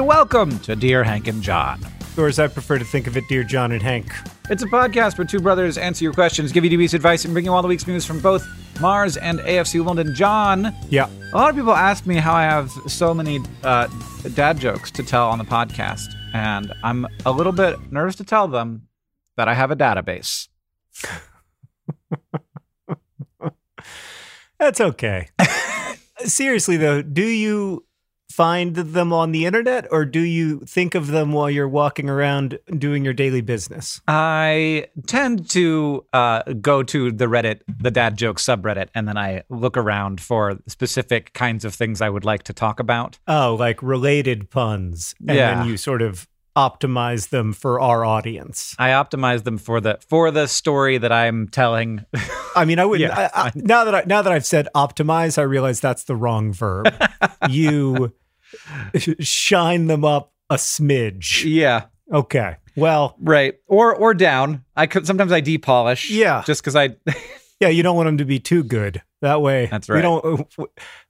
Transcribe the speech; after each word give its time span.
And 0.00 0.08
welcome 0.08 0.58
to 0.60 0.74
Dear 0.74 1.04
Hank 1.04 1.28
and 1.28 1.42
John. 1.42 1.78
Or 2.16 2.26
as 2.26 2.38
I 2.38 2.48
prefer 2.48 2.78
to 2.78 2.86
think 2.86 3.06
of 3.06 3.18
it, 3.18 3.24
Dear 3.28 3.44
John 3.44 3.70
and 3.70 3.82
Hank. 3.82 4.10
It's 4.48 4.62
a 4.62 4.66
podcast 4.66 5.18
where 5.18 5.26
two 5.26 5.40
brothers 5.40 5.76
answer 5.76 6.04
your 6.04 6.14
questions, 6.14 6.52
give 6.52 6.64
you 6.64 6.70
DB's 6.70 6.94
advice, 6.94 7.26
and 7.26 7.34
bring 7.34 7.44
you 7.44 7.52
all 7.52 7.60
the 7.60 7.68
week's 7.68 7.86
news 7.86 8.06
from 8.06 8.18
both 8.18 8.42
Mars 8.80 9.18
and 9.18 9.40
AFC 9.40 9.74
Wimbledon. 9.84 10.14
John, 10.14 10.74
Yeah. 10.88 11.10
a 11.34 11.36
lot 11.36 11.50
of 11.50 11.56
people 11.56 11.74
ask 11.74 12.06
me 12.06 12.14
how 12.16 12.32
I 12.32 12.44
have 12.44 12.70
so 12.86 13.12
many 13.12 13.40
uh, 13.62 13.88
dad 14.34 14.58
jokes 14.58 14.90
to 14.92 15.02
tell 15.02 15.28
on 15.28 15.36
the 15.36 15.44
podcast, 15.44 16.06
and 16.32 16.72
I'm 16.82 17.06
a 17.26 17.30
little 17.30 17.52
bit 17.52 17.92
nervous 17.92 18.16
to 18.16 18.24
tell 18.24 18.48
them 18.48 18.88
that 19.36 19.48
I 19.48 19.54
have 19.54 19.70
a 19.70 19.76
database. 19.76 20.48
That's 24.58 24.80
okay. 24.80 25.28
Seriously, 26.20 26.78
though, 26.78 27.02
do 27.02 27.22
you 27.26 27.84
find 28.40 28.74
them 28.74 29.12
on 29.12 29.32
the 29.32 29.44
internet 29.44 29.86
or 29.90 30.06
do 30.06 30.20
you 30.20 30.60
think 30.60 30.94
of 30.94 31.08
them 31.08 31.30
while 31.30 31.50
you're 31.50 31.68
walking 31.68 32.08
around 32.08 32.58
doing 32.78 33.04
your 33.04 33.12
daily 33.12 33.42
business? 33.42 34.00
I 34.08 34.86
tend 35.06 35.50
to 35.50 36.06
uh, 36.14 36.44
go 36.54 36.82
to 36.84 37.12
the 37.12 37.26
Reddit, 37.26 37.60
the 37.78 37.90
dad 37.90 38.16
joke 38.16 38.38
subreddit, 38.38 38.88
and 38.94 39.06
then 39.06 39.18
I 39.18 39.42
look 39.50 39.76
around 39.76 40.22
for 40.22 40.56
specific 40.66 41.34
kinds 41.34 41.66
of 41.66 41.74
things 41.74 42.00
I 42.00 42.08
would 42.08 42.24
like 42.24 42.44
to 42.44 42.54
talk 42.54 42.80
about. 42.80 43.18
Oh, 43.28 43.56
like 43.60 43.82
related 43.82 44.48
puns. 44.48 45.14
And 45.28 45.36
Yeah. 45.36 45.56
then 45.56 45.66
you 45.68 45.76
sort 45.76 46.00
of 46.00 46.26
optimize 46.56 47.28
them 47.28 47.52
for 47.52 47.78
our 47.78 48.06
audience. 48.06 48.74
I 48.78 48.88
optimize 48.90 49.44
them 49.44 49.58
for 49.58 49.80
the 49.82 49.98
for 50.08 50.30
the 50.30 50.46
story 50.48 50.96
that 50.98 51.12
I'm 51.12 51.46
telling. 51.48 52.04
I 52.56 52.64
mean, 52.64 52.78
I 52.78 52.86
wouldn't. 52.86 53.10
Yeah, 53.16 53.28
I, 53.34 53.48
I, 53.48 53.52
now 53.54 53.84
that 53.84 53.94
I, 53.94 54.02
now 54.06 54.22
that 54.22 54.32
I've 54.32 54.46
said 54.46 54.66
optimize, 54.74 55.36
I 55.38 55.42
realize 55.42 55.80
that's 55.80 56.04
the 56.04 56.16
wrong 56.16 56.52
verb. 56.52 56.92
you 57.48 58.12
shine 59.20 59.86
them 59.86 60.04
up 60.04 60.32
a 60.48 60.56
smidge. 60.56 61.44
yeah, 61.44 61.86
Okay. 62.12 62.56
Well, 62.76 63.16
right. 63.20 63.54
Or 63.66 63.94
or 63.94 64.14
down. 64.14 64.64
I 64.76 64.86
could 64.86 65.06
sometimes 65.06 65.32
I 65.32 65.40
depolish. 65.42 66.10
Yeah. 66.10 66.42
just 66.46 66.62
because 66.62 66.76
I. 66.76 66.96
Yeah, 67.60 67.68
you 67.68 67.82
don't 67.82 67.94
want 67.96 68.06
them 68.06 68.18
to 68.18 68.24
be 68.24 68.38
too 68.38 68.64
good. 68.64 69.02
That 69.22 69.42
way, 69.42 69.66
That's 69.66 69.86
right. 69.90 69.96
We 69.96 70.00
don't. 70.02 70.48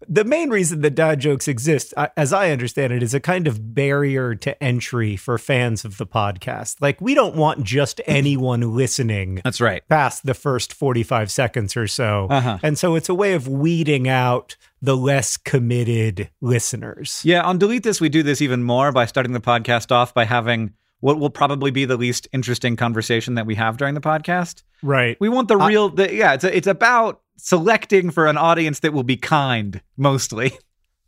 The 0.08 0.24
main 0.24 0.50
reason 0.50 0.80
that 0.80 0.96
dad 0.96 1.20
jokes 1.20 1.46
exist, 1.46 1.94
as 2.16 2.32
I 2.32 2.50
understand 2.50 2.92
it, 2.92 3.04
is 3.04 3.14
a 3.14 3.20
kind 3.20 3.46
of 3.46 3.72
barrier 3.72 4.34
to 4.34 4.60
entry 4.60 5.14
for 5.14 5.38
fans 5.38 5.84
of 5.84 5.96
the 5.96 6.08
podcast. 6.08 6.78
Like, 6.80 7.00
we 7.00 7.14
don't 7.14 7.36
want 7.36 7.62
just 7.62 8.00
anyone 8.06 8.74
listening 8.74 9.40
That's 9.44 9.60
right. 9.60 9.86
past 9.88 10.26
the 10.26 10.34
first 10.34 10.74
forty-five 10.74 11.30
seconds 11.30 11.76
or 11.76 11.86
so, 11.86 12.26
Uh-huh. 12.28 12.58
and 12.64 12.76
so 12.76 12.96
it's 12.96 13.08
a 13.08 13.14
way 13.14 13.34
of 13.34 13.46
weeding 13.46 14.08
out 14.08 14.56
the 14.82 14.96
less 14.96 15.36
committed 15.36 16.30
listeners. 16.40 17.22
Yeah, 17.24 17.42
on 17.42 17.58
delete 17.58 17.84
this 17.84 18.00
we 18.00 18.08
do 18.08 18.24
this 18.24 18.42
even 18.42 18.64
more 18.64 18.90
by 18.90 19.06
starting 19.06 19.34
the 19.34 19.40
podcast 19.40 19.92
off 19.92 20.12
by 20.14 20.24
having 20.24 20.72
what 21.00 21.18
will 21.18 21.30
probably 21.30 21.70
be 21.70 21.84
the 21.84 21.96
least 21.96 22.28
interesting 22.32 22.76
conversation 22.76 23.34
that 23.34 23.46
we 23.46 23.54
have 23.56 23.76
during 23.76 23.94
the 23.94 24.00
podcast. 24.00 24.62
Right. 24.82 25.16
We 25.20 25.28
want 25.28 25.48
the 25.48 25.56
real. 25.56 25.88
The, 25.88 26.14
yeah, 26.14 26.34
it's 26.34 26.44
a, 26.44 26.56
it's 26.56 26.66
about 26.66 27.20
selecting 27.36 28.10
for 28.10 28.26
an 28.26 28.36
audience 28.36 28.80
that 28.80 28.92
will 28.92 29.02
be 29.02 29.16
kind 29.16 29.80
mostly. 29.96 30.52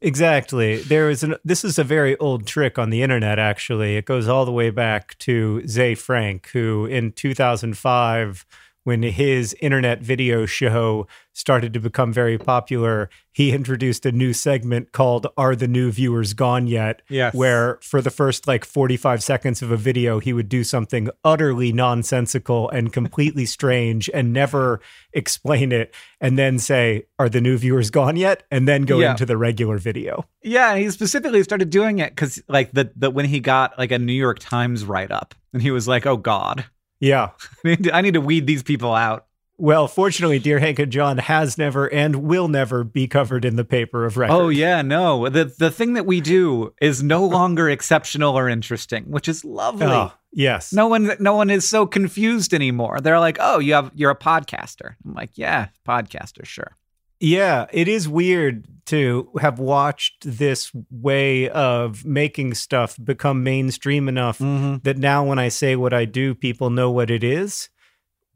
Exactly. 0.05 0.79
There 0.79 1.09
is 1.09 1.23
an 1.23 1.37
this 1.45 1.65
is 1.65 1.79
a 1.79 1.85
very 1.85 2.17
old 2.19 2.45
trick 2.45 2.77
on 2.77 2.91
the 2.91 3.03
internet 3.03 3.39
actually. 3.39 3.97
It 3.97 4.05
goes 4.05 4.27
all 4.27 4.45
the 4.45 4.51
way 4.51 4.71
back 4.71 5.17
to 5.19 5.65
Ze 5.69 5.95
Frank 5.95 6.49
who 6.49 6.87
in 6.87 7.13
2005 7.13 8.45
when 8.85 9.03
his 9.03 9.55
internet 9.61 10.01
video 10.01 10.45
show 10.47 11.07
started 11.35 11.73
to 11.73 11.81
become 11.81 12.13
very 12.13 12.37
popular, 12.37 13.09
he 13.33 13.53
introduced 13.53 14.05
a 14.05 14.13
new 14.13 14.33
segment 14.33 14.93
called 14.93 15.27
Are 15.37 15.57
the 15.57 15.69
New 15.69 15.91
Viewers 15.91 16.35
Gone 16.35 16.67
Yet? 16.67 17.01
Yes. 17.09 17.33
Where 17.35 17.79
for 17.83 18.03
the 18.03 18.11
first 18.11 18.47
like 18.47 18.65
45 18.65 19.23
seconds 19.23 19.63
of 19.63 19.71
a 19.71 19.77
video, 19.77 20.19
he 20.19 20.33
would 20.33 20.49
do 20.49 20.63
something 20.65 21.09
utterly 21.25 21.73
nonsensical 21.73 22.69
and 22.71 22.93
completely 22.93 23.47
strange 23.57 24.11
and 24.13 24.33
never 24.33 24.81
explain 25.13 25.73
it 25.73 25.95
and 26.21 26.39
then 26.39 26.59
say, 26.59 27.05
Are 27.19 27.29
the 27.29 27.41
new 27.41 27.57
viewers 27.57 27.91
gone 27.91 28.17
yet? 28.17 28.43
And 28.51 28.67
then 28.69 28.83
go 28.83 28.99
Yeah. 29.01 29.13
into 29.13 29.25
the 29.25 29.37
regular 29.37 29.79
video. 29.79 30.27
Yeah, 30.43 30.77
he 30.77 30.91
specifically 30.91 31.43
started 31.45 31.71
doing 31.71 31.99
it 32.01 32.11
because 32.11 32.43
like 32.49 32.73
the, 32.73 32.91
the 32.97 33.11
when 33.11 33.27
he 33.27 33.41
got 33.41 33.79
like 33.79 33.93
a 33.93 33.99
New 33.99 34.13
York 34.13 34.39
Times 34.41 34.85
write 34.85 35.11
up 35.13 35.35
and 35.53 35.63
he 35.63 35.71
was 35.71 35.87
like, 35.89 36.05
oh 36.05 36.17
God, 36.17 36.65
Yeah. 37.03 37.31
I 37.65 37.69
need 37.69 37.85
to, 37.85 37.97
I 37.97 38.01
need 38.01 38.15
to 38.15 38.21
weed 38.21 38.47
these 38.47 38.63
people 38.63 38.95
out. 38.95 39.27
Well, 39.59 39.87
fortunately, 39.87 40.39
Dear 40.39 40.61
Hank 40.61 40.79
and 40.79 40.91
John 40.91 41.19
has 41.19 41.59
never 41.59 41.93
and 41.93 42.17
will 42.17 42.49
never 42.49 42.85
be 42.85 43.07
covered 43.07 43.45
in 43.45 43.57
the 43.57 43.65
paper 43.65 44.05
of 44.05 44.17
record. 44.17 44.33
Oh 44.33 44.49
yeah, 44.49 44.83
no. 44.83 45.29
The 45.29 45.45
the 45.45 45.71
thing 45.71 45.93
that 45.95 46.07
we 46.07 46.21
do 46.21 46.75
is 46.81 47.03
no 47.03 47.25
longer 47.39 47.69
exceptional 47.69 48.39
or 48.39 48.49
interesting, 48.49 49.05
which 49.11 49.29
is 49.29 49.45
lovely. 49.45 49.87
Oh, 49.87 50.13
yes. 50.33 50.73
No 50.73 50.89
one 50.89 51.11
no 51.21 51.35
one 51.35 51.51
is 51.51 51.69
so 51.69 51.87
confused 51.87 52.55
anymore. 52.55 53.01
They're 53.01 53.21
like, 53.21 53.37
"Oh, 53.41 53.59
you 53.59 53.75
have 53.75 53.93
you're 53.95 54.11
a 54.11 54.17
podcaster." 54.17 54.95
I'm 55.05 55.15
like, 55.15 55.31
"Yeah, 55.35 55.69
podcaster, 55.87 56.45
sure." 56.45 56.77
Yeah, 57.23 57.67
it 57.73 57.87
is 57.87 58.09
weird 58.09 58.67
to 58.87 59.31
have 59.41 59.61
watched 59.61 60.25
this 60.39 60.73
way 60.91 61.49
of 61.51 62.05
making 62.05 62.55
stuff 62.55 62.99
become 63.03 63.45
mainstream 63.45 64.09
enough 64.09 64.39
Mm-hmm. 64.41 64.79
that 64.83 64.99
now 64.99 65.25
when 65.25 65.39
I 65.39 65.49
say 65.49 65.77
what 65.77 65.93
I 65.95 66.05
do, 66.05 66.35
people 66.35 66.69
know 66.69 66.91
what 66.91 67.11
it 67.11 67.23
is. 67.23 67.69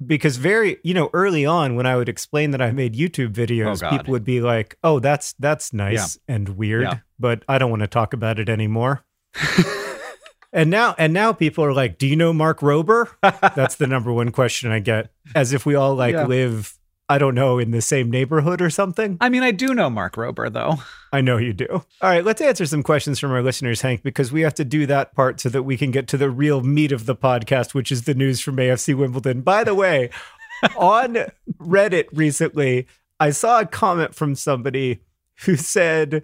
Because 0.06 0.36
very, 0.36 0.76
you 0.84 0.94
know, 0.94 1.10
early 1.14 1.44
on 1.46 1.74
when 1.74 1.84
I 1.86 1.96
would 1.96 2.08
explain 2.08 2.52
that 2.52 2.60
I 2.62 2.70
made 2.70 2.94
YouTube 2.94 3.32
videos, 3.32 3.80
God. 3.80 3.90
people 3.90 4.12
would 4.12 4.24
be 4.24 4.40
like, 4.42 4.76
"Oh, 4.84 5.00
that's 5.00 5.32
that's 5.38 5.72
nice 5.72 6.18
and 6.28 6.50
weird," 6.50 6.82
Yeah. 6.82 6.98
but 7.18 7.42
I 7.48 7.56
don't 7.58 7.70
want 7.70 7.80
to 7.80 7.86
talk 7.88 8.12
about 8.12 8.38
it 8.38 8.50
anymore. 8.50 9.04
and 10.52 10.70
now 10.70 10.94
and 10.98 11.12
now 11.12 11.32
people 11.32 11.64
are 11.64 11.72
like, 11.72 11.96
"Do 11.98 12.06
you 12.06 12.14
know 12.14 12.32
Mark 12.34 12.60
Rober?" 12.60 13.08
that's 13.56 13.76
the 13.76 13.86
number 13.86 14.12
one 14.12 14.32
question 14.32 14.70
I 14.70 14.80
get 14.80 15.10
as 15.34 15.52
if 15.54 15.64
we 15.66 15.74
all 15.74 15.94
like 15.94 16.12
Yeah. 16.14 16.26
live 16.26 16.74
I 17.08 17.18
don't 17.18 17.34
know 17.34 17.58
in 17.58 17.70
the 17.70 17.80
same 17.80 18.10
neighborhood 18.10 18.60
or 18.60 18.68
something. 18.68 19.16
I 19.20 19.28
mean, 19.28 19.42
I 19.42 19.52
do 19.52 19.74
know 19.74 19.88
Mark 19.88 20.16
Rober 20.16 20.52
though. 20.52 20.78
I 21.12 21.20
know 21.20 21.36
you 21.36 21.52
do. 21.52 21.66
All 21.70 21.84
right, 22.02 22.24
let's 22.24 22.40
answer 22.40 22.66
some 22.66 22.82
questions 22.82 23.18
from 23.18 23.30
our 23.30 23.42
listeners, 23.42 23.80
Hank, 23.82 24.02
because 24.02 24.32
we 24.32 24.40
have 24.40 24.54
to 24.54 24.64
do 24.64 24.86
that 24.86 25.14
part 25.14 25.40
so 25.40 25.48
that 25.50 25.62
we 25.62 25.76
can 25.76 25.90
get 25.90 26.08
to 26.08 26.16
the 26.16 26.30
real 26.30 26.62
meat 26.62 26.92
of 26.92 27.06
the 27.06 27.16
podcast, 27.16 27.74
which 27.74 27.92
is 27.92 28.02
the 28.02 28.14
news 28.14 28.40
from 28.40 28.56
AFC 28.56 28.96
Wimbledon. 28.96 29.42
By 29.42 29.62
the 29.62 29.74
way, 29.74 30.10
on 30.76 31.18
Reddit 31.58 32.06
recently, 32.12 32.86
I 33.20 33.30
saw 33.30 33.60
a 33.60 33.66
comment 33.66 34.14
from 34.14 34.34
somebody 34.34 35.00
who 35.44 35.56
said 35.56 36.22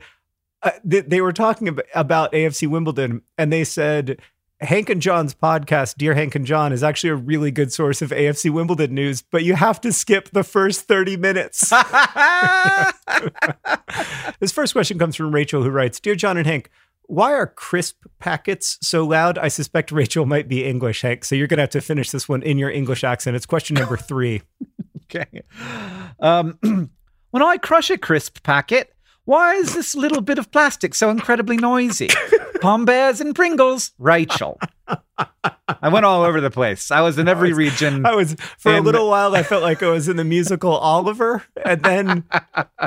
uh, 0.62 0.70
th- 0.88 1.06
they 1.06 1.20
were 1.20 1.32
talking 1.32 1.68
ab- 1.68 1.82
about 1.94 2.32
AFC 2.32 2.68
Wimbledon 2.68 3.22
and 3.36 3.52
they 3.52 3.64
said, 3.64 4.20
Hank 4.62 4.88
and 4.90 5.02
John's 5.02 5.34
podcast, 5.34 5.96
Dear 5.96 6.14
Hank 6.14 6.34
and 6.34 6.46
John, 6.46 6.72
is 6.72 6.82
actually 6.84 7.10
a 7.10 7.16
really 7.16 7.50
good 7.50 7.72
source 7.72 8.00
of 8.00 8.10
AFC 8.10 8.50
Wimbledon 8.50 8.94
news, 8.94 9.20
but 9.22 9.42
you 9.44 9.54
have 9.54 9.80
to 9.80 9.92
skip 9.92 10.30
the 10.30 10.44
first 10.44 10.82
30 10.82 11.16
minutes. 11.16 11.70
this 14.40 14.52
first 14.52 14.72
question 14.72 14.98
comes 14.98 15.16
from 15.16 15.34
Rachel, 15.34 15.62
who 15.62 15.70
writes 15.70 15.98
Dear 15.98 16.14
John 16.14 16.36
and 16.36 16.46
Hank, 16.46 16.70
why 17.06 17.32
are 17.32 17.46
crisp 17.46 18.04
packets 18.20 18.78
so 18.80 19.04
loud? 19.04 19.36
I 19.36 19.48
suspect 19.48 19.90
Rachel 19.90 20.26
might 20.26 20.48
be 20.48 20.64
English, 20.64 21.02
Hank. 21.02 21.24
So 21.24 21.34
you're 21.34 21.48
going 21.48 21.58
to 21.58 21.62
have 21.62 21.70
to 21.70 21.80
finish 21.80 22.10
this 22.10 22.28
one 22.28 22.42
in 22.42 22.56
your 22.56 22.70
English 22.70 23.04
accent. 23.04 23.36
It's 23.36 23.46
question 23.46 23.74
number 23.74 23.96
three. 23.96 24.42
okay. 25.04 25.42
Um, 26.20 26.58
when 27.30 27.42
I 27.42 27.58
crush 27.58 27.90
a 27.90 27.98
crisp 27.98 28.42
packet, 28.42 28.94
why 29.24 29.54
is 29.54 29.74
this 29.74 29.94
little 29.94 30.20
bit 30.20 30.38
of 30.38 30.50
plastic 30.50 30.94
so 30.94 31.10
incredibly 31.10 31.56
noisy? 31.56 32.08
Bears 32.84 33.20
and 33.20 33.34
Pringles, 33.34 33.92
Rachel. 33.98 34.58
I 35.82 35.88
went 35.88 36.04
all 36.04 36.22
over 36.22 36.40
the 36.40 36.50
place. 36.50 36.90
I 36.90 37.00
was 37.00 37.18
in 37.18 37.28
every 37.28 37.50
was, 37.50 37.58
region. 37.58 38.06
I 38.06 38.14
was 38.14 38.36
for 38.58 38.74
a 38.74 38.80
little 38.80 39.08
while. 39.08 39.34
I 39.34 39.42
felt 39.42 39.62
like 39.62 39.82
I 39.82 39.88
was 39.88 40.08
in 40.08 40.16
the 40.16 40.24
musical 40.24 40.72
Oliver, 40.72 41.44
and 41.64 41.82
then 41.82 42.24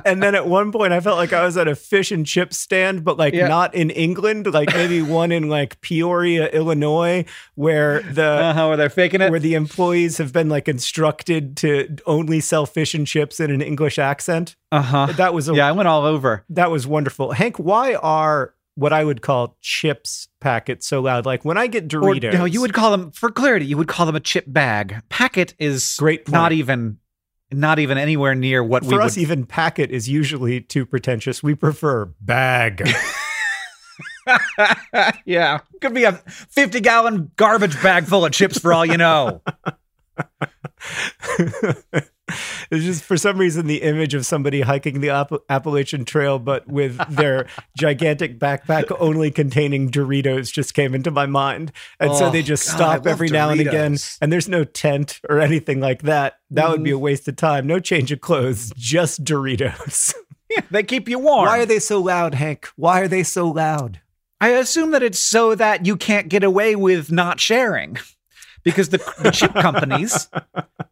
and 0.05 0.21
then 0.21 0.35
at 0.35 0.47
one 0.47 0.71
point 0.71 0.93
I 0.93 0.99
felt 0.99 1.17
like 1.17 1.33
I 1.33 1.43
was 1.43 1.57
at 1.57 1.67
a 1.67 1.75
fish 1.75 2.11
and 2.11 2.25
chip 2.25 2.53
stand, 2.53 3.03
but 3.03 3.17
like 3.17 3.33
yeah. 3.33 3.47
not 3.47 3.73
in 3.75 3.89
England, 3.89 4.51
like 4.53 4.73
maybe 4.73 5.01
one 5.01 5.31
in 5.31 5.49
like 5.49 5.81
Peoria, 5.81 6.49
Illinois, 6.49 7.25
where 7.55 8.01
the 8.01 8.25
uh-huh, 8.25 8.67
where 8.67 8.77
they're 8.77 8.89
faking 8.89 9.21
it, 9.21 9.31
where 9.31 9.39
the 9.39 9.55
employees 9.55 10.17
have 10.17 10.31
been 10.31 10.49
like 10.49 10.67
instructed 10.67 11.57
to 11.57 11.97
only 12.05 12.39
sell 12.39 12.65
fish 12.65 12.93
and 12.93 13.07
chips 13.07 13.39
in 13.39 13.51
an 13.51 13.61
English 13.61 13.99
accent. 13.99 14.55
Uh 14.71 14.81
huh. 14.81 15.05
That 15.17 15.33
was 15.33 15.49
a, 15.49 15.55
yeah. 15.55 15.67
I 15.67 15.71
went 15.71 15.87
all 15.87 16.05
over. 16.05 16.43
That 16.49 16.71
was 16.71 16.87
wonderful, 16.87 17.31
Hank. 17.31 17.57
Why 17.57 17.95
are 17.95 18.53
what 18.75 18.93
I 18.93 19.03
would 19.03 19.21
call 19.21 19.57
chips 19.61 20.27
packets 20.39 20.87
so 20.87 21.01
loud. 21.01 21.25
Like 21.25 21.43
when 21.43 21.57
I 21.57 21.67
get 21.67 21.87
Doritos. 21.87 22.33
Or, 22.33 22.37
no, 22.37 22.45
you 22.45 22.61
would 22.61 22.73
call 22.73 22.91
them 22.91 23.11
for 23.11 23.31
clarity. 23.31 23.65
You 23.65 23.77
would 23.77 23.87
call 23.87 24.05
them 24.05 24.15
a 24.15 24.19
chip 24.19 24.45
bag. 24.47 25.01
Packet 25.09 25.55
is 25.57 25.95
great. 25.97 26.25
Point. 26.25 26.33
Not 26.33 26.51
even, 26.51 26.97
not 27.51 27.79
even 27.79 27.97
anywhere 27.97 28.35
near 28.35 28.63
what 28.63 28.83
for 28.83 28.89
we. 28.89 28.95
For 28.95 29.01
us, 29.01 29.15
would... 29.15 29.21
even 29.21 29.45
packet 29.45 29.91
is 29.91 30.07
usually 30.07 30.61
too 30.61 30.85
pretentious. 30.85 31.41
We 31.41 31.55
prefer 31.55 32.05
bag. 32.21 32.87
yeah, 35.25 35.59
could 35.81 35.93
be 35.93 36.03
a 36.03 36.13
fifty-gallon 36.13 37.31
garbage 37.35 37.81
bag 37.81 38.05
full 38.05 38.25
of 38.25 38.31
chips 38.31 38.57
for 38.57 38.73
all 38.73 38.85
you 38.85 38.97
know. 38.97 39.41
it's 42.27 42.83
just 42.83 43.03
for 43.03 43.17
some 43.17 43.37
reason 43.37 43.67
the 43.67 43.81
image 43.81 44.13
of 44.13 44.25
somebody 44.25 44.61
hiking 44.61 45.01
the 45.01 45.09
App- 45.09 45.31
Appalachian 45.49 46.05
Trail, 46.05 46.39
but 46.39 46.67
with 46.67 46.97
their 47.09 47.47
gigantic 47.77 48.39
backpack 48.39 48.95
only 48.99 49.31
containing 49.31 49.91
Doritos, 49.91 50.51
just 50.51 50.73
came 50.73 50.95
into 50.95 51.11
my 51.11 51.25
mind. 51.25 51.71
And 51.99 52.11
oh, 52.11 52.15
so 52.15 52.31
they 52.31 52.41
just 52.41 52.67
God, 52.67 52.75
stop 52.75 53.07
every 53.07 53.29
Doritos. 53.29 53.33
now 53.33 53.49
and 53.49 53.61
again, 53.61 53.97
and 54.21 54.33
there's 54.33 54.49
no 54.49 54.63
tent 54.63 55.21
or 55.29 55.39
anything 55.39 55.79
like 55.79 56.03
that. 56.03 56.39
That 56.51 56.65
mm. 56.65 56.71
would 56.71 56.83
be 56.83 56.91
a 56.91 56.95
mm. 56.95 57.01
waste 57.01 57.27
of 57.27 57.35
time. 57.35 57.67
No 57.67 57.79
change 57.79 58.11
of 58.11 58.21
clothes, 58.21 58.71
just 58.75 59.23
Doritos. 59.23 60.13
yeah, 60.49 60.61
they 60.71 60.83
keep 60.83 61.07
you 61.07 61.19
warm. 61.19 61.45
Why 61.45 61.59
are 61.59 61.65
they 61.65 61.79
so 61.79 62.01
loud, 62.01 62.33
Hank? 62.33 62.67
Why 62.75 63.01
are 63.01 63.07
they 63.07 63.23
so 63.23 63.49
loud? 63.49 64.01
I 64.41 64.49
assume 64.49 64.91
that 64.91 65.03
it's 65.03 65.19
so 65.19 65.55
that 65.55 65.85
you 65.85 65.95
can't 65.95 66.27
get 66.27 66.43
away 66.43 66.75
with 66.75 67.11
not 67.11 67.39
sharing 67.39 67.97
because 68.65 68.89
the, 68.89 68.97
the 69.21 69.31
chip 69.31 69.53
companies 69.61 70.27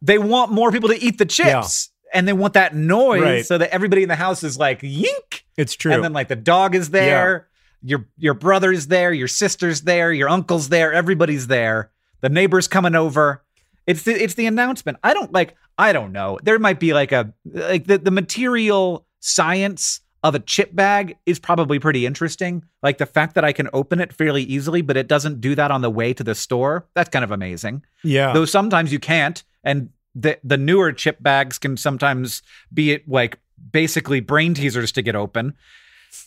they 0.00 0.16
want 0.16 0.50
more 0.50 0.72
people 0.72 0.88
to 0.88 0.98
eat 0.98 1.18
the 1.18 1.26
chips 1.26 1.90
yeah. 2.06 2.18
and 2.18 2.26
they 2.26 2.32
want 2.32 2.54
that 2.54 2.74
noise 2.74 3.20
right. 3.20 3.44
so 3.44 3.58
that 3.58 3.68
everybody 3.70 4.02
in 4.02 4.08
the 4.08 4.16
house 4.16 4.42
is 4.42 4.56
like 4.56 4.80
yink 4.80 5.42
it's 5.58 5.74
true 5.74 5.92
and 5.92 6.02
then 6.02 6.14
like 6.14 6.28
the 6.28 6.36
dog 6.36 6.74
is 6.74 6.90
there 6.90 7.48
yeah. 7.82 7.88
your 7.90 8.08
your 8.16 8.34
brother's 8.34 8.86
there 8.86 9.12
your 9.12 9.28
sister's 9.28 9.82
there 9.82 10.10
your 10.10 10.30
uncle's 10.30 10.70
there 10.70 10.94
everybody's 10.94 11.48
there 11.48 11.90
the 12.22 12.30
neighbor's 12.30 12.66
coming 12.66 12.94
over 12.94 13.44
it's 13.86 14.04
the 14.04 14.12
it's 14.12 14.34
the 14.34 14.46
announcement 14.46 14.96
i 15.04 15.12
don't 15.12 15.32
like 15.32 15.54
i 15.76 15.92
don't 15.92 16.12
know 16.12 16.38
there 16.42 16.58
might 16.58 16.80
be 16.80 16.94
like 16.94 17.12
a 17.12 17.34
like 17.44 17.86
the, 17.86 17.98
the 17.98 18.10
material 18.10 19.06
science 19.20 20.00
of 20.24 20.34
a 20.34 20.40
chip 20.40 20.74
bag 20.74 21.16
is 21.26 21.38
probably 21.38 21.78
pretty 21.78 22.06
interesting. 22.06 22.64
Like 22.82 22.96
the 22.96 23.06
fact 23.06 23.34
that 23.34 23.44
I 23.44 23.52
can 23.52 23.68
open 23.74 24.00
it 24.00 24.10
fairly 24.10 24.42
easily, 24.42 24.80
but 24.80 24.96
it 24.96 25.06
doesn't 25.06 25.42
do 25.42 25.54
that 25.54 25.70
on 25.70 25.82
the 25.82 25.90
way 25.90 26.14
to 26.14 26.24
the 26.24 26.34
store. 26.34 26.88
That's 26.94 27.10
kind 27.10 27.24
of 27.24 27.30
amazing. 27.30 27.84
Yeah. 28.02 28.32
Though 28.32 28.46
sometimes 28.46 28.90
you 28.90 28.98
can't. 28.98 29.44
And 29.62 29.90
the 30.14 30.38
the 30.42 30.56
newer 30.56 30.92
chip 30.92 31.22
bags 31.22 31.58
can 31.58 31.76
sometimes 31.76 32.42
be 32.72 33.00
like 33.06 33.38
basically 33.70 34.20
brain 34.20 34.54
teasers 34.54 34.92
to 34.92 35.02
get 35.02 35.14
open. 35.14 35.54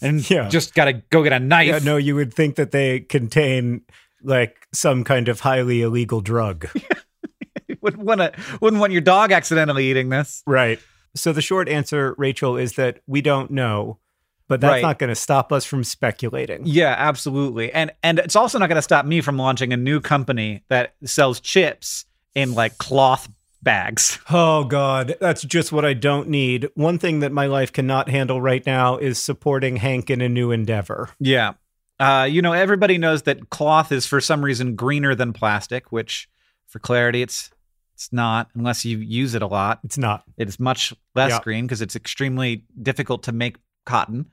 And 0.01 0.29
yeah. 0.29 0.47
just 0.47 0.75
gotta 0.75 0.93
go 0.93 1.23
get 1.23 1.33
a 1.33 1.39
knife. 1.39 1.67
Yeah, 1.67 1.79
no, 1.79 1.97
you 1.97 2.15
would 2.15 2.33
think 2.33 2.55
that 2.57 2.71
they 2.71 2.99
contain 2.99 3.81
like 4.21 4.67
some 4.73 5.03
kind 5.05 5.27
of 5.27 5.39
highly 5.39 5.81
illegal 5.81 6.21
drug. 6.21 6.67
wouldn't 7.81 8.03
want 8.03 8.21
to 8.21 8.31
wouldn't 8.61 8.79
want 8.79 8.91
your 8.91 9.01
dog 9.01 9.31
accidentally 9.31 9.89
eating 9.89 10.09
this. 10.09 10.43
Right. 10.45 10.79
So 11.19 11.33
the 11.33 11.41
short 11.41 11.67
answer, 11.67 12.15
Rachel, 12.17 12.57
is 12.57 12.73
that 12.73 12.99
we 13.07 13.21
don't 13.21 13.51
know, 13.51 13.97
but 14.47 14.61
that's 14.61 14.71
right. 14.71 14.81
not 14.81 14.99
going 14.99 15.09
to 15.09 15.15
stop 15.15 15.51
us 15.51 15.65
from 15.65 15.83
speculating. 15.83 16.61
Yeah, 16.65 16.95
absolutely. 16.97 17.71
And 17.71 17.91
and 18.03 18.19
it's 18.19 18.35
also 18.35 18.59
not 18.59 18.67
going 18.67 18.77
to 18.77 18.81
stop 18.81 19.05
me 19.05 19.21
from 19.21 19.37
launching 19.37 19.73
a 19.73 19.77
new 19.77 19.99
company 19.99 20.63
that 20.69 20.95
sells 21.03 21.39
chips 21.39 22.05
in 22.35 22.53
like 22.53 22.77
cloth 22.77 23.29
bags. 23.61 24.19
Oh 24.29 24.65
god, 24.65 25.15
that's 25.19 25.41
just 25.43 25.71
what 25.71 25.85
I 25.85 25.93
don't 25.93 26.29
need. 26.29 26.69
One 26.75 26.99
thing 26.99 27.19
that 27.19 27.31
my 27.31 27.47
life 27.47 27.73
cannot 27.73 28.09
handle 28.09 28.41
right 28.41 28.65
now 28.65 28.97
is 28.97 29.21
supporting 29.21 29.77
Hank 29.77 30.09
in 30.09 30.21
a 30.21 30.29
new 30.29 30.51
endeavor. 30.51 31.09
Yeah. 31.19 31.53
Uh, 31.99 32.27
you 32.29 32.41
know, 32.41 32.53
everybody 32.53 32.97
knows 32.97 33.23
that 33.23 33.49
cloth 33.49 33.91
is 33.91 34.05
for 34.05 34.21
some 34.21 34.45
reason 34.45 34.75
greener 34.75 35.15
than 35.15 35.33
plastic, 35.33 35.91
which 35.91 36.29
for 36.67 36.79
clarity, 36.79 37.21
it's 37.21 37.49
it's 37.97 38.13
not 38.13 38.51
unless 38.53 38.85
you 38.85 38.99
use 38.99 39.33
it 39.33 39.41
a 39.41 39.47
lot. 39.47 39.79
It's 39.83 39.97
not. 39.97 40.23
It's 40.37 40.59
much 40.59 40.93
less 41.15 41.31
yeah. 41.31 41.39
green 41.41 41.65
because 41.65 41.81
it's 41.81 41.95
extremely 41.95 42.63
difficult 42.79 43.23
to 43.23 43.31
make 43.31 43.57
cotton. 43.87 44.27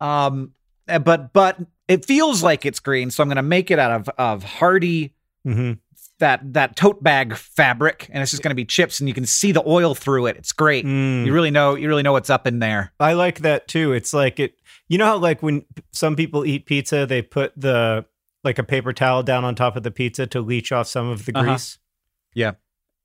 Um, 0.00 0.52
eh, 0.86 0.98
but 0.98 1.32
but 1.32 1.58
it 1.88 2.04
feels 2.04 2.44
like 2.44 2.64
it's 2.64 2.78
green, 2.78 3.10
so 3.10 3.24
I'm 3.24 3.28
going 3.28 3.38
to 3.38 3.42
make 3.42 3.72
it 3.72 3.80
out 3.80 3.90
of 3.90 4.08
of 4.18 4.44
hardy 4.44 5.16
mm-hmm. 5.44 5.72
that 6.20 6.52
that 6.52 6.76
tote 6.76 7.02
bag 7.02 7.34
fabric, 7.34 8.08
and 8.12 8.22
it's 8.22 8.30
just 8.30 8.44
going 8.44 8.52
to 8.52 8.54
be 8.54 8.64
chips, 8.64 9.00
and 9.00 9.08
you 9.08 9.14
can 9.14 9.26
see 9.26 9.50
the 9.50 9.64
oil 9.66 9.96
through 9.96 10.26
it. 10.26 10.36
It's 10.36 10.52
great. 10.52 10.86
Mm. 10.86 11.26
You 11.26 11.32
really 11.32 11.50
know 11.50 11.74
you 11.74 11.88
really 11.88 12.04
know 12.04 12.12
what's 12.12 12.30
up 12.30 12.46
in 12.46 12.60
there. 12.60 12.92
I 13.00 13.14
like 13.14 13.40
that 13.40 13.66
too. 13.66 13.92
It's 13.92 14.14
like 14.14 14.38
it. 14.38 14.54
You 14.86 14.98
know 14.98 15.06
how 15.06 15.16
like 15.16 15.42
when 15.42 15.64
some 15.90 16.14
people 16.14 16.46
eat 16.46 16.66
pizza, 16.66 17.04
they 17.04 17.20
put 17.20 17.52
the 17.56 18.04
like 18.44 18.60
a 18.60 18.64
paper 18.64 18.92
towel 18.92 19.24
down 19.24 19.44
on 19.44 19.56
top 19.56 19.74
of 19.74 19.82
the 19.82 19.90
pizza 19.90 20.28
to 20.28 20.40
leach 20.40 20.70
off 20.70 20.86
some 20.86 21.08
of 21.08 21.26
the 21.26 21.32
uh-huh. 21.34 21.44
grease. 21.44 21.78
Yeah. 22.34 22.52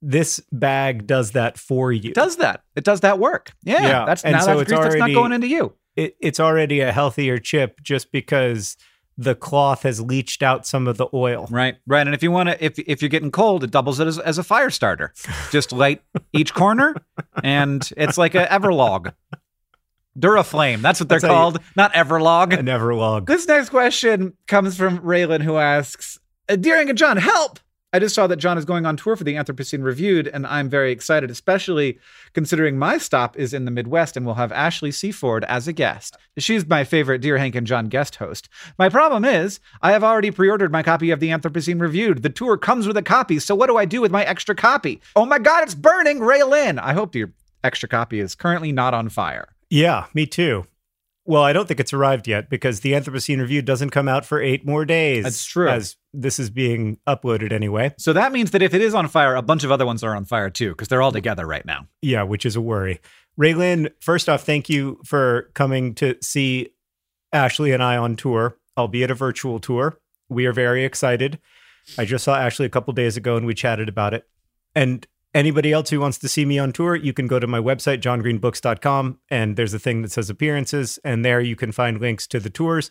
This 0.02 0.40
bag 0.52 1.08
does 1.08 1.32
that 1.32 1.58
for 1.58 1.92
you. 1.92 2.12
It 2.12 2.16
does 2.16 2.38
that. 2.38 2.64
It 2.76 2.84
does 2.84 3.02
that 3.02 3.20
work. 3.20 3.52
Yeah. 3.64 3.82
yeah. 3.82 4.06
That's 4.06 4.24
and 4.24 4.34
now 4.34 4.42
so 4.42 4.58
that's, 4.58 4.72
already, 4.72 5.00
that's 5.00 5.00
not 5.00 5.14
going 5.14 5.32
into 5.32 5.48
you. 5.48 5.74
It, 5.96 6.16
it's 6.22 6.40
already 6.40 6.80
a 6.80 6.92
healthier 6.92 7.38
chip 7.38 7.82
just 7.82 8.12
because 8.12 8.78
the 9.18 9.36
cloth 9.36 9.84
has 9.84 10.00
leached 10.00 10.42
out 10.42 10.66
some 10.66 10.88
of 10.88 10.96
the 10.96 11.08
oil. 11.14 11.46
Right, 11.52 11.76
right. 11.86 12.08
And 12.08 12.16
if 12.16 12.24
you 12.24 12.32
want 12.32 12.48
to, 12.48 12.64
if 12.64 12.80
if 12.80 13.02
you're 13.02 13.10
getting 13.10 13.32
cold, 13.32 13.66
it 13.66 13.72
doubles 13.72 14.00
it 14.00 14.08
as, 14.08 14.18
as 14.18 14.38
a 14.38 14.44
fire 14.44 14.70
starter. 14.70 15.14
Just 15.52 15.74
light 15.74 16.02
each 16.32 16.54
corner, 16.54 16.96
and 17.44 17.88
it's 17.98 18.18
like 18.18 18.34
a 18.34 18.46
Everlog. 18.46 19.14
Duraflame. 20.18 20.82
That's 20.82 21.02
what 21.02 21.10
they're 21.10 21.20
that's 21.20 21.30
called, 21.30 21.56
you, 21.56 21.66
not 21.76 21.94
Everlog. 21.94 22.58
An 22.58 22.68
Everlog. 22.68 23.28
This 23.28 23.46
next 23.46 23.70
question 23.70 24.38
comes 24.48 24.78
from 24.78 25.00
Raylan, 25.00 25.44
who 25.44 25.58
asks, 25.58 26.18
uh, 26.48 26.56
"Dear 26.56 26.80
and 26.80 26.98
John, 26.98 27.18
help! 27.18 27.60
I 27.92 27.98
just 27.98 28.14
saw 28.14 28.28
that 28.28 28.36
John 28.36 28.58
is 28.58 28.66
going 28.66 28.86
on 28.86 28.98
tour 28.98 29.16
for 29.16 29.24
the 29.24 29.34
Anthropocene 29.34 29.84
Reviewed, 29.84 30.28
and 30.28 30.46
I'm 30.46 30.70
very 30.70 30.92
excited, 30.92 31.32
especially 31.32 31.98
considering 32.34 32.78
my 32.78 33.00
stop 33.00 33.36
is 33.36 33.52
in 33.52 33.66
the 33.66 33.72
Midwest 33.72 34.16
and 34.16 34.28
we'll 34.28 34.36
have 34.36 34.52
Ashley 34.52 34.92
C. 34.92 35.12
Ford 35.12 35.44
as 35.46 35.68
a 35.68 35.74
guest. 35.74 36.16
She's 36.38 36.68
my 36.68 36.84
favorite 36.84 37.20
Dear 37.22 37.40
Hank 37.40 37.56
and 37.56 37.66
John 37.66 37.88
guest 37.88 38.18
host. 38.18 38.48
My 38.78 38.90
problem 38.90 39.26
is, 39.26 39.60
I 39.82 39.92
have 39.94 40.04
already 40.04 40.30
pre 40.30 40.50
ordered 40.50 40.72
my 40.72 40.84
copy 40.84 41.10
of 41.10 41.20
the 41.20 41.30
Anthropocene 41.30 41.82
Reviewed. 41.82 42.22
The 42.22 42.30
tour 42.30 42.58
comes 42.58 42.86
with 42.86 42.96
a 42.96 43.02
copy, 43.02 43.40
so 43.40 43.56
what 43.56 43.68
do 43.68 43.78
I 43.78 43.86
do 43.86 44.02
with 44.02 44.12
my 44.12 44.24
extra 44.24 44.54
copy? 44.54 45.02
Oh 45.16 45.26
my 45.26 45.40
God, 45.40 45.64
it's 45.64 45.74
burning! 45.74 46.20
Raylan! 46.20 46.80
I 46.80 46.94
hope 46.94 47.16
your 47.16 47.32
extra 47.64 47.90
copy 47.90 48.20
is 48.20 48.36
currently 48.36 48.72
not 48.72 48.94
on 48.94 49.10
fire. 49.10 49.48
Yeah, 49.72 50.06
me 50.14 50.28
too. 50.28 50.68
Well, 51.26 51.44
I 51.44 51.54
don't 51.54 51.68
think 51.68 51.80
it's 51.80 51.94
arrived 51.94 52.28
yet 52.28 52.50
because 52.50 52.80
the 52.80 52.94
Anthropocene 52.94 53.40
Reviewed 53.40 53.66
doesn't 53.66 53.92
come 53.92 54.08
out 54.08 54.26
for 54.26 54.42
eight 54.42 54.66
more 54.66 54.86
days. 54.86 55.24
That's 55.24 55.46
true. 55.46 55.70
As 55.70 55.96
this 56.14 56.40
is 56.40 56.50
being 56.50 56.98
uploaded 57.08 57.52
anyway. 57.52 57.94
So 57.98 58.14
that 58.14 58.32
means 58.32 58.52
that 58.52 58.62
if 58.62 58.74
it 58.74 58.82
is 58.82 58.94
on 58.94 59.08
fire, 59.08 59.36
a 59.36 59.42
bunch 59.42 59.64
of 59.64 59.72
other 59.72 59.86
ones 59.86 60.04
are 60.04 60.16
on 60.16 60.26
fire 60.26 60.50
too, 60.50 60.70
because 60.70 60.88
they're 60.88 61.02
all 61.02 61.12
together 61.12 61.46
right 61.46 61.66
now. 61.66 61.88
Yeah, 62.02 62.24
which 62.24 62.46
is 62.46 62.56
a 62.56 62.62
worry. 62.62 63.00
Raylan, 63.40 63.92
first 64.00 64.28
off, 64.28 64.44
thank 64.44 64.70
you 64.70 65.00
for 65.06 65.50
coming 65.54 65.96
to 65.96 66.16
see 66.22 66.70
Ashley 67.32 67.72
and 67.72 67.84
I 67.84 67.98
on 67.98 68.16
tour, 68.16 68.58
albeit 68.78 69.12
a 69.12 69.16
virtual 69.16 69.60
tour. 69.60 70.00
We 70.30 70.46
are 70.46 70.54
very 70.54 70.84
excited. 70.84 71.40
I 71.98 72.06
just 72.06 72.24
saw 72.24 72.36
Ashley 72.36 72.66
a 72.66 72.70
couple 72.70 72.94
days 72.94 73.18
ago 73.18 73.38
and 73.38 73.46
we 73.46 73.54
chatted 73.54 73.90
about 73.90 74.14
it. 74.14 74.28
And 74.76 75.08
Anybody 75.34 75.72
else 75.72 75.92
who 75.92 76.00
wants 76.00 76.18
to 76.20 76.28
see 76.28 76.44
me 76.44 76.58
on 76.58 76.72
tour, 76.72 76.96
you 76.96 77.14
can 77.14 77.28
go 77.28 77.38
to 77.38 77.46
my 77.46 77.60
website, 77.60 78.02
johngreenbooks.com, 78.02 79.20
and 79.30 79.56
there's 79.56 79.76
a 79.76 79.80
thing 79.80 80.02
that 80.02 80.12
says 80.12 80.28
appearances, 80.28 80.98
and 81.04 81.24
there 81.24 81.40
you 81.40 81.56
can 81.56 81.72
find 81.72 82.02
links 82.02 82.26
to 82.28 82.40
the 82.40 82.50
tours. 82.50 82.90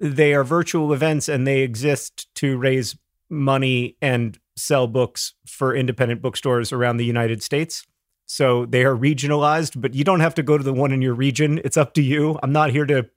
They 0.00 0.34
are 0.34 0.42
virtual 0.44 0.92
events 0.92 1.28
and 1.28 1.46
they 1.46 1.60
exist 1.60 2.34
to 2.36 2.56
raise 2.58 2.96
money 3.28 3.96
and 4.00 4.38
sell 4.56 4.86
books 4.86 5.34
for 5.46 5.74
independent 5.76 6.20
bookstores 6.22 6.72
around 6.72 6.96
the 6.96 7.04
United 7.04 7.42
States. 7.42 7.86
So 8.26 8.64
they 8.66 8.84
are 8.84 8.96
regionalized, 8.96 9.80
but 9.80 9.94
you 9.94 10.04
don't 10.04 10.20
have 10.20 10.34
to 10.36 10.42
go 10.42 10.56
to 10.56 10.64
the 10.64 10.72
one 10.72 10.92
in 10.92 11.02
your 11.02 11.14
region. 11.14 11.60
It's 11.64 11.76
up 11.76 11.94
to 11.94 12.02
you. 12.02 12.38
I'm 12.42 12.52
not 12.52 12.70
here 12.70 12.86
to 12.86 13.08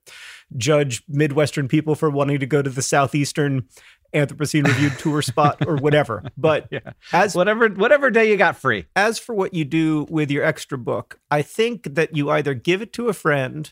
judge 0.57 1.03
Midwestern 1.07 1.67
people 1.67 1.95
for 1.95 2.09
wanting 2.09 2.39
to 2.39 2.45
go 2.45 2.61
to 2.61 2.69
the 2.69 2.81
Southeastern 2.81 3.67
Anthropocene 4.13 4.65
Reviewed 4.67 4.97
tour 4.99 5.21
spot 5.21 5.65
or 5.65 5.75
whatever. 5.77 6.23
But 6.37 6.67
Yeah. 6.71 6.93
as 7.11 7.35
Whatever 7.35 7.69
whatever 7.69 8.09
day 8.11 8.29
you 8.29 8.37
got 8.37 8.57
free. 8.57 8.85
as 8.95 9.17
for 9.19 9.33
what 9.33 9.53
you 9.53 9.65
do 9.65 10.05
with 10.09 10.29
your 10.31 10.43
extra 10.43 10.77
book, 10.77 11.19
I 11.31 11.41
think 11.41 11.95
that 11.95 12.15
you 12.15 12.29
either 12.29 12.53
give 12.53 12.81
it 12.81 12.93
to 12.93 13.07
a 13.09 13.13
friend 13.13 13.71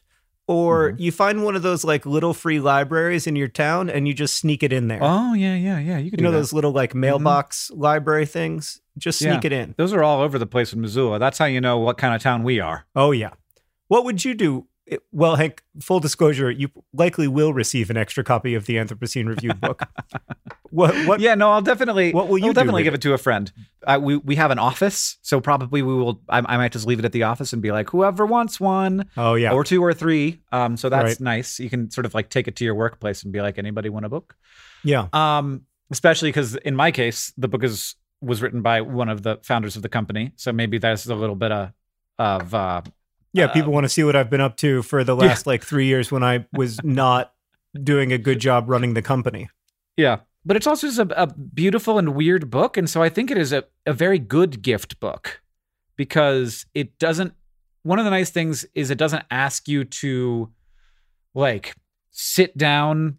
or 0.51 0.91
mm-hmm. 0.91 1.01
you 1.01 1.11
find 1.11 1.43
one 1.43 1.55
of 1.55 1.61
those 1.61 1.83
like 1.83 2.05
little 2.05 2.33
free 2.33 2.59
libraries 2.59 3.25
in 3.25 3.35
your 3.35 3.47
town 3.47 3.89
and 3.89 4.07
you 4.07 4.13
just 4.13 4.37
sneak 4.37 4.63
it 4.63 4.73
in 4.73 4.89
there. 4.89 4.99
Oh 5.01 5.33
yeah, 5.33 5.55
yeah, 5.55 5.79
yeah. 5.79 5.97
You 5.97 6.05
you 6.05 6.11
know 6.11 6.17
do 6.17 6.31
that. 6.31 6.37
those 6.37 6.53
little 6.53 6.71
like 6.71 6.91
mm-hmm. 6.91 6.99
mailbox 7.01 7.71
library 7.71 8.25
things? 8.25 8.81
Just 8.97 9.19
sneak 9.19 9.43
Yeah. 9.43 9.47
it 9.47 9.53
in. 9.53 9.75
Those 9.77 9.93
are 9.93 10.03
all 10.03 10.21
over 10.21 10.37
the 10.37 10.45
place 10.45 10.73
in 10.73 10.81
Missoula. 10.81 11.17
That's 11.17 11.37
how 11.37 11.45
you 11.45 11.61
know 11.61 11.77
what 11.77 11.97
kind 11.97 12.13
of 12.13 12.21
town 12.21 12.43
we 12.43 12.59
are. 12.59 12.85
Oh 12.95 13.11
yeah. 13.11 13.31
What 13.87 14.05
would 14.05 14.23
you 14.25 14.33
do? 14.33 14.67
It- 14.91 15.01
Well, 15.11 15.37
Hank, 15.37 15.63
full 15.81 15.99
disclosure, 16.01 16.51
you 16.51 16.69
likely 16.93 17.27
will 17.27 17.53
receive 17.53 17.89
an 17.89 17.97
extra 17.97 18.23
copy 18.23 18.53
of 18.55 18.65
the 18.65 18.75
Anthropocene 18.75 19.25
Reviewed 19.27 19.59
book. 19.61 19.81
what 20.69 20.93
what 21.07 21.19
Yeah, 21.21 21.33
no, 21.35 21.51
I'll 21.51 21.61
definitely. 21.61 22.11
What 22.13 22.27
will 22.27 22.37
you 22.37 22.47
I'll 22.47 22.53
definitely 22.53 22.83
give 22.83 22.93
it 22.93 23.01
to 23.03 23.13
a 23.13 23.17
friend. 23.17 23.51
Uh, 23.87 23.99
we 24.01 24.17
we 24.17 24.35
have 24.35 24.51
an 24.51 24.59
office, 24.59 25.17
so 25.21 25.39
probably 25.41 25.81
we 25.81 25.93
will. 25.93 26.21
I, 26.29 26.39
I 26.39 26.57
might 26.57 26.71
just 26.73 26.85
leave 26.85 26.99
it 26.99 27.05
at 27.05 27.13
the 27.13 27.23
office 27.23 27.53
and 27.53 27.61
be 27.61 27.71
like, 27.71 27.89
whoever 27.89 28.25
wants 28.25 28.59
one, 28.59 29.05
Oh 29.17 29.35
yeah. 29.35 29.53
or 29.53 29.63
two 29.63 29.81
or 29.83 29.93
three. 29.93 30.41
Um, 30.51 30.75
so 30.77 30.89
that's 30.89 31.03
Right. 31.03 31.19
nice. 31.21 31.59
You 31.59 31.69
can 31.69 31.89
sort 31.89 32.05
of 32.05 32.13
like 32.13 32.29
take 32.29 32.47
it 32.49 32.55
to 32.57 32.65
your 32.65 32.75
workplace 32.75 33.23
and 33.23 33.31
be 33.31 33.41
like, 33.41 33.57
anybody 33.57 33.89
want 33.89 34.05
a 34.05 34.09
book? 34.09 34.35
yeah. 34.83 35.07
Um, 35.13 35.61
especially 35.89 36.29
because 36.29 36.55
in 36.57 36.75
my 36.75 36.91
case, 36.91 37.33
the 37.37 37.47
book 37.47 37.63
is 37.63 37.95
was 38.21 38.41
written 38.41 38.61
by 38.61 38.81
one 38.81 39.09
of 39.09 39.23
the 39.23 39.39
founders 39.43 39.75
of 39.77 39.81
the 39.81 39.89
company, 39.89 40.31
so 40.35 40.51
maybe 40.51 40.77
there's 40.77 41.05
a 41.07 41.15
little 41.15 41.35
bit 41.35 41.51
of 41.51 41.71
of 42.19 42.53
uh, 42.53 42.81
Yeah, 43.33 43.47
people 43.47 43.69
um, 43.69 43.75
want 43.75 43.85
to 43.85 43.89
see 43.89 44.03
what 44.03 44.15
I've 44.15 44.29
been 44.29 44.41
up 44.41 44.57
to 44.57 44.81
for 44.81 45.03
the 45.03 45.15
last 45.15 45.47
like 45.47 45.63
3 45.63 45.85
years 45.85 46.11
when 46.11 46.23
I 46.23 46.45
was 46.53 46.79
not 46.83 47.33
doing 47.81 48.11
a 48.11 48.17
good 48.17 48.39
job 48.39 48.69
running 48.69 48.93
the 48.93 49.01
company. 49.01 49.49
Yeah. 49.97 50.19
But 50.45 50.57
it's 50.57 50.67
also 50.67 50.87
just 50.87 50.99
a, 50.99 51.21
a 51.21 51.27
beautiful 51.27 51.97
and 51.97 52.15
weird 52.15 52.49
book. 52.49 52.75
And 52.75 52.89
so 52.89 53.03
I 53.03 53.09
think 53.09 53.29
it 53.29 53.37
is 53.37 53.53
a, 53.53 53.63
a 53.85 53.93
very 53.93 54.19
good 54.19 54.61
gift 54.61 54.99
book 54.99 55.41
because 55.95 56.65
it 56.73 56.97
doesn't, 56.97 57.33
one 57.83 57.99
of 57.99 58.05
the 58.05 58.11
nice 58.11 58.31
things 58.31 58.65
is 58.73 58.89
it 58.89 58.97
doesn't 58.97 59.23
ask 59.29 59.67
you 59.67 59.83
to 59.85 60.51
like 61.33 61.75
sit 62.09 62.57
down 62.57 63.17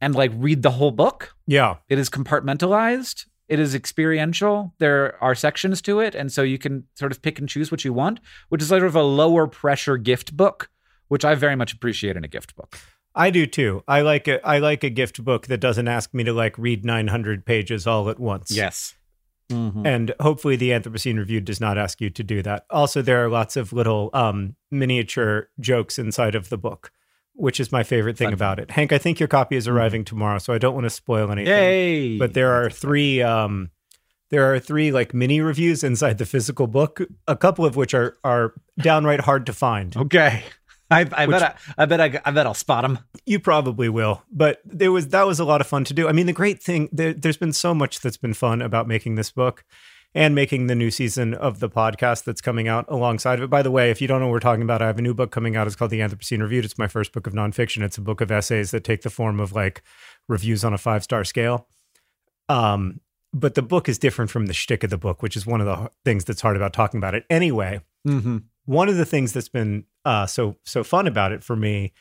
and 0.00 0.14
like 0.14 0.32
read 0.34 0.62
the 0.62 0.70
whole 0.70 0.90
book. 0.90 1.34
Yeah. 1.46 1.76
It 1.88 1.98
is 1.98 2.10
compartmentalized. 2.10 3.26
It 3.48 3.58
is 3.60 3.74
experiential. 3.74 4.74
There 4.78 5.22
are 5.22 5.34
sections 5.34 5.82
to 5.82 6.00
it. 6.00 6.14
And 6.14 6.32
so 6.32 6.42
you 6.42 6.58
can 6.58 6.84
sort 6.94 7.12
of 7.12 7.20
pick 7.20 7.38
and 7.38 7.48
choose 7.48 7.70
what 7.70 7.84
you 7.84 7.92
want, 7.92 8.20
which 8.48 8.62
is 8.62 8.68
sort 8.68 8.84
of 8.84 8.96
a 8.96 9.02
lower 9.02 9.46
pressure 9.46 9.96
gift 9.96 10.36
book, 10.36 10.70
which 11.08 11.24
I 11.24 11.34
very 11.34 11.54
much 11.56 11.72
appreciate 11.72 12.16
in 12.16 12.24
a 12.24 12.28
gift 12.28 12.56
book. 12.56 12.78
I 13.14 13.30
do 13.30 13.46
too. 13.46 13.84
I 13.86 14.00
like 14.00 14.26
a 14.26 14.44
I 14.46 14.58
like 14.58 14.82
a 14.82 14.90
gift 14.90 15.22
book 15.24 15.46
that 15.46 15.60
doesn't 15.60 15.86
ask 15.86 16.12
me 16.12 16.24
to 16.24 16.32
like 16.32 16.58
read 16.58 16.84
900 16.84 17.44
pages 17.46 17.86
all 17.86 18.08
at 18.10 18.18
once. 18.18 18.50
Yes. 18.50 18.94
Mhm. 19.50 19.86
And 19.86 20.14
hopefully 20.20 20.56
the 20.56 20.70
Anthropocene 20.70 21.18
Reviewed 21.18 21.44
does 21.44 21.60
not 21.60 21.78
ask 21.78 22.00
you 22.00 22.10
to 22.10 22.24
do 22.24 22.42
that. 22.42 22.64
Also 22.70 23.02
there 23.02 23.22
are 23.24 23.28
lots 23.28 23.56
of 23.56 23.72
little 23.72 24.10
um 24.14 24.56
miniature 24.70 25.48
jokes 25.60 25.98
inside 25.98 26.34
of 26.34 26.48
the 26.48 26.58
book, 26.58 26.90
which 27.34 27.60
is 27.60 27.70
my 27.72 27.82
favorite 27.82 28.16
thing 28.16 28.26
Fun. 28.28 28.32
about 28.34 28.58
it. 28.58 28.70
Hank, 28.70 28.92
I 28.92 28.98
think 28.98 29.20
your 29.20 29.28
copy 29.28 29.56
is 29.56 29.68
arriving 29.68 30.04
tomorrow, 30.04 30.38
so 30.38 30.52
I 30.52 30.58
don't 30.58 30.74
want 30.74 30.84
to 30.84 30.90
spoil 30.90 31.30
anything. 31.30 31.52
Yay. 31.52 32.18
But 32.18 32.34
there 32.34 32.52
are 32.52 32.70
three 32.70 33.22
um 33.22 33.70
there 34.30 34.52
are 34.52 34.58
three 34.58 34.90
like 34.90 35.14
mini 35.14 35.40
reviews 35.40 35.84
inside 35.84 36.18
the 36.18 36.26
physical 36.26 36.66
book, 36.66 37.00
a 37.28 37.36
couple 37.36 37.64
of 37.64 37.76
which 37.76 37.94
are 37.94 38.16
are 38.24 38.54
downright 38.78 39.20
hard 39.20 39.46
to 39.46 39.52
find. 39.52 39.96
Okay. 39.96 40.42
I, 40.90 41.08
I 41.12 41.26
Which- 41.26 41.38
bet 41.40 41.58
I, 41.78 41.82
I 41.82 41.86
bet 41.86 42.00
I, 42.00 42.20
I 42.26 42.30
bet 42.30 42.46
I'll 42.46 42.54
spot 42.54 42.82
them. 42.82 42.98
You 43.24 43.40
probably 43.40 43.88
will, 43.88 44.22
but 44.30 44.60
there 44.64 44.92
was 44.92 45.08
that 45.08 45.26
was 45.26 45.40
a 45.40 45.44
lot 45.44 45.60
of 45.60 45.66
fun 45.66 45.84
to 45.84 45.94
do. 45.94 46.08
I 46.08 46.12
mean, 46.12 46.26
the 46.26 46.32
great 46.32 46.62
thing 46.62 46.88
there, 46.92 47.14
there's 47.14 47.38
been 47.38 47.54
so 47.54 47.74
much 47.74 48.00
that's 48.00 48.18
been 48.18 48.34
fun 48.34 48.60
about 48.60 48.86
making 48.86 49.14
this 49.14 49.30
book 49.30 49.64
and 50.14 50.34
making 50.34 50.68
the 50.68 50.74
new 50.74 50.90
season 50.90 51.34
of 51.34 51.58
the 51.60 51.68
podcast 51.68 52.24
that's 52.24 52.40
coming 52.40 52.68
out 52.68 52.84
alongside 52.88 53.38
of 53.38 53.42
it. 53.44 53.50
By 53.50 53.62
the 53.62 53.70
way, 53.70 53.90
if 53.90 54.00
you 54.00 54.06
don't 54.06 54.20
know 54.20 54.26
what 54.26 54.32
we're 54.32 54.40
talking 54.40 54.62
about, 54.62 54.80
I 54.80 54.86
have 54.86 54.98
a 54.98 55.02
new 55.02 55.14
book 55.14 55.30
coming 55.32 55.56
out. 55.56 55.66
It's 55.66 55.74
called 55.76 55.90
The 55.90 56.00
Anthropocene 56.00 56.40
Reviewed. 56.40 56.64
It's 56.64 56.78
my 56.78 56.86
first 56.88 57.12
book 57.12 57.26
of 57.26 57.32
nonfiction. 57.32 57.82
It's 57.82 57.98
a 57.98 58.02
book 58.02 58.20
of 58.20 58.30
essays 58.30 58.70
that 58.70 58.84
take 58.84 59.02
the 59.02 59.10
form 59.10 59.40
of 59.40 59.52
like 59.52 59.82
reviews 60.28 60.64
on 60.64 60.72
a 60.72 60.78
five 60.78 61.02
star 61.02 61.24
scale. 61.24 61.66
Um, 62.48 63.00
but 63.32 63.54
the 63.54 63.62
book 63.62 63.88
is 63.88 63.98
different 63.98 64.30
from 64.30 64.46
the 64.46 64.52
shtick 64.54 64.84
of 64.84 64.90
the 64.90 64.98
book, 64.98 65.20
which 65.22 65.36
is 65.36 65.44
one 65.46 65.60
of 65.60 65.66
the 65.66 65.90
things 66.04 66.24
that's 66.24 66.40
hard 66.40 66.56
about 66.56 66.72
talking 66.72 66.98
about 66.98 67.14
it. 67.14 67.24
Anyway, 67.28 67.80
Mm-hmm. 68.06 68.36
one 68.66 68.90
of 68.90 68.96
the 68.96 69.06
things 69.06 69.32
that's 69.32 69.48
been 69.48 69.84
uh, 70.04 70.26
so 70.26 70.56
so 70.64 70.84
fun 70.84 71.06
about 71.06 71.32
it 71.32 71.42
for 71.42 71.56
me 71.56 71.94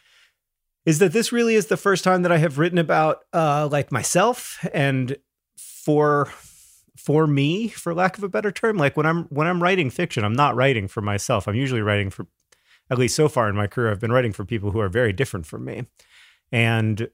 is 0.85 0.99
that 0.99 1.13
this 1.13 1.31
really 1.31 1.55
is 1.55 1.67
the 1.67 1.77
first 1.77 2.03
time 2.03 2.23
that 2.23 2.31
I 2.31 2.37
have 2.39 2.59
written 2.59 2.77
about 2.77 3.19
uh, 3.31 3.69
like 3.71 3.89
myself 3.89 4.59
and 4.73 5.15
for 5.57 6.25
for 6.95 7.25
me, 7.27 7.67
for 7.67 7.93
lack 7.93 8.17
of 8.17 8.23
a 8.23 8.29
better 8.29 8.51
term. 8.51 8.77
Like 8.77 8.95
when 8.95 9.05
I'm 9.05 9.23
when 9.25 9.47
I'm 9.47 9.61
writing 9.61 9.89
fiction, 9.89 10.23
I'm 10.23 10.33
not 10.33 10.55
writing 10.55 10.87
for 10.87 11.01
myself. 11.01 11.47
I'm 11.47 11.55
usually 11.55 11.81
writing 11.81 12.09
for 12.09 12.27
at 12.89 12.99
least 12.99 13.15
so 13.15 13.27
far 13.29 13.49
in 13.49 13.55
my 13.55 13.67
career, 13.67 13.91
I've 13.91 13.99
been 13.99 14.11
writing 14.11 14.33
for 14.33 14.45
people 14.45 14.71
who 14.71 14.79
are 14.79 14.89
very 14.89 15.13
different 15.13 15.45
from 15.45 15.65
me. 15.65 15.85
And 16.51 17.09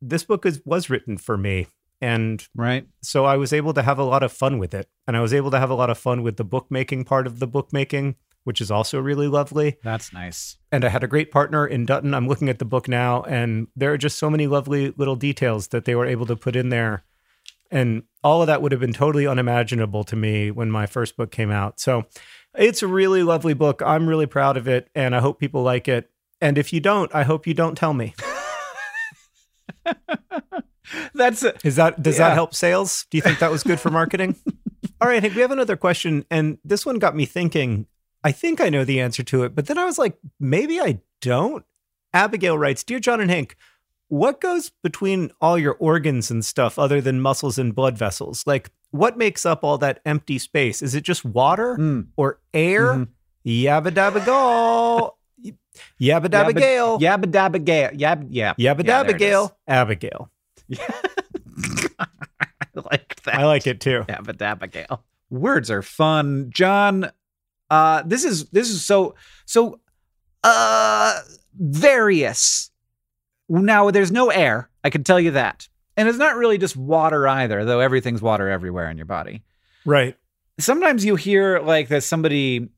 this 0.00 0.24
book 0.24 0.44
is 0.46 0.60
was 0.64 0.90
written 0.90 1.16
for 1.18 1.36
me. 1.36 1.66
And 2.00 2.46
Right. 2.54 2.86
so 3.02 3.24
I 3.24 3.36
was 3.36 3.52
able 3.52 3.72
to 3.74 3.82
have 3.82 3.98
a 3.98 4.04
lot 4.04 4.22
of 4.22 4.32
fun 4.32 4.58
with 4.58 4.74
it. 4.74 4.88
And 5.06 5.16
I 5.16 5.20
was 5.20 5.32
able 5.32 5.50
to 5.52 5.58
have 5.58 5.70
a 5.70 5.74
lot 5.74 5.90
of 5.90 5.98
fun 5.98 6.22
with 6.22 6.36
the 6.36 6.44
bookmaking 6.44 7.04
part 7.04 7.26
of 7.26 7.38
the 7.38 7.46
bookmaking, 7.46 8.16
which 8.42 8.60
is 8.60 8.70
also 8.70 9.00
really 9.00 9.28
lovely. 9.28 9.78
That's 9.82 10.12
nice. 10.12 10.58
And 10.72 10.84
I 10.84 10.88
had 10.88 11.04
a 11.04 11.08
great 11.08 11.30
partner 11.30 11.66
in 11.66 11.86
Dutton. 11.86 12.12
I'm 12.12 12.28
looking 12.28 12.48
at 12.48 12.58
the 12.58 12.64
book 12.64 12.88
now, 12.88 13.22
and 13.22 13.68
there 13.76 13.92
are 13.92 13.96
just 13.98 14.18
so 14.18 14.28
many 14.28 14.46
lovely 14.46 14.92
little 14.96 15.16
details 15.16 15.68
that 15.68 15.84
they 15.84 15.94
were 15.94 16.04
able 16.06 16.26
to 16.26 16.36
put 16.36 16.56
in 16.56 16.68
there. 16.68 17.04
And 17.70 18.02
all 18.24 18.40
of 18.40 18.48
that 18.48 18.60
would 18.62 18.72
have 18.72 18.80
been 18.80 18.92
totally 18.94 19.26
unimaginable 19.26 20.02
to 20.04 20.16
me 20.16 20.50
when 20.50 20.70
my 20.70 20.86
first 20.86 21.16
book 21.16 21.30
came 21.30 21.50
out. 21.52 21.78
So 21.78 22.04
it's 22.56 22.82
a 22.82 22.86
really 22.88 23.22
lovely 23.22 23.54
book. 23.54 23.82
I'm 23.84 24.08
really 24.08 24.26
proud 24.26 24.56
of 24.56 24.66
it, 24.66 24.88
and 24.94 25.14
I 25.14 25.20
hope 25.20 25.38
people 25.38 25.62
like 25.62 25.86
it. 25.86 26.10
And 26.40 26.58
if 26.58 26.72
you 26.72 26.80
don't, 26.80 27.14
I 27.14 27.22
hope 27.22 27.46
you 27.46 27.54
don't 27.54 27.76
tell 27.76 27.94
me. 27.94 28.14
That's 31.14 31.42
a, 31.42 31.54
Is 31.64 31.76
that 31.76 32.02
does 32.02 32.18
Yeah. 32.18 32.28
that 32.28 32.34
help 32.34 32.54
sales? 32.54 33.06
Do 33.10 33.16
you 33.16 33.22
think 33.22 33.38
that 33.38 33.50
was 33.50 33.62
good 33.62 33.80
for 33.80 33.90
marketing? 33.90 34.36
All 35.00 35.08
right, 35.08 35.22
Hank, 35.22 35.34
we 35.34 35.40
have 35.40 35.50
another 35.50 35.76
question, 35.76 36.24
and 36.30 36.58
this 36.64 36.84
one 36.86 36.98
got 36.98 37.16
me 37.16 37.24
thinking. 37.26 37.86
I 38.22 38.32
think 38.32 38.60
I 38.60 38.68
know 38.68 38.84
the 38.84 39.00
answer 39.00 39.22
to 39.24 39.44
it, 39.44 39.54
but 39.54 39.66
then 39.66 39.76
I 39.78 39.84
was 39.84 39.98
like, 39.98 40.16
maybe 40.40 40.80
I 40.80 41.00
don't. 41.20 41.64
Abigail 42.12 42.56
writes, 42.56 42.84
"Dear 42.84 43.00
John 43.00 43.20
and 43.20 43.30
Hank, 43.30 43.56
what 44.08 44.40
goes 44.40 44.70
between 44.82 45.30
all 45.40 45.58
your 45.58 45.74
organs 45.74 46.30
and 46.30 46.44
stuff 46.44 46.78
other 46.78 47.00
than 47.00 47.20
muscles 47.20 47.58
and 47.58 47.74
blood 47.74 47.96
vessels? 47.98 48.44
Like, 48.46 48.70
what 48.90 49.16
makes 49.18 49.44
up 49.44 49.64
all 49.64 49.78
that 49.78 50.00
empty 50.04 50.38
space? 50.38 50.82
Is 50.82 50.94
it 50.94 51.02
just 51.02 51.24
water 51.24 51.76
Mm. 51.78 52.06
or 52.16 52.40
air? 52.52 52.94
Mhm. 52.94 53.08
Yabba 53.46 53.88
dabba 53.90 54.24
go, 54.24 55.16
yabba 56.00 56.26
dabba 56.28 56.50
Yabba- 56.52 56.56
gale, 56.58 56.98
Yabba 56.98 57.24
dabba 57.26 57.64
gale. 57.64 57.90
Yab 57.90 58.30
yab. 58.30 58.56
yabba 58.56 58.56
Yeah, 58.58 58.74
dabba 59.04 59.18
gale, 59.18 59.56
Abigail. 59.68 60.30
I 61.98 62.06
like 62.90 63.22
that. 63.24 63.34
I 63.34 63.44
like 63.46 63.66
it 63.66 63.80
too. 63.80 64.04
Yabba 64.08 64.36
dabba 64.36 64.70
gale. 64.70 65.04
Words 65.30 65.70
are 65.70 65.82
fun. 65.82 66.50
John, 66.50 67.10
uh, 67.70 68.02
this 68.06 68.24
is 68.24 68.46
this 68.50 68.70
is 68.70 68.84
so 68.84 69.14
so 69.46 69.80
uh 70.42 71.20
various. 71.54 72.70
Now 73.62 73.90
there's 73.90 74.12
no 74.12 74.30
air, 74.30 74.68
I 74.82 74.90
can 74.90 75.04
tell 75.04 75.20
you 75.20 75.32
that. 75.32 75.68
And 75.96 76.08
it's 76.08 76.18
not 76.18 76.36
really 76.36 76.58
just 76.58 76.76
water 76.76 77.28
either, 77.28 77.64
though 77.64 77.80
everything's 77.80 78.20
water 78.20 78.48
everywhere 78.48 78.90
in 78.90 78.96
your 78.96 79.06
body. 79.06 79.42
Right. 79.84 80.16
sometimes 80.58 81.04
you 81.04 81.16
hear 81.16 81.60
like 81.60 81.88
that 81.88 82.02
somebody 82.02 82.68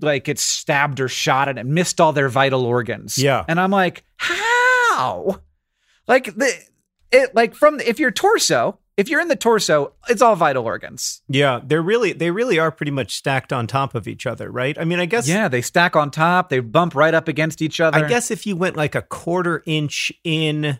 like 0.00 0.24
gets 0.24 0.42
stabbed 0.42 1.00
or 1.00 1.08
shot 1.08 1.48
and 1.48 1.58
it 1.58 1.66
missed 1.66 2.00
all 2.00 2.12
their 2.12 2.28
vital 2.28 2.64
organs. 2.64 3.18
Yeah. 3.18 3.44
And 3.48 3.58
I'm 3.58 3.70
like, 3.70 4.04
how? 4.16 5.40
Like 6.06 6.34
the 6.34 6.52
it 7.10 7.34
like 7.34 7.54
from 7.54 7.80
if 7.80 7.98
your 7.98 8.10
torso, 8.10 8.78
if 8.96 9.08
you're 9.08 9.20
in 9.20 9.28
the 9.28 9.36
torso, 9.36 9.92
it's 10.08 10.22
all 10.22 10.36
vital 10.36 10.64
organs. 10.64 11.22
Yeah, 11.28 11.60
they're 11.62 11.82
really 11.82 12.12
they 12.12 12.30
really 12.30 12.58
are 12.58 12.70
pretty 12.72 12.92
much 12.92 13.14
stacked 13.14 13.52
on 13.52 13.66
top 13.66 13.94
of 13.94 14.08
each 14.08 14.26
other, 14.26 14.50
right? 14.50 14.76
I 14.78 14.84
mean, 14.84 14.98
I 15.00 15.06
guess 15.06 15.28
yeah, 15.28 15.48
they 15.48 15.60
stack 15.62 15.96
on 15.96 16.10
top, 16.10 16.48
they 16.48 16.60
bump 16.60 16.94
right 16.94 17.12
up 17.14 17.28
against 17.28 17.60
each 17.62 17.80
other. 17.80 18.04
I 18.04 18.08
guess 18.08 18.30
if 18.30 18.46
you 18.46 18.56
went 18.56 18.76
like 18.76 18.94
a 18.94 19.02
quarter 19.02 19.62
inch 19.66 20.12
in 20.24 20.78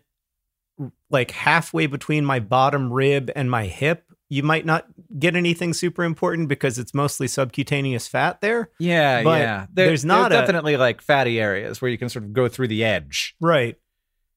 like 1.11 1.31
halfway 1.31 1.87
between 1.87 2.25
my 2.25 2.41
bottom 2.41 2.93
rib 2.93 3.31
and 3.37 3.51
my 3.51 3.67
hip, 3.67 4.05
you 4.29 4.43
might 4.43 4.67
not 4.67 4.87
get 5.19 5.37
anything 5.37 5.73
super 5.73 6.03
important 6.05 6.49
because 6.49 6.79
it's 6.79 6.93
mostly 6.93 7.29
subcutaneous 7.29 8.09
fat 8.09 8.41
there. 8.41 8.71
Yeah, 8.79 9.23
but 9.23 9.41
yeah. 9.41 9.67
There- 9.73 9.87
there's 9.87 10.05
not 10.05 10.33
a- 10.33 10.37
definitely 10.37 10.77
like 10.77 11.01
fatty 11.01 11.41
areas 11.41 11.81
where 11.81 11.91
you 11.91 11.97
can 11.99 12.09
sort 12.09 12.25
of 12.25 12.33
go 12.33 12.49
through 12.49 12.69
the 12.69 12.85
edge. 12.85 13.35
Right. 13.41 13.77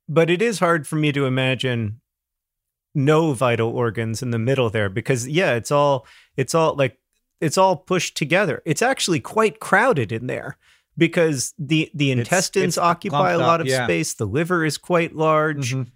but 0.08 0.30
it 0.30 0.42
is 0.42 0.60
hard 0.60 0.88
for 0.88 0.96
me 0.96 1.12
to 1.12 1.26
imagine 1.26 2.02
no 3.00 3.34
vital 3.34 3.70
organs 3.70 4.22
in 4.22 4.32
the 4.32 4.40
middle 4.40 4.70
there 4.70 4.90
because 4.90 5.28
yeah, 5.28 5.54
it's 5.54 5.72
all 5.72 6.06
it's 6.38 6.54
all 6.54 6.76
like 6.76 6.98
it's 7.42 7.58
all 7.58 7.78
pushed 7.78 8.16
together. 8.18 8.62
It's 8.66 8.82
actually 8.82 9.20
quite 9.20 9.60
crowded 9.60 10.12
in 10.12 10.28
there 10.28 10.58
because 10.98 11.54
the 11.58 11.90
the 11.94 12.12
intestines 12.12 12.76
it's 12.76 12.78
occupy 12.78 13.32
a 13.32 13.38
lot 13.38 13.62
up, 13.62 13.62
of 13.62 13.68
yeah. 13.68 13.86
space. 13.86 14.14
The 14.14 14.28
liver 14.28 14.66
is 14.66 14.78
quite 14.78 15.16
large. 15.16 15.74
Mhm. 15.74 15.88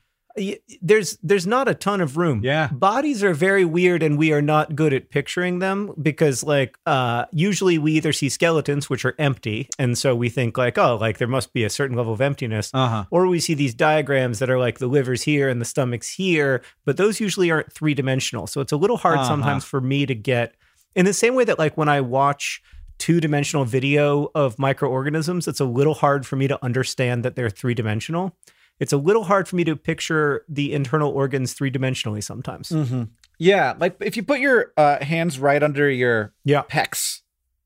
There's 0.82 1.18
there's 1.22 1.46
not 1.46 1.68
a 1.68 1.76
ton 1.76 2.02
of 2.02 2.18
room. 2.18 2.42
Yeah. 2.44 2.68
Bodies 2.72 3.24
are 3.24 3.34
very 3.34 3.66
weird 3.66 4.02
and 4.02 4.18
we 4.18 4.34
are 4.34 4.42
not 4.42 4.76
good 4.76 4.92
at 4.94 5.10
picturing 5.10 5.60
them 5.60 5.94
because 6.02 6.44
like 6.44 6.76
uh 6.86 7.26
usually 7.32 7.78
we 7.78 7.94
either 7.94 8.12
see 8.14 8.30
skeletons 8.30 8.90
which 8.90 9.06
are 9.06 9.14
empty 9.20 9.68
and 9.78 9.96
so 9.98 10.16
we 10.16 10.30
think 10.30 10.58
like 10.58 10.78
oh 10.78 10.96
like 10.96 11.20
there 11.20 11.28
must 11.28 11.54
be 11.54 11.64
a 11.64 11.70
certain 11.70 11.96
level 11.96 12.14
of 12.14 12.22
emptiness 12.22 12.72
Uh-huh. 12.74 13.06
or 13.12 13.28
we 13.28 13.40
see 13.40 13.54
these 13.54 13.76
diagrams 13.76 14.40
that 14.40 14.50
are 14.50 14.58
like 14.60 14.80
the 14.80 14.88
liver's 14.88 15.22
here 15.24 15.50
and 15.50 15.62
the 15.62 15.66
stomach's 15.66 16.10
here, 16.10 16.64
but 16.86 16.98
those 16.98 17.20
usually 17.20 17.52
aren't 17.52 17.72
three 17.72 17.94
dimensional. 17.94 18.48
So 18.48 18.60
it's 18.62 18.72
a 18.72 18.78
little 18.78 18.98
hard 18.98 19.20
Uh-huh. 19.20 19.28
sometimes 19.28 19.64
for 19.66 19.82
me 19.82 20.06
to 20.08 20.16
get 20.16 20.56
in 20.96 21.06
the 21.06 21.14
same 21.14 21.36
way 21.36 21.44
that 21.44 21.60
like 21.60 21.78
when 21.78 21.90
I 21.90 22.02
watch 22.02 22.62
two 23.00 23.20
dimensional 23.20 23.66
video 23.66 24.30
of 24.36 24.58
microorganisms, 24.60 25.48
it's 25.48 25.60
a 25.60 25.66
little 25.66 25.96
hard 25.96 26.26
for 26.26 26.36
me 26.38 26.48
to 26.48 26.64
understand 26.64 27.24
that 27.26 27.36
they're 27.36 27.50
three 27.50 27.74
dimensional. 27.74 28.36
It's 28.80 28.92
a 28.94 28.98
little 28.98 29.24
hard 29.26 29.48
for 29.48 29.56
me 29.56 29.64
to 29.66 29.76
picture 29.76 30.44
the 30.50 30.74
internal 30.74 31.12
organs 31.12 31.54
three 31.54 31.72
dimensionally 31.72 32.24
sometimes. 32.24 32.70
Mm-hmm. 32.70 33.04
Yeah, 33.40 33.76
like 33.80 33.96
if 34.00 34.18
you 34.18 34.24
put 34.24 34.40
your 34.40 34.74
uh, 34.78 35.04
hands 35.04 35.40
right 35.40 35.62
under 35.62 35.90
your 35.90 36.34
Yeah. 36.44 36.64
pecs, 36.64 37.22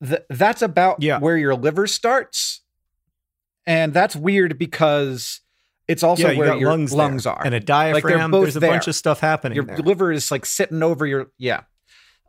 th- 0.06 0.24
that's 0.30 0.62
about 0.62 1.02
Yeah. 1.02 1.20
where 1.20 1.38
your 1.38 1.56
liver 1.56 1.88
starts, 1.88 2.62
and 3.66 3.94
that's 3.94 4.16
weird 4.16 4.58
because 4.58 5.42
it's 5.88 6.04
also 6.04 6.30
yeah, 6.32 6.38
where 6.38 6.56
your 6.58 6.70
lungs, 6.70 6.94
lungs, 6.94 7.26
are. 7.26 7.42
and 7.46 7.54
a 7.56 7.60
diaphragm. 7.60 8.32
both 8.32 8.44
There's 8.44 8.56
a 8.58 8.62
bunch 8.62 8.88
of 8.88 8.96
stuff 8.96 9.20
happening 9.20 9.56
your 9.56 9.66
there. 9.66 9.78
liver 9.78 10.12
is 10.12 10.30
like 10.32 10.46
sitting 10.46 10.84
over 10.84 11.06
your 11.06 11.28
yeah. 11.38 11.62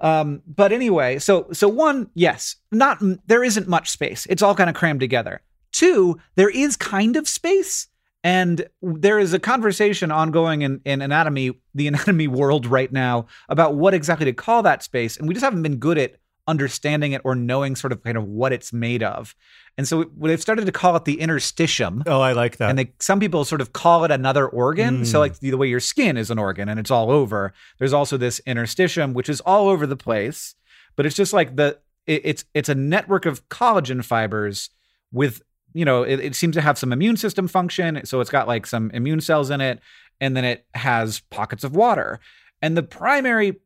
Um, 0.01 0.43
but 0.47 0.71
anyway, 0.73 1.19
so 1.19 1.49
so 1.53 1.69
one, 1.69 2.11
yes, 2.15 2.57
not 2.71 2.99
there 3.27 3.43
isn't 3.43 3.67
much 3.69 3.91
space. 3.91 4.27
It's 4.31 4.43
all 4.43 4.55
kind 4.55 4.71
of 4.71 4.77
crammed 4.77 5.01
together. 5.01 5.43
Two, 5.73 6.19
there 6.37 6.49
is 6.51 6.77
kind 6.77 7.17
of 7.17 7.29
space, 7.29 7.89
and 8.25 8.67
there 8.83 9.19
is 9.19 9.33
a 9.33 9.39
conversation 9.39 10.11
ongoing 10.11 10.63
in 10.63 10.81
in 10.85 11.03
anatomy, 11.03 11.59
the 11.75 11.87
anatomy 11.93 12.29
world 12.29 12.67
right 12.67 12.93
now 12.93 13.27
about 13.49 13.75
what 13.75 13.95
exactly 13.95 14.25
to 14.27 14.33
call 14.33 14.63
that 14.63 14.83
space, 14.83 15.17
and 15.17 15.29
we 15.29 15.35
just 15.35 15.45
haven't 15.45 15.63
been 15.63 15.77
good 15.77 15.99
at 15.99 16.17
understanding 16.47 17.13
it 17.13 17.21
or 17.25 17.35
knowing 17.35 17.77
sort 17.77 17.93
of 17.93 18.03
kind 18.03 18.17
of 18.17 18.25
what 18.25 18.55
it's 18.55 18.73
made 18.73 19.03
of. 19.03 19.35
And 19.77 19.87
so 19.87 20.11
they've 20.17 20.41
started 20.41 20.65
to 20.65 20.73
call 20.73 20.97
it 20.97 21.05
the 21.05 21.19
interstitium 21.19 22.03
oh, 22.07 22.23
I 22.23 22.33
like 22.33 22.57
that. 22.57 22.71
and 22.71 22.79
they 22.79 22.93
some 23.01 23.21
people 23.21 23.45
sort 23.45 23.61
of 23.61 23.75
call 23.75 24.05
it 24.05 24.11
another 24.11 24.49
organ. 24.49 25.05
So 25.05 25.19
Mm. 25.19 25.21
like 25.21 25.39
the, 25.41 25.51
the 25.51 25.59
way 25.59 25.69
your 25.69 25.79
skin 25.79 26.17
is 26.17 26.31
an 26.31 26.39
organ 26.39 26.69
and 26.71 26.81
it's 26.81 26.91
all 26.91 27.11
over. 27.11 27.53
There's 27.79 27.93
also 27.93 28.17
this 28.17 28.41
interstitium 28.47 29.13
which 29.13 29.29
is 29.29 29.41
all 29.43 29.69
over 29.69 29.87
the 29.87 29.95
place, 29.97 30.55
but 30.97 31.05
it's 31.05 31.15
just 31.15 31.33
like 31.35 31.57
the 31.57 31.79
it, 32.07 32.23
it's 32.25 32.45
it's 32.55 32.71
a 32.71 32.75
network 32.75 33.27
of 33.27 33.47
collagen 33.51 34.03
fibers 34.03 34.71
with 35.13 35.43
you 35.73 35.85
know 35.85 36.03
it, 36.03 36.21
it 36.21 36.35
seems 36.35 36.55
to 36.57 36.61
have 36.61 36.79
some 36.79 36.93
immune 36.93 37.17
system 37.17 37.49
function. 37.49 38.05
So 38.05 38.21
it's 38.21 38.31
got 38.31 38.49
like 38.49 38.67
some 38.67 38.91
immune 38.93 39.21
cells 39.21 39.51
in 39.51 39.61
it, 39.61 39.81
and 40.21 40.37
then 40.37 40.45
it 40.45 40.67
has 40.75 41.21
pockets 41.31 41.65
of 41.65 41.75
water. 41.77 42.21
And 42.63 42.77
the 42.77 42.83
primary 42.83 43.61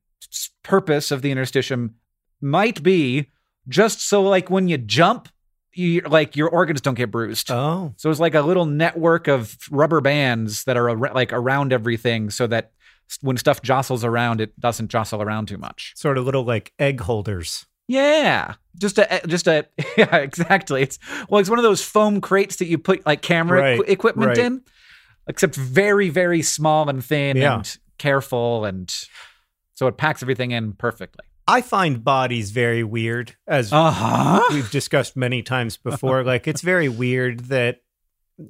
purpose 0.62 1.10
of 1.10 1.22
the 1.22 1.32
interstitium 1.32 1.90
might 2.40 2.82
be 2.82 3.28
just 3.68 4.00
so 4.00 4.22
like 4.22 4.50
when 4.50 4.68
you 4.68 4.78
jump, 4.78 5.28
you 5.72 6.00
like 6.02 6.36
your 6.36 6.48
organs 6.48 6.80
don't 6.80 6.94
get 6.94 7.10
bruised. 7.10 7.50
oh, 7.50 7.94
So 7.96 8.10
it's 8.10 8.20
like 8.20 8.34
a 8.34 8.42
little 8.42 8.66
network 8.66 9.28
of 9.28 9.56
rubber 9.70 10.00
bands 10.00 10.64
that 10.64 10.76
are 10.76 10.90
ar- 10.90 11.14
like 11.14 11.32
around 11.32 11.72
everything 11.72 12.30
so 12.30 12.46
that 12.48 12.72
when 13.20 13.36
stuff 13.36 13.62
jostles 13.62 14.04
around, 14.04 14.40
it 14.40 14.58
doesn't 14.60 14.88
jostle 14.88 15.22
around 15.22 15.46
too 15.46 15.58
much. 15.58 15.92
sort 15.96 16.18
of 16.18 16.24
little 16.24 16.44
like 16.44 16.72
egg 16.78 17.00
holders. 17.00 17.66
Yeah. 17.92 18.54
Just 18.78 18.98
a, 18.98 19.20
just 19.26 19.46
a, 19.46 19.66
yeah, 19.96 20.16
exactly. 20.16 20.82
It's, 20.82 20.98
well, 21.28 21.40
it's 21.40 21.50
one 21.50 21.58
of 21.58 21.62
those 21.62 21.82
foam 21.82 22.20
crates 22.20 22.56
that 22.56 22.66
you 22.66 22.78
put 22.78 23.04
like 23.04 23.22
camera 23.22 23.60
Right, 23.60 23.78
equi- 23.80 23.92
equipment 23.92 24.28
right. 24.28 24.38
in, 24.38 24.62
except 25.26 25.54
very, 25.54 26.08
very 26.08 26.42
small 26.42 26.88
and 26.88 27.04
thin 27.04 27.36
Yeah. 27.36 27.56
and 27.56 27.78
careful. 27.98 28.64
And 28.64 28.92
so 29.74 29.86
it 29.88 29.96
packs 29.98 30.22
everything 30.22 30.52
in 30.52 30.72
perfectly. 30.72 31.24
I 31.46 31.60
find 31.60 32.02
bodies 32.02 32.50
very 32.50 32.82
weird, 32.84 33.36
as 33.46 33.72
Uh 33.72 33.90
huh. 33.90 34.42
we've 34.50 34.70
discussed 34.70 35.16
many 35.16 35.42
times 35.42 35.76
before. 35.90 36.22
like 36.24 36.46
it's 36.48 36.62
very 36.62 36.88
weird 36.88 37.40
that 37.46 37.82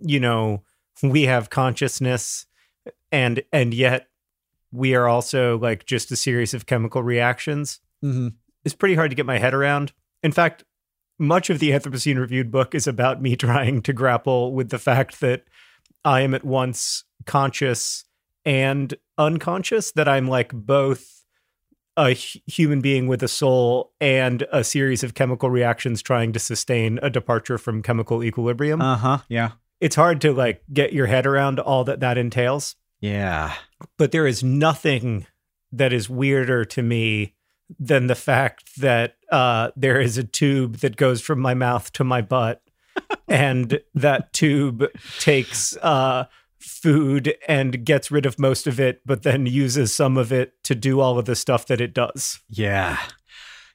you 0.03 0.21
know 0.21 0.63
we 1.03 1.23
have 1.23 1.49
consciousness, 1.51 2.47
and 3.11 3.43
and 3.53 3.73
yet 3.75 4.09
we 4.73 4.95
are 4.95 5.09
also 5.09 5.59
like 5.59 5.87
just 5.87 6.13
a 6.13 6.17
series 6.17 6.53
of 6.55 6.67
chemical 6.67 7.03
reactions. 7.03 7.81
hmm 8.03 8.29
It's 8.65 8.75
pretty 8.75 8.95
hard 8.95 9.11
to 9.11 9.15
get 9.17 9.27
my 9.27 9.39
head 9.39 9.55
around. 9.55 9.93
In 10.23 10.33
fact, 10.33 10.65
much 11.19 11.51
of 11.51 11.59
the 11.59 11.71
Anthropocene 11.71 12.19
Reviewed 12.19 12.51
book 12.51 12.75
is 12.75 12.87
about 12.87 13.21
me 13.23 13.37
trying 13.37 13.83
to 13.83 13.93
grapple 13.93 14.53
with 14.53 14.71
the 14.71 14.79
fact 14.79 15.21
that 15.21 15.45
I 16.05 16.21
am 16.23 16.35
at 16.35 16.45
once 16.45 17.05
conscious 17.27 18.05
and 18.45 18.95
unconscious. 19.19 19.93
That 19.93 20.09
I'm 20.09 20.29
like 20.29 20.53
both 20.53 21.25
a 21.97 22.11
human 22.13 22.81
being 22.81 23.07
with 23.07 23.23
a 23.23 23.29
soul 23.29 23.93
and 24.01 24.47
a 24.53 24.65
series 24.65 25.05
of 25.05 25.15
chemical 25.15 25.51
reactions 25.51 26.01
trying 26.03 26.33
to 26.33 26.39
sustain 26.39 26.99
a 27.03 27.11
departure 27.11 27.59
from 27.59 27.83
chemical 27.83 28.25
equilibrium. 28.25 28.81
Uh 28.81 28.97
huh. 28.97 29.19
Yeah. 29.29 29.51
it's 29.81 29.97
hard 29.97 30.21
to 30.23 30.33
like 30.33 30.63
get 30.73 30.93
your 30.95 31.07
head 31.07 31.27
around 31.27 31.59
all 31.61 31.85
that 31.85 32.01
that 32.01 32.17
entails 32.17 32.77
Yeah. 33.01 33.53
but 33.99 34.11
there 34.13 34.27
is 34.27 34.43
nothing 34.43 35.27
that 35.71 35.93
is 35.93 36.09
weirder 36.09 36.65
to 36.65 36.83
me 36.83 37.35
than 37.79 38.07
the 38.07 38.15
fact 38.15 38.81
that 38.81 39.17
uh, 39.31 39.71
there 39.77 40.01
is 40.01 40.19
a 40.19 40.25
tube 40.25 40.79
that 40.79 40.97
goes 40.97 41.21
from 41.21 41.41
my 41.41 41.55
mouth 41.55 41.93
to 41.93 42.05
my 42.05 42.21
butt 42.21 42.63
and 43.29 43.81
that 43.95 44.33
tube 44.33 44.85
takes 45.19 45.77
uh, 45.79 46.25
food 46.59 47.35
and 47.49 47.85
gets 47.85 48.11
rid 48.11 48.27
of 48.27 48.39
most 48.39 48.67
of 48.67 48.79
it 48.79 49.01
but 49.07 49.23
then 49.23 49.47
uses 49.47 49.95
some 49.95 50.17
of 50.17 50.33
it 50.33 50.63
to 50.65 50.75
do 50.75 51.01
all 51.01 51.19
of 51.19 51.25
the 51.25 51.37
stuff 51.37 51.67
that 51.67 51.81
it 51.81 51.95
does 51.95 52.41
Yeah. 52.49 52.99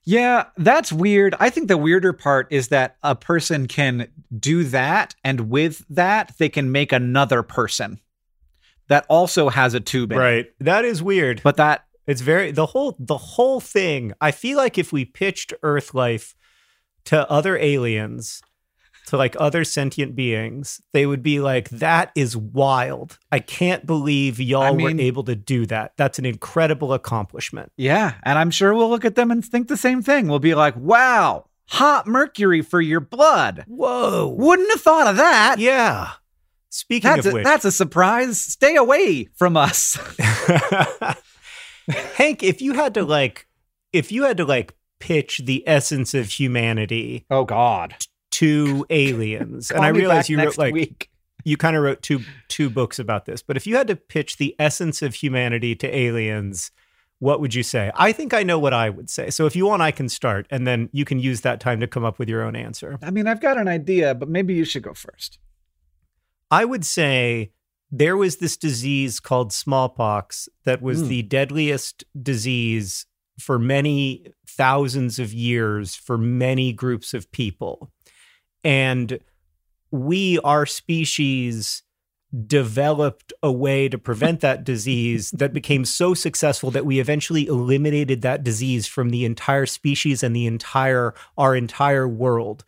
Yeah, 0.04 0.46
that's 0.56 0.94
weird. 0.94 1.36
I 1.38 1.50
think 1.50 1.68
the 1.68 1.78
weirder 1.78 2.14
part 2.14 2.48
is 2.50 2.70
that 2.70 2.96
a 3.04 3.14
person 3.14 3.68
can 3.68 4.08
do 4.40 4.64
that, 4.64 5.16
and 5.22 5.50
with 5.50 5.84
that, 5.90 6.32
they 6.38 6.48
can 6.48 6.72
make 6.72 6.94
another 6.94 7.44
person 7.44 8.00
that 8.88 9.06
also 9.10 9.50
has 9.50 9.74
a 9.74 9.80
tube 9.80 10.12
in 10.12 10.18
it. 10.18 10.22
right 10.22 10.46
that 10.60 10.86
is 10.86 11.04
weird 11.04 11.42
But 11.44 11.58
that, 11.58 11.86
It's 12.08 12.22
very 12.22 12.52
the 12.52 12.68
whole 12.68 12.96
the 12.98 13.18
whole 13.18 13.60
thing. 13.60 14.14
I 14.22 14.32
feel 14.32 14.58
like 14.58 14.78
if 14.78 14.94
we 14.94 15.06
pitched 15.06 15.54
Earth 15.62 15.94
life 15.94 16.36
to 17.06 17.30
other 17.30 17.58
aliens, 17.58 18.42
to 19.08 19.18
like 19.18 19.36
other 19.40 19.64
sentient 19.64 20.16
beings, 20.16 20.82
they 20.94 21.06
would 21.06 21.22
be 21.22 21.40
like, 21.40 21.70
"That 21.70 22.12
is 22.16 22.36
wild. 22.38 23.20
I 23.32 23.40
can't 23.40 23.86
believe 23.86 24.40
y'all 24.40 24.64
I 24.64 24.72
mean- 24.72 24.98
were 24.98 25.04
able 25.04 25.24
to 25.26 25.36
do 25.36 25.66
that. 25.66 25.94
That's 25.98 26.18
an 26.18 26.26
incredible 26.26 26.94
accomplishment." 26.94 27.72
yeah, 27.76 28.14
and 28.24 28.40
I'm 28.40 28.52
sure 28.52 28.74
we'll 28.74 28.90
look 28.90 29.06
at 29.06 29.16
them 29.16 29.30
and 29.30 29.44
think 29.44 29.68
the 29.68 29.78
same 29.78 30.02
thing. 30.02 30.28
We'll 30.28 30.40
be 30.40 30.56
like, 30.56 30.76
wow, 30.78 31.46
hot 31.68 32.08
mercury 32.08 32.62
for 32.62 32.80
your 32.80 33.02
blood. 33.02 33.66
Whoa! 33.68 34.28
Wouldn't 34.28 34.72
have 34.72 34.82
thought 34.82 35.08
of 35.08 35.18
that. 35.18 35.60
Yeah. 35.60 36.12
Speaking 36.70 37.10
That's 37.10 37.26
of 37.26 37.32
a, 37.32 37.36
which, 37.36 37.44
that's 37.44 37.66
a 37.66 37.72
surprise. 37.72 38.40
Stay 38.40 38.76
away 38.76 39.30
from 39.36 39.58
us. 39.58 39.98
Hank, 41.90 42.44
if 42.44 42.62
you 42.62 42.74
had 42.74 42.94
to 42.96 43.04
like, 43.04 43.48
if 43.94 44.12
you 44.12 44.24
had 44.24 44.38
to 44.38 44.46
like 44.46 44.76
pitch 45.00 45.42
the 45.46 45.64
essence 45.68 46.14
of 46.14 46.30
humanity 46.30 47.26
Oh 47.30 47.46
God. 47.46 47.96
to 48.32 48.86
aliens, 48.90 49.72
and 49.72 49.84
I 49.86 49.90
realize 49.90 50.30
you 50.30 50.38
wrote 50.38 50.58
like 50.58 50.74
week. 50.74 51.10
you 51.44 51.56
kind 51.58 51.76
of 51.76 51.84
wrote 51.84 52.02
two 52.02 52.22
two 52.48 52.70
books 52.70 53.00
about 53.00 53.26
this, 53.26 53.42
but 53.42 53.58
if 53.58 53.66
you 53.68 53.76
had 53.76 53.88
to 53.88 53.96
pitch 53.96 54.38
the 54.38 54.56
essence 54.60 55.02
of 55.02 55.14
humanity 55.16 55.76
to 55.76 55.96
aliens, 55.96 56.72
what 57.20 57.40
would 57.40 57.54
you 57.54 57.64
say? 57.64 57.92
I 57.96 58.12
think 58.12 58.34
I 58.34 58.44
know 58.44 58.60
what 58.60 58.74
I 58.74 58.90
would 58.90 59.10
say. 59.10 59.30
So 59.30 59.46
if 59.46 59.56
you 59.56 59.66
want, 59.66 59.82
I 59.82 59.92
can 59.92 60.10
start, 60.10 60.46
and 60.52 60.68
then 60.68 60.90
you 60.92 61.06
can 61.06 61.20
use 61.20 61.42
that 61.42 61.60
time 61.60 61.80
to 61.80 61.88
come 61.88 62.04
up 62.06 62.20
with 62.20 62.28
your 62.30 62.44
own 62.44 62.56
answer. 62.56 62.98
I 63.02 63.12
mean, 63.12 63.28
I've 63.28 63.42
got 63.42 63.58
an 63.58 63.68
idea, 63.68 64.14
but 64.14 64.30
maybe 64.30 64.54
you 64.54 64.66
should 64.66 64.84
go 64.84 64.94
first. 64.94 65.40
I 66.52 66.64
would 66.66 66.86
say 66.86 67.52
there 67.92 68.18
was 68.18 68.38
this 68.38 68.58
disease 68.58 69.20
called 69.20 69.54
smallpox 69.54 70.50
that 70.66 70.82
was 70.82 71.04
Mm. 71.04 71.08
the 71.08 71.22
deadliest 71.24 72.04
disease 72.22 73.06
for 73.40 73.58
many 73.58 74.26
thousands 74.48 75.20
of 75.20 75.34
years 75.34 75.96
for 75.96 76.18
many 76.18 76.74
groups 76.74 77.14
of 77.14 77.32
people. 77.32 77.92
And 78.64 79.20
we, 79.92 80.40
our 80.40 80.66
species, 80.66 81.84
developed 82.46 83.32
a 83.42 83.52
way 83.52 83.88
to 83.88 83.98
prevent 83.98 84.42
that 84.42 84.66
disease 84.66 85.32
that 85.32 85.54
became 85.54 85.86
so 85.86 86.14
successful 86.14 86.70
that 86.72 86.86
we 86.86 87.00
eventually 87.00 87.48
eliminated 87.48 88.22
that 88.22 88.44
disease 88.44 88.86
from 88.86 89.12
the 89.12 89.24
entire 89.24 89.66
species 89.66 90.24
and 90.24 90.36
the 90.36 90.46
entire 90.46 91.14
our 91.38 91.56
entire 91.56 92.06
world. 92.06 92.66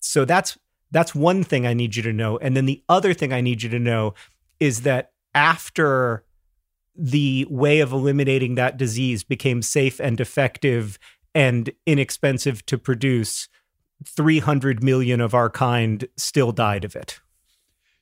So 0.00 0.26
that's 0.26 0.58
that's 0.90 1.14
one 1.14 1.44
thing 1.44 1.66
I 1.66 1.74
need 1.74 1.96
you 1.96 2.02
to 2.02 2.12
know. 2.12 2.38
And 2.38 2.56
then 2.56 2.66
the 2.66 2.82
other 2.88 3.14
thing 3.14 3.32
I 3.32 3.40
need 3.40 3.62
you 3.62 3.68
to 3.70 3.78
know 3.78 4.14
is 4.58 4.82
that 4.82 5.12
after 5.34 6.24
the 6.96 7.46
way 7.48 7.80
of 7.80 7.92
eliminating 7.92 8.56
that 8.56 8.76
disease 8.76 9.22
became 9.22 9.62
safe 9.62 10.00
and 10.00 10.20
effective 10.20 10.98
and 11.34 11.70
inexpensive 11.86 12.66
to 12.66 12.76
produce, 12.76 13.48
300 14.04 14.82
million 14.82 15.20
of 15.20 15.34
our 15.34 15.48
kind 15.48 16.08
still 16.16 16.52
died 16.52 16.84
of 16.84 16.96
it. 16.96 17.20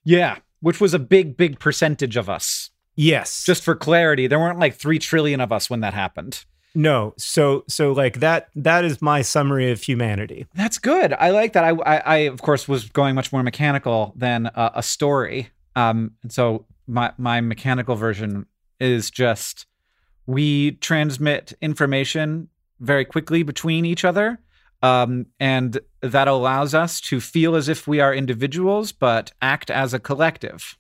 Yeah, 0.04 0.38
which 0.60 0.80
was 0.80 0.94
a 0.94 0.98
big, 0.98 1.36
big 1.36 1.60
percentage 1.60 2.16
of 2.16 2.30
us. 2.30 2.70
Yes. 2.94 3.44
Just 3.44 3.62
for 3.62 3.76
clarity, 3.76 4.26
there 4.26 4.38
weren't 4.38 4.58
like 4.58 4.74
3 4.74 4.98
trillion 4.98 5.40
of 5.40 5.52
us 5.52 5.68
when 5.68 5.80
that 5.80 5.94
happened. 5.94 6.44
No, 6.78 7.12
so 7.18 7.64
so 7.66 7.90
like 7.90 8.20
that 8.20 8.50
that 8.54 8.84
is 8.84 9.02
my 9.02 9.20
summary 9.20 9.72
of 9.72 9.82
humanity. 9.82 10.46
That's 10.54 10.78
good. 10.78 11.12
I 11.12 11.30
like 11.30 11.52
that. 11.54 11.64
I 11.64 11.70
I, 11.70 11.96
I 11.96 12.16
of 12.18 12.40
course 12.40 12.68
was 12.68 12.88
going 12.90 13.16
much 13.16 13.32
more 13.32 13.42
mechanical 13.42 14.12
than 14.14 14.46
uh, 14.46 14.70
a 14.76 14.82
story. 14.84 15.48
Um, 15.74 16.12
and 16.22 16.30
so 16.30 16.66
my 16.86 17.12
my 17.18 17.40
mechanical 17.40 17.96
version 17.96 18.46
is 18.78 19.10
just 19.10 19.66
we 20.26 20.72
transmit 20.72 21.52
information 21.60 22.48
very 22.78 23.04
quickly 23.04 23.42
between 23.42 23.84
each 23.84 24.04
other. 24.04 24.38
Um, 24.80 25.26
and 25.40 25.80
that 26.00 26.28
allows 26.28 26.74
us 26.74 27.00
to 27.00 27.20
feel 27.20 27.56
as 27.56 27.68
if 27.68 27.88
we 27.88 27.98
are 27.98 28.14
individuals, 28.14 28.92
but 28.92 29.32
act 29.42 29.68
as 29.68 29.92
a 29.92 29.98
collective. 29.98 30.78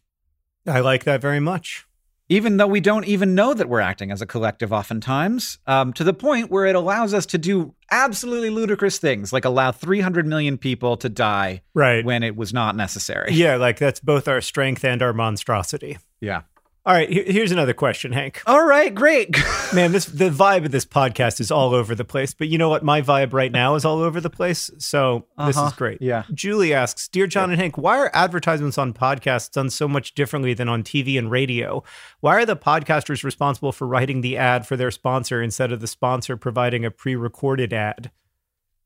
I 0.64 0.78
like 0.78 1.02
that 1.02 1.20
very 1.20 1.40
much 1.40 1.87
even 2.28 2.56
though 2.56 2.66
we 2.66 2.80
don't 2.80 3.06
even 3.06 3.34
know 3.34 3.54
that 3.54 3.68
we're 3.68 3.80
acting 3.80 4.10
as 4.10 4.20
a 4.20 4.26
collective 4.26 4.72
oftentimes, 4.72 5.58
um, 5.66 5.92
to 5.94 6.04
the 6.04 6.12
point 6.12 6.50
where 6.50 6.66
it 6.66 6.74
allows 6.74 7.14
us 7.14 7.26
to 7.26 7.38
do 7.38 7.74
absolutely 7.90 8.50
ludicrous 8.50 8.98
things, 8.98 9.32
like 9.32 9.44
allow 9.44 9.72
300 9.72 10.26
million 10.26 10.58
people 10.58 10.96
to 10.98 11.08
die 11.08 11.62
right. 11.74 12.04
when 12.04 12.22
it 12.22 12.36
was 12.36 12.52
not 12.52 12.76
necessary. 12.76 13.32
Yeah, 13.32 13.56
like 13.56 13.78
that's 13.78 14.00
both 14.00 14.28
our 14.28 14.40
strength 14.40 14.84
and 14.84 15.02
our 15.02 15.12
monstrosity. 15.12 15.98
Yeah. 16.20 16.42
All 16.88 16.94
right, 16.94 17.10
here's 17.12 17.52
another 17.52 17.74
question, 17.74 18.12
Hank. 18.12 18.40
All 18.46 18.64
right, 18.64 18.94
great. 18.94 19.36
Man, 19.74 19.92
this 19.92 20.06
the 20.06 20.30
vibe 20.30 20.64
of 20.64 20.70
this 20.70 20.86
podcast 20.86 21.38
is 21.38 21.50
all 21.50 21.74
over 21.74 21.94
the 21.94 22.02
place, 22.02 22.32
but 22.32 22.48
you 22.48 22.56
know 22.56 22.70
what? 22.70 22.82
My 22.82 23.02
vibe 23.02 23.34
right 23.34 23.52
now 23.52 23.74
is 23.74 23.84
all 23.84 23.98
over 24.00 24.22
the 24.22 24.30
place. 24.30 24.70
So 24.78 25.26
this 25.36 25.58
Uh-huh. 25.58 25.66
is 25.66 25.72
great. 25.74 26.00
Yeah. 26.00 26.22
Julie 26.32 26.72
asks, 26.72 27.06
Dear 27.06 27.26
John 27.26 27.50
and 27.50 27.60
Hank, 27.60 27.76
why 27.76 27.98
are 27.98 28.10
advertisements 28.14 28.78
on 28.78 28.94
podcasts 28.94 29.50
done 29.52 29.68
so 29.68 29.86
much 29.86 30.14
differently 30.14 30.54
than 30.54 30.66
on 30.70 30.82
TV 30.82 31.18
and 31.18 31.30
radio? 31.30 31.84
Why 32.20 32.36
are 32.36 32.46
the 32.46 32.56
podcasters 32.56 33.22
responsible 33.22 33.72
for 33.72 33.86
writing 33.86 34.22
the 34.22 34.38
ad 34.38 34.66
for 34.66 34.74
their 34.78 34.90
sponsor 34.90 35.42
instead 35.42 35.72
of 35.72 35.80
the 35.82 35.86
sponsor 35.86 36.38
providing 36.38 36.86
a 36.86 36.90
pre-recorded 36.90 37.74
ad? 37.74 38.10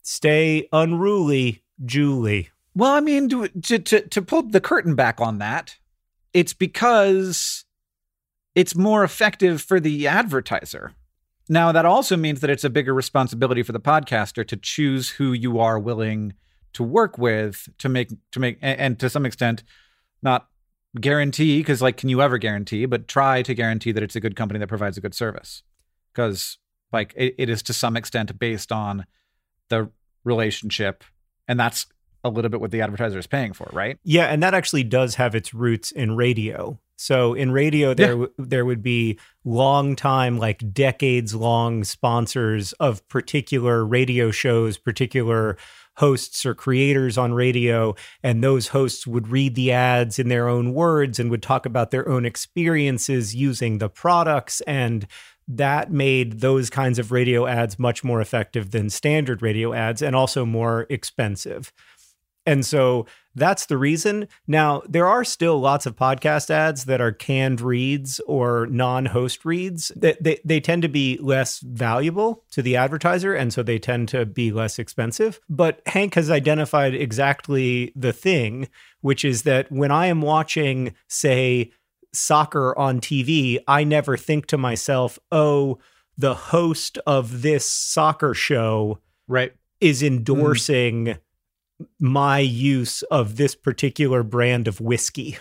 Stay 0.02 0.68
unruly, 0.72 1.62
Julie. 1.84 2.50
Well, 2.74 2.90
I 2.94 2.98
mean, 2.98 3.28
to 3.28 3.78
to 3.78 3.78
to 4.00 4.22
pull 4.22 4.42
the 4.42 4.60
curtain 4.60 4.96
back 4.96 5.20
on 5.20 5.38
that, 5.38 5.76
it's 6.34 6.52
because 6.52 7.64
it's 8.54 8.76
more 8.76 9.04
effective 9.04 9.62
for 9.62 9.80
the 9.80 10.06
advertiser. 10.06 10.92
Now, 11.48 11.72
that 11.72 11.84
also 11.84 12.16
means 12.16 12.40
that 12.40 12.50
it's 12.50 12.64
a 12.64 12.70
bigger 12.70 12.94
responsibility 12.94 13.62
for 13.62 13.72
the 13.72 13.80
podcaster 13.80 14.46
to 14.46 14.56
choose 14.56 15.10
who 15.10 15.32
you 15.32 15.58
are 15.58 15.78
willing 15.78 16.34
to 16.74 16.82
work 16.82 17.18
with 17.18 17.68
to 17.78 17.88
make 17.88 18.10
to 18.30 18.40
make 18.40 18.58
and, 18.62 18.80
and 18.80 18.98
to 18.98 19.10
some 19.10 19.26
extent 19.26 19.62
not 20.22 20.48
guarantee 21.00 21.60
because 21.60 21.82
like 21.82 21.98
can 21.98 22.08
you 22.08 22.22
ever 22.22 22.38
guarantee 22.38 22.86
but 22.86 23.08
try 23.08 23.42
to 23.42 23.54
guarantee 23.54 23.92
that 23.92 24.02
it's 24.02 24.16
a 24.16 24.20
good 24.20 24.36
company 24.36 24.58
that 24.58 24.68
provides 24.68 24.96
a 24.96 25.00
good 25.00 25.14
service 25.14 25.62
because 26.12 26.56
like 26.92 27.12
it, 27.14 27.34
it 27.36 27.50
is 27.50 27.62
to 27.62 27.72
some 27.72 27.94
extent 27.96 28.38
based 28.38 28.72
on 28.72 29.04
the 29.68 29.90
relationship 30.24 31.04
and 31.46 31.58
that's 31.58 31.86
a 32.24 32.30
little 32.30 32.50
bit 32.50 32.60
what 32.60 32.70
the 32.70 32.80
advertiser 32.80 33.18
is 33.18 33.26
paying 33.26 33.52
for 33.52 33.68
right 33.72 33.98
Yeah, 34.04 34.26
and 34.26 34.42
that 34.42 34.54
actually 34.54 34.84
does 34.84 35.16
have 35.16 35.34
its 35.34 35.52
roots 35.52 35.90
in 35.90 36.16
radio. 36.16 36.78
So 37.02 37.34
in 37.34 37.50
radio, 37.50 37.94
there 37.94 38.12
w- 38.12 38.32
there 38.38 38.64
would 38.64 38.82
be 38.82 39.18
long 39.44 39.96
time, 39.96 40.38
like 40.38 40.72
decades 40.72 41.34
long 41.34 41.82
sponsors 41.82 42.72
of 42.74 43.06
particular 43.08 43.84
radio 43.84 44.30
shows, 44.30 44.78
particular 44.78 45.56
hosts 45.96 46.46
or 46.46 46.54
creators 46.54 47.18
on 47.18 47.34
radio, 47.34 47.94
and 48.22 48.42
those 48.42 48.68
hosts 48.68 49.04
would 49.06 49.28
read 49.28 49.56
the 49.56 49.72
ads 49.72 50.18
in 50.18 50.28
their 50.28 50.48
own 50.48 50.74
words 50.74 51.18
and 51.18 51.28
would 51.30 51.42
talk 51.42 51.66
about 51.66 51.90
their 51.90 52.08
own 52.08 52.24
experiences 52.24 53.34
using 53.34 53.78
the 53.78 53.88
products 53.88 54.60
and 54.62 55.06
that 55.48 55.90
made 55.90 56.40
those 56.40 56.70
kinds 56.70 56.98
of 56.98 57.10
radio 57.10 57.46
ads 57.46 57.78
much 57.78 58.04
more 58.04 58.20
effective 58.20 58.70
than 58.70 58.88
standard 58.88 59.42
radio 59.42 59.72
ads 59.72 60.00
and 60.00 60.14
also 60.14 60.46
more 60.46 60.86
expensive. 60.88 61.72
And 62.44 62.66
so 62.66 63.06
that's 63.34 63.66
the 63.66 63.78
reason. 63.78 64.28
Now, 64.46 64.82
there 64.88 65.06
are 65.06 65.24
still 65.24 65.58
lots 65.58 65.86
of 65.86 65.96
podcast 65.96 66.50
ads 66.50 66.84
that 66.84 67.00
are 67.00 67.12
canned 67.12 67.60
reads 67.60 68.20
or 68.26 68.66
non 68.66 69.06
host 69.06 69.44
reads. 69.44 69.90
They, 69.96 70.16
they, 70.20 70.40
they 70.44 70.60
tend 70.60 70.82
to 70.82 70.88
be 70.88 71.18
less 71.18 71.60
valuable 71.60 72.44
to 72.50 72.62
the 72.62 72.76
advertiser, 72.76 73.34
and 73.34 73.52
so 73.52 73.62
they 73.62 73.78
tend 73.78 74.08
to 74.08 74.26
be 74.26 74.52
less 74.52 74.78
expensive. 74.78 75.40
But 75.48 75.80
Hank 75.86 76.14
has 76.14 76.30
identified 76.30 76.94
exactly 76.94 77.92
the 77.96 78.12
thing, 78.12 78.68
which 79.00 79.24
is 79.24 79.42
that 79.42 79.70
when 79.70 79.90
I 79.90 80.06
am 80.06 80.20
watching, 80.20 80.94
say, 81.08 81.72
soccer 82.12 82.76
on 82.78 83.00
TV, 83.00 83.58
I 83.66 83.84
never 83.84 84.16
think 84.16 84.46
to 84.46 84.58
myself, 84.58 85.18
oh, 85.30 85.78
the 86.18 86.34
host 86.34 86.98
of 87.06 87.42
this 87.42 87.68
soccer 87.68 88.34
show 88.34 88.98
right 89.26 89.54
is 89.80 90.02
endorsing 90.02 91.04
mm-hmm. 91.06 91.18
My 91.98 92.38
use 92.38 93.02
of 93.04 93.36
this 93.36 93.54
particular 93.54 94.22
brand 94.22 94.68
of 94.68 94.80
whiskey. 94.80 95.36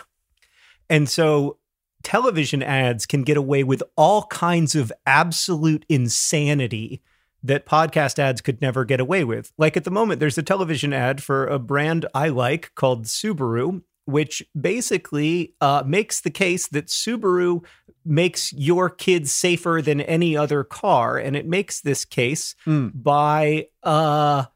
And 0.90 1.08
so 1.08 1.58
television 2.02 2.62
ads 2.62 3.06
can 3.06 3.22
get 3.22 3.36
away 3.36 3.64
with 3.64 3.82
all 3.96 4.24
kinds 4.26 4.74
of 4.74 4.92
absolute 5.06 5.84
insanity 5.88 7.00
that 7.44 7.66
podcast 7.66 8.18
ads 8.18 8.40
could 8.40 8.60
never 8.60 8.84
get 8.84 9.00
away 9.00 9.24
with. 9.24 9.52
Like 9.58 9.76
at 9.76 9.84
the 9.84 9.90
moment, 9.90 10.20
there's 10.20 10.38
a 10.38 10.42
television 10.42 10.92
ad 10.92 11.22
for 11.22 11.46
a 11.46 11.58
brand 11.58 12.06
I 12.14 12.28
like 12.28 12.72
called 12.74 13.04
Subaru, 13.06 13.82
which 14.04 14.42
basically 14.60 15.54
uh, 15.60 15.82
makes 15.86 16.20
the 16.20 16.30
case 16.30 16.66
that 16.68 16.86
Subaru 16.86 17.64
makes 18.04 18.52
your 18.52 18.90
kids 18.90 19.32
safer 19.32 19.80
than 19.80 20.00
any 20.00 20.36
other 20.36 20.64
car. 20.64 21.18
And 21.18 21.36
it 21.36 21.46
makes 21.46 21.80
this 21.80 22.04
case 22.04 22.54
Mm. 22.66 22.90
by 23.02 23.68
uh, 23.82 24.46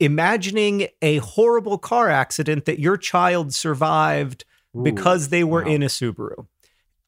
imagining 0.00 0.88
a 1.02 1.18
horrible 1.18 1.78
car 1.78 2.08
accident 2.08 2.64
that 2.66 2.78
your 2.78 2.96
child 2.96 3.54
survived 3.54 4.44
because 4.82 5.28
they 5.28 5.44
were 5.44 5.64
wow. 5.64 5.70
in 5.70 5.82
a 5.82 5.86
Subaru. 5.86 6.46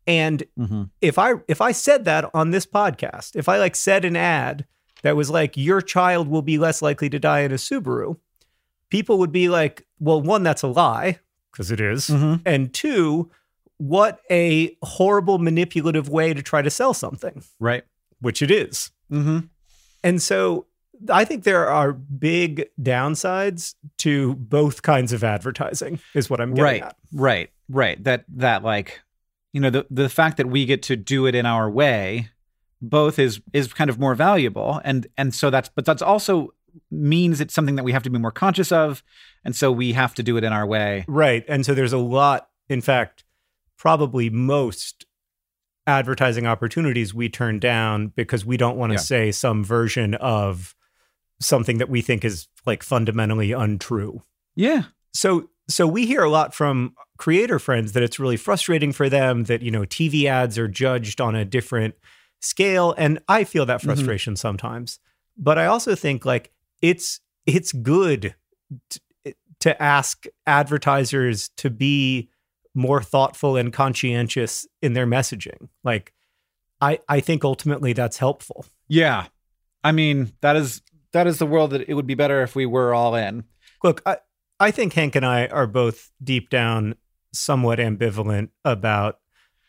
And 0.06 0.42
mm-hmm. 0.58 0.84
if 1.00 1.18
I 1.18 1.34
if 1.46 1.60
I 1.60 1.72
said 1.72 2.04
that 2.06 2.30
on 2.34 2.50
this 2.50 2.66
podcast, 2.66 3.36
if 3.36 3.48
I 3.48 3.58
like 3.58 3.76
said 3.76 4.04
an 4.04 4.16
ad 4.16 4.66
that 5.02 5.16
was 5.16 5.30
like 5.30 5.56
your 5.56 5.80
child 5.80 6.28
will 6.28 6.42
be 6.42 6.58
less 6.58 6.82
likely 6.82 7.08
to 7.10 7.18
die 7.18 7.40
in 7.40 7.52
a 7.52 7.56
Subaru, 7.56 8.16
people 8.88 9.18
would 9.18 9.32
be 9.32 9.48
like, 9.48 9.86
well, 9.98 10.20
one, 10.20 10.42
that's 10.42 10.62
a 10.62 10.68
lie 10.68 11.20
because 11.52 11.70
it 11.70 11.80
is. 11.80 12.08
Mm-hmm. 12.08 12.42
and 12.44 12.72
two, 12.72 13.30
what 13.76 14.20
a 14.30 14.76
horrible 14.82 15.38
manipulative 15.38 16.08
way 16.08 16.34
to 16.34 16.42
try 16.42 16.62
to 16.62 16.70
sell 16.70 16.94
something, 16.94 17.44
right 17.60 17.84
which 18.20 18.42
it 18.42 18.50
is. 18.50 18.90
mm-hmm. 19.10 19.40
And 20.02 20.20
so 20.22 20.66
I 21.08 21.24
think 21.24 21.44
there 21.44 21.68
are 21.68 21.92
big 21.92 22.68
downsides 22.80 23.74
to 23.98 24.34
both 24.34 24.82
kinds 24.82 25.12
of 25.12 25.24
advertising, 25.24 26.00
is 26.14 26.28
what 26.28 26.40
I'm 26.40 26.50
getting 26.50 26.64
right 26.64 26.82
at. 26.82 26.96
right 27.12 27.50
right 27.68 28.02
that 28.04 28.24
that 28.36 28.62
like 28.62 29.00
you 29.52 29.60
know 29.60 29.70
the 29.70 29.86
the 29.90 30.08
fact 30.08 30.36
that 30.36 30.46
we 30.48 30.66
get 30.66 30.82
to 30.84 30.96
do 30.96 31.26
it 31.26 31.34
in 31.34 31.46
our 31.46 31.70
way 31.70 32.28
both 32.82 33.18
is 33.18 33.40
is 33.52 33.72
kind 33.72 33.88
of 33.90 33.98
more 33.98 34.14
valuable 34.14 34.80
and 34.84 35.06
and 35.16 35.34
so 35.34 35.50
that's 35.50 35.68
but 35.68 35.84
that's 35.84 36.02
also 36.02 36.52
means 36.90 37.40
it's 37.40 37.52
something 37.54 37.74
that 37.76 37.84
we 37.84 37.92
have 37.92 38.02
to 38.02 38.10
be 38.10 38.18
more 38.18 38.30
conscious 38.30 38.70
of 38.72 39.02
and 39.44 39.54
so 39.56 39.70
we 39.72 39.92
have 39.92 40.14
to 40.14 40.22
do 40.22 40.36
it 40.36 40.44
in 40.44 40.52
our 40.52 40.66
way 40.66 41.04
Right. 41.08 41.44
And 41.48 41.64
so 41.66 41.74
there's 41.74 41.92
a 41.92 41.98
lot, 41.98 42.48
in 42.68 42.80
fact, 42.80 43.24
probably 43.76 44.30
most 44.30 45.04
advertising 45.86 46.46
opportunities 46.46 47.12
we 47.14 47.28
turn 47.28 47.58
down 47.58 48.08
because 48.08 48.44
we 48.44 48.56
don't 48.56 48.76
want 48.76 48.90
to 48.90 48.94
Yeah. 48.94 49.00
say 49.00 49.32
some 49.32 49.64
version 49.64 50.14
of 50.16 50.74
something 51.40 51.78
that 51.78 51.88
we 51.88 52.00
think 52.02 52.24
is 52.24 52.48
like 52.66 52.82
fundamentally 52.82 53.52
untrue. 53.52 54.22
yeah 54.56 54.84
So 55.14 55.48
so 55.68 55.86
we 55.86 56.04
hear 56.06 56.22
a 56.22 56.30
lot 56.30 56.52
from 56.54 56.94
creator 57.16 57.58
friends 57.58 57.92
that 57.92 58.02
it's 58.02 58.18
really 58.18 58.36
frustrating 58.36 58.92
for 58.92 59.08
them 59.08 59.44
that 59.44 59.62
you 59.62 59.70
know 59.70 59.82
TV 59.82 60.24
ads 60.26 60.58
are 60.58 60.68
judged 60.68 61.20
on 61.20 61.34
a 61.34 61.44
different 61.44 61.94
scale 62.40 62.94
and 62.98 63.18
I 63.28 63.44
feel 63.44 63.66
that 63.66 63.80
Mhm. 63.80 63.84
frustration 63.84 64.36
sometimes. 64.36 64.98
But 65.36 65.58
I 65.58 65.66
also 65.66 65.94
think 65.94 66.24
like 66.24 66.50
it's 66.82 67.20
it's 67.46 67.72
good 67.72 68.34
to, 68.90 69.00
to 69.60 69.82
ask 69.82 70.26
advertisers 70.46 71.48
to 71.56 71.70
be 71.70 72.28
more 72.74 73.02
thoughtful 73.02 73.56
and 73.56 73.72
conscientious 73.72 74.66
in 74.82 74.92
their 74.92 75.06
messaging. 75.06 75.68
Like 75.84 76.12
I 76.80 76.98
I 77.08 77.20
think 77.20 77.44
ultimately 77.44 77.92
that's 77.92 78.18
helpful. 78.18 78.64
yeah 78.88 79.26
i 79.84 79.92
mean 79.92 80.30
that 80.42 80.56
is 80.56 80.82
that 81.12 81.26
is 81.26 81.38
the 81.38 81.46
world 81.46 81.70
that 81.70 81.88
it 81.88 81.94
would 81.94 82.06
be 82.06 82.14
better 82.14 82.42
if 82.42 82.54
we 82.54 82.66
were 82.66 82.94
all 82.94 83.14
in 83.14 83.44
Look, 83.82 84.02
I, 84.04 84.18
I 84.58 84.70
think 84.70 84.92
Hank 84.92 85.16
and 85.16 85.24
I 85.24 85.46
are 85.46 85.66
both 85.66 86.10
deep 86.22 86.50
down 86.50 86.96
somewhat 87.32 87.78
ambivalent 87.78 88.50
about 88.64 89.20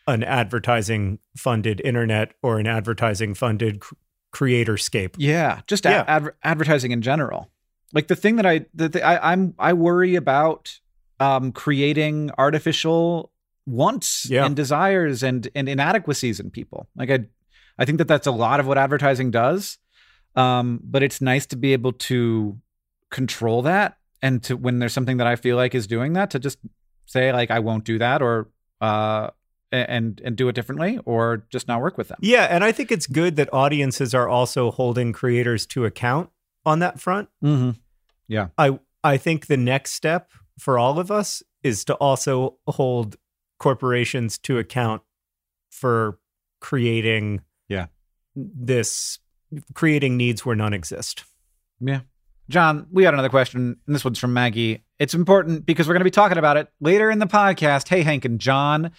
an 0.08 0.22
advertising 0.24 1.20
funded 1.38 1.80
internet 1.86 2.34
or 2.44 2.60
an 2.60 2.68
advertising 2.68 3.34
funded 3.34 3.80
cr- 3.80 3.94
creator 4.32 4.76
scape. 4.78 5.16
Yeah, 5.18 5.62
just 5.68 5.86
Yeah. 5.86 6.04
Ad- 6.08 6.34
advertising 6.44 6.92
in 6.92 7.02
general. 7.02 7.50
Like 7.94 8.08
the 8.08 8.16
thing 8.18 8.36
that 8.36 8.46
I 8.46 8.66
that 8.74 8.94
the, 8.94 9.02
I, 9.04 9.32
I'm 9.32 9.54
I 9.60 9.72
worry 9.74 10.16
about 10.16 10.78
um, 11.22 11.52
creating 11.54 12.32
artificial 12.38 13.32
wants 13.66 14.26
Yeah. 14.30 14.46
and 14.46 14.56
desires 14.56 15.24
and 15.24 15.48
and 15.56 15.70
inadequacies 15.70 16.40
in 16.40 16.50
people. 16.52 16.88
Like 16.98 17.10
I 17.12 17.20
I 17.78 17.86
think 17.86 17.98
that 18.00 18.08
that's 18.10 18.28
a 18.28 18.32
lot 18.32 18.60
of 18.60 18.68
what 18.68 18.78
advertising 18.78 19.32
does. 19.32 19.78
Um, 20.36 20.80
but 20.84 21.04
it's 21.04 21.20
nice 21.22 21.46
to 21.48 21.56
be 21.56 21.74
able 21.74 21.92
to 21.94 22.58
control 23.10 23.62
that 23.64 23.98
and 24.22 24.42
to 24.44 24.56
when 24.56 24.80
there's 24.80 24.94
something 24.94 25.18
that 25.18 25.28
I 25.28 25.36
feel 25.36 25.58
like 25.58 25.76
is 25.76 25.88
doing 25.88 26.14
that 26.14 26.32
to 26.32 26.40
just 26.40 26.58
say 27.06 27.34
like 27.34 27.52
I 27.52 27.60
won't 27.60 27.84
do 27.84 27.98
that 28.00 28.22
or 28.22 28.48
uh 28.80 29.32
and 29.74 30.22
and 30.24 30.36
do 30.36 30.48
it 30.48 30.54
differently 30.56 31.00
or 31.06 31.46
just 31.50 31.68
not 31.68 31.82
work 31.82 31.98
with 31.98 32.08
them. 32.10 32.18
Yeah, 32.22 32.44
and 32.50 32.64
I 32.64 32.72
think 32.72 32.92
it's 32.92 33.08
good 33.08 33.36
that 33.38 33.54
audiences 33.54 34.14
are 34.14 34.28
also 34.30 34.72
holding 34.72 35.12
creators 35.14 35.66
to 35.68 35.86
account 35.86 36.30
on 36.66 36.80
that 36.80 37.00
front. 37.00 37.30
Mm-hmm. 37.44 37.72
Yeah. 38.28 38.48
I 38.58 38.80
I 39.04 39.18
think 39.18 39.48
the 39.48 39.58
next 39.58 39.92
step 39.92 40.32
for 40.60 40.78
all 40.80 41.00
of 41.00 41.10
us 41.12 41.44
is 41.64 41.84
to 41.86 41.96
also 41.96 42.58
hold 42.68 43.16
corporations 43.60 44.38
to 44.40 44.58
account 44.58 45.02
for 45.70 46.20
creating 46.60 47.42
Yeah. 47.68 47.88
this 48.36 49.20
creating 49.74 50.18
needs 50.18 50.46
where 50.46 50.56
none 50.56 50.74
exist. 50.74 51.24
Yeah. 51.80 52.02
John, 52.50 52.88
we 52.92 53.04
got 53.04 53.14
another 53.14 53.30
question, 53.30 53.78
and 53.86 53.96
this 53.96 54.04
one's 54.04 54.20
from 54.20 54.34
Maggie. 54.34 54.84
It's 55.00 55.14
important 55.14 55.66
because 55.66 55.88
we're 55.88 55.94
going 55.94 56.02
to 56.02 56.06
be 56.06 56.12
talking 56.12 56.38
about 56.38 56.58
it 56.58 56.68
later 56.82 57.10
in 57.10 57.20
the 57.20 57.28
podcast. 57.28 57.88
Hey, 57.88 58.02
Hank 58.02 58.26
and 58.26 58.40
John, 58.40 58.92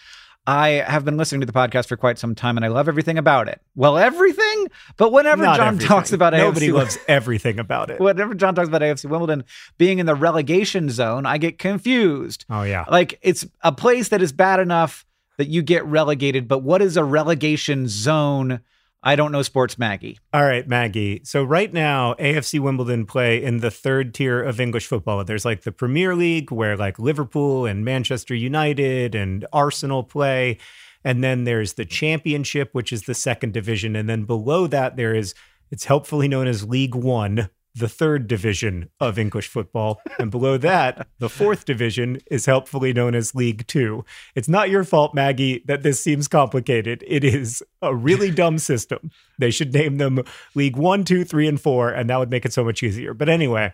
I 0.46 0.68
have 0.70 1.04
been 1.04 1.16
listening 1.18 1.42
to 1.42 1.46
the 1.46 1.52
podcast 1.52 1.86
for 1.86 1.96
quite 1.96 2.18
some 2.18 2.34
time, 2.34 2.56
and 2.56 2.64
I 2.64 2.68
love 2.68 2.88
everything 2.88 3.18
about 3.18 3.48
it. 3.48 3.60
Well, 3.76 3.98
everything, 3.98 4.68
but 4.96 5.12
whenever 5.12 5.42
Not 5.42 5.58
John 5.58 5.66
everything. 5.68 5.86
talks 5.86 6.12
about 6.12 6.32
nobody 6.32 6.68
AFC, 6.68 6.72
loves 6.72 6.98
everything 7.06 7.58
about 7.58 7.90
it. 7.90 8.00
whenever 8.00 8.34
John 8.34 8.54
talks 8.54 8.68
about 8.68 8.80
AFC 8.80 9.08
Wimbledon 9.08 9.44
being 9.78 9.98
in 9.98 10.06
the 10.06 10.14
relegation 10.14 10.88
zone, 10.88 11.26
I 11.26 11.38
get 11.38 11.58
confused. 11.58 12.44
Oh 12.50 12.62
yeah. 12.62 12.86
Like 12.90 13.18
it's 13.22 13.46
a 13.62 13.70
place 13.70 14.08
that 14.08 14.22
is 14.22 14.32
bad 14.32 14.60
enough 14.60 15.04
that 15.36 15.48
you 15.48 15.62
get 15.62 15.84
relegated, 15.84 16.48
but 16.48 16.60
what 16.60 16.80
is 16.82 16.96
a 16.96 17.04
relegation 17.04 17.86
zone? 17.86 18.60
I 19.04 19.16
don't 19.16 19.32
know 19.32 19.42
sports, 19.42 19.78
Maggie. 19.78 20.18
All 20.32 20.44
right, 20.44 20.66
Maggie. 20.68 21.22
So 21.24 21.42
right 21.42 21.72
now, 21.72 22.14
AFC 22.14 22.60
Wimbledon 22.60 23.04
play 23.04 23.42
in 23.42 23.58
the 23.58 23.70
third 23.70 24.14
tier 24.14 24.40
of 24.40 24.60
English 24.60 24.86
football. 24.86 25.24
There's 25.24 25.44
like 25.44 25.62
the 25.62 25.72
Premier 25.72 26.14
League, 26.14 26.52
where 26.52 26.76
like 26.76 27.00
Liverpool 27.00 27.66
and 27.66 27.84
Manchester 27.84 28.34
United 28.34 29.16
and 29.16 29.44
Arsenal 29.52 30.04
play. 30.04 30.58
And 31.04 31.24
then 31.24 31.42
there's 31.42 31.72
the 31.72 31.84
Championship, 31.84 32.70
which 32.72 32.92
is 32.92 33.02
the 33.02 33.14
second 33.14 33.52
division. 33.52 33.96
And 33.96 34.08
then 34.08 34.22
below 34.22 34.68
that, 34.68 34.96
there 34.96 35.14
is, 35.14 35.34
it's 35.72 35.84
helpfully 35.84 36.28
known 36.28 36.46
as 36.46 36.68
League 36.68 36.94
One, 36.94 37.50
the 37.74 37.88
third 37.88 38.28
division 38.28 38.90
of 39.00 39.18
English 39.18 39.48
football. 39.48 40.00
And 40.18 40.30
below 40.30 40.58
that, 40.58 41.06
the 41.18 41.28
fourth 41.28 41.64
division 41.64 42.18
is 42.30 42.46
helpfully 42.46 42.92
known 42.92 43.14
as 43.14 43.35
League 43.35 43.66
Two. 43.66 44.04
It's 44.35 44.48
not 44.48 44.70
your 44.70 44.85
fault, 44.85 45.14
Maggie, 45.14 45.62
that 45.66 45.82
this 45.82 46.02
seems 46.02 46.28
complicated. 46.28 47.02
It 47.06 47.24
is 47.24 47.62
a 47.80 47.94
really 47.94 48.30
dumb 48.42 48.58
system. 48.58 49.11
They 49.38 49.50
should 49.50 49.72
name 49.72 49.96
them 49.96 50.22
League 50.54 50.76
One, 50.76 51.04
Two, 51.04 51.24
Three, 51.24 51.48
and 51.48 51.61
Four, 51.61 51.90
and 51.90 52.11
that 52.11 52.18
would 52.18 52.30
make 52.30 52.44
it 52.44 52.52
so 52.52 52.64
much 52.64 52.82
easier. 52.82 53.14
But 53.14 53.28
anyway, 53.28 53.72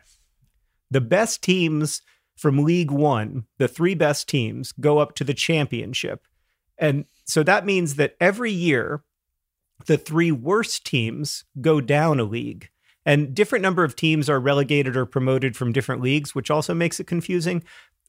the 0.90 1.00
best 1.00 1.42
teams 1.42 2.02
from 2.36 2.64
League 2.64 2.92
One, 2.92 3.44
the 3.58 3.68
three 3.68 3.94
best 3.94 4.28
teams, 4.28 4.72
go 4.72 4.98
up 4.98 5.14
to 5.16 5.24
the 5.24 5.34
championship. 5.34 6.26
And 6.78 7.06
so 7.24 7.42
that 7.42 7.66
means 7.66 7.96
that 7.96 8.14
every 8.20 8.52
year, 8.52 9.02
the 9.86 9.98
three 9.98 10.30
worst 10.30 10.86
teams 10.86 11.44
go 11.60 11.80
down 11.80 12.20
a 12.20 12.24
league. 12.24 12.70
And 13.06 13.34
different 13.34 13.62
number 13.62 13.84
of 13.84 13.96
teams 13.96 14.28
are 14.28 14.40
relegated 14.40 14.96
or 14.96 15.06
promoted 15.06 15.56
from 15.56 15.72
different 15.72 16.02
leagues, 16.02 16.34
which 16.34 16.50
also 16.50 16.74
makes 16.74 17.00
it 17.00 17.06
confusing. 17.06 17.62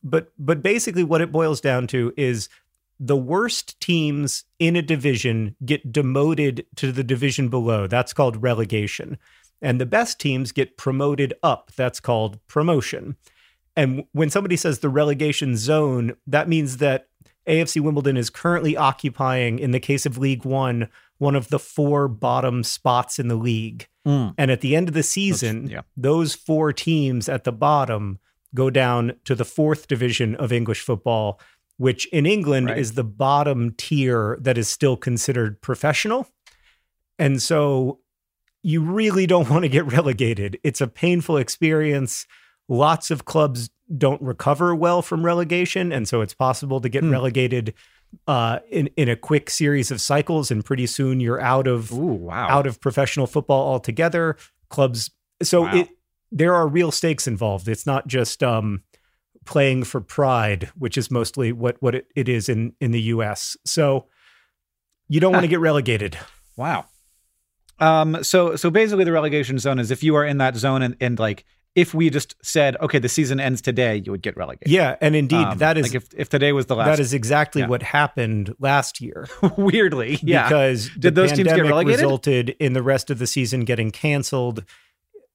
But 0.04 0.32
but 0.38 0.62
basically 0.62 1.04
what 1.04 1.21
it 1.21 1.32
boils 1.32 1.62
down 1.62 1.88
to 1.88 2.13
is 2.17 2.49
the 2.99 3.17
worst 3.17 3.80
teams 3.80 4.43
in 4.60 4.75
a 4.75 4.82
division 4.82 5.56
get 5.65 5.91
demoted 5.91 6.65
to 6.75 6.91
the 6.91 7.04
division 7.04 7.47
below. 7.47 7.88
That's 7.88 8.13
called 8.13 8.43
relegation. 8.43 9.17
And 9.62 9.80
the 9.80 9.86
best 9.86 10.19
teams 10.19 10.52
get 10.52 10.78
promoted 10.78 11.34
up. 11.43 11.71
That's 11.75 11.99
called 11.99 12.39
promotion. 12.47 13.15
And 13.75 14.04
when 14.12 14.30
somebody 14.30 14.58
says 14.58 14.80
the 14.80 14.89
relegation 14.89 15.56
zone, 15.56 16.15
that 16.28 16.49
means 16.49 16.78
that 16.78 17.08
AFC 17.47 17.82
Wimbledon 17.82 18.17
is 18.17 18.30
currently 18.30 18.75
occupying, 18.75 19.60
in 19.60 19.71
the 19.71 19.80
case 19.80 20.06
of 20.06 20.17
League 20.17 20.45
One, 20.45 20.89
one 21.19 21.36
of 21.36 21.49
the 21.49 21.60
four 21.60 22.08
bottom 22.08 22.63
spots 22.63 23.19
in 23.19 23.27
the 23.27 23.36
league. 23.36 23.88
Mm. 24.08 24.34
And 24.38 24.49
at 24.51 24.62
the 24.62 24.75
end 24.75 24.88
of 24.88 24.93
the 24.95 25.03
season, 25.03 25.67
yeah. 25.67 25.82
those 25.95 26.34
four 26.34 26.73
teams 26.73 27.29
at 27.29 27.43
the 27.43 27.51
bottom 27.51 28.19
go 28.55 28.69
down 28.71 29.13
to 29.25 29.36
the 29.36 29.45
fourth 29.45 29.88
division 29.88 30.34
of 30.36 30.51
English 30.51 30.82
football, 30.82 31.39
which 31.77 32.08
in 32.08 32.25
England 32.25 32.67
Right. 32.67 32.77
is 32.79 32.93
the 32.93 33.03
bottom 33.03 33.75
tier 33.77 34.38
that 34.41 34.58
is 34.58 34.67
still 34.67 34.97
considered 34.97 35.62
professional. 35.62 36.27
And 37.19 37.41
so 37.41 37.99
you 38.63 38.82
really 38.82 39.27
don't 39.27 39.49
want 39.49 39.63
to 39.63 39.69
get 39.69 39.86
relegated. 39.86 40.58
It's 40.63 40.82
a 40.82 40.88
painful 40.88 41.38
experience. 41.38 42.25
Lots 42.67 43.12
of 43.12 43.25
clubs 43.25 43.69
don't 43.97 44.21
recover 44.21 44.73
well 44.75 45.01
from 45.01 45.25
relegation. 45.25 45.91
And 45.91 46.08
so 46.08 46.21
it's 46.21 46.34
possible 46.34 46.79
to 46.82 46.89
get 46.89 47.03
Hmm. 47.03 47.12
relegated 47.12 47.73
uh, 48.28 48.60
in, 48.69 48.88
in 48.98 49.10
a 49.10 49.15
quick 49.15 49.50
series 49.50 49.91
of 49.91 50.02
cycles. 50.02 50.52
And 50.52 50.63
pretty 50.63 50.86
soon 50.88 51.19
you're 51.19 51.41
out 51.41 51.67
of 51.67 51.91
Ooh, 51.91 52.06
wow. 52.13 52.48
out 52.50 52.67
of 52.67 52.80
professional 52.80 53.28
football 53.28 53.67
altogether. 53.67 54.38
Clubs, 54.69 55.12
so 55.41 55.62
Wow. 55.63 55.76
it 55.76 55.89
there 56.32 56.54
are 56.54 56.67
real 56.67 56.91
stakes 56.91 57.28
involved. 57.28 57.67
It's 57.67 57.86
not 57.88 58.08
just 58.08 58.43
um, 58.43 58.84
playing 59.45 59.84
for 59.84 60.00
pride, 60.00 60.69
which 60.78 60.98
is 60.98 61.10
mostly 61.10 61.52
what 61.52 61.78
what 61.80 61.95
it, 61.95 62.08
it 62.15 62.30
is 62.30 62.50
in 62.50 62.74
in 62.80 62.91
the 62.91 63.02
U.S. 63.04 63.58
So 63.65 64.08
you 65.08 65.19
don't 65.19 65.32
want 65.34 65.43
to 65.43 65.48
get 65.56 65.60
relegated. 65.60 66.17
Wow. 66.56 66.86
Um, 67.80 68.24
so 68.24 68.56
so 68.56 68.69
basically 68.69 69.06
the 69.06 69.12
relegation 69.12 69.58
zone 69.58 69.80
is 69.80 69.89
if 69.89 70.04
you 70.04 70.15
are 70.15 70.26
in 70.26 70.38
that 70.38 70.56
zone 70.56 70.82
and, 70.82 70.95
and 71.00 71.17
like 71.17 71.45
if 71.75 71.93
we 71.93 72.10
just 72.10 72.36
said, 72.43 72.75
okay, 72.82 72.99
the 72.99 73.08
season 73.10 73.39
ends 73.39 73.62
today, 73.62 74.01
you 74.03 74.12
would 74.12 74.21
get 74.21 74.36
relegated. 74.36 74.71
Yeah, 74.71 74.95
and 75.01 75.15
indeed, 75.15 75.36
Um, 75.45 75.58
that 75.60 75.77
is 75.77 75.84
like 75.88 75.95
if, 75.95 76.08
if 76.17 76.27
today 76.29 76.51
was 76.51 76.65
the 76.65 76.75
last 76.75 76.88
that 76.88 76.99
is 76.99 77.13
exactly 77.13 77.62
yeah. 77.62 77.67
what 77.67 77.84
happened 77.84 78.53
last 78.60 78.99
year. 79.01 79.27
weirdly. 79.58 80.19
Yeah. 80.21 80.47
because 80.49 80.89
Did 80.89 81.01
the 81.15 81.21
those 81.21 81.32
teams 81.34 81.47
get 81.53 81.62
relegated? 81.63 82.01
resulted 82.01 82.49
in 82.60 82.73
the 82.73 82.82
rest 82.84 83.10
of 83.10 83.19
the 83.19 83.27
season 83.27 83.62
getting 83.65 83.91
canceled 83.91 84.65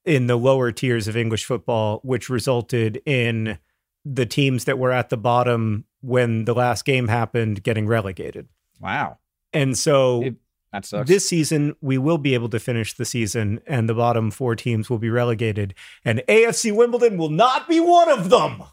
in 0.04 0.26
the 0.26 0.36
lower 0.36 0.70
tiers 0.72 1.08
of 1.08 1.16
English 1.16 1.44
football, 1.46 2.00
which 2.02 2.28
resulted 2.28 3.00
in 3.06 3.58
the 4.04 4.26
teams 4.26 4.64
that 4.64 4.78
were 4.78 4.92
at 4.92 5.08
the 5.08 5.16
bottom 5.16 5.84
when 6.02 6.44
the 6.44 6.52
last 6.54 6.84
game 6.84 7.08
happened 7.08 7.62
getting 7.62 7.86
relegated. 7.86 8.48
wow. 8.80 9.18
And 9.54 9.78
so 9.78 10.22
It- 10.24 10.34
That 10.74 10.84
sucks. 10.84 11.08
this 11.08 11.28
season 11.28 11.76
we 11.80 11.98
will 11.98 12.18
be 12.18 12.34
able 12.34 12.48
to 12.48 12.58
finish 12.58 12.94
the 12.94 13.04
season 13.04 13.60
and 13.64 13.88
the 13.88 13.94
bottom 13.94 14.32
four 14.32 14.56
teams 14.56 14.90
will 14.90 14.98
be 14.98 15.08
relegated 15.08 15.72
and 16.04 16.20
AFC 16.28 16.74
Wimbledon 16.74 17.16
will 17.16 17.30
not 17.30 17.68
be 17.68 17.78
one 17.78 18.08
of 18.08 18.28
them. 18.28 18.64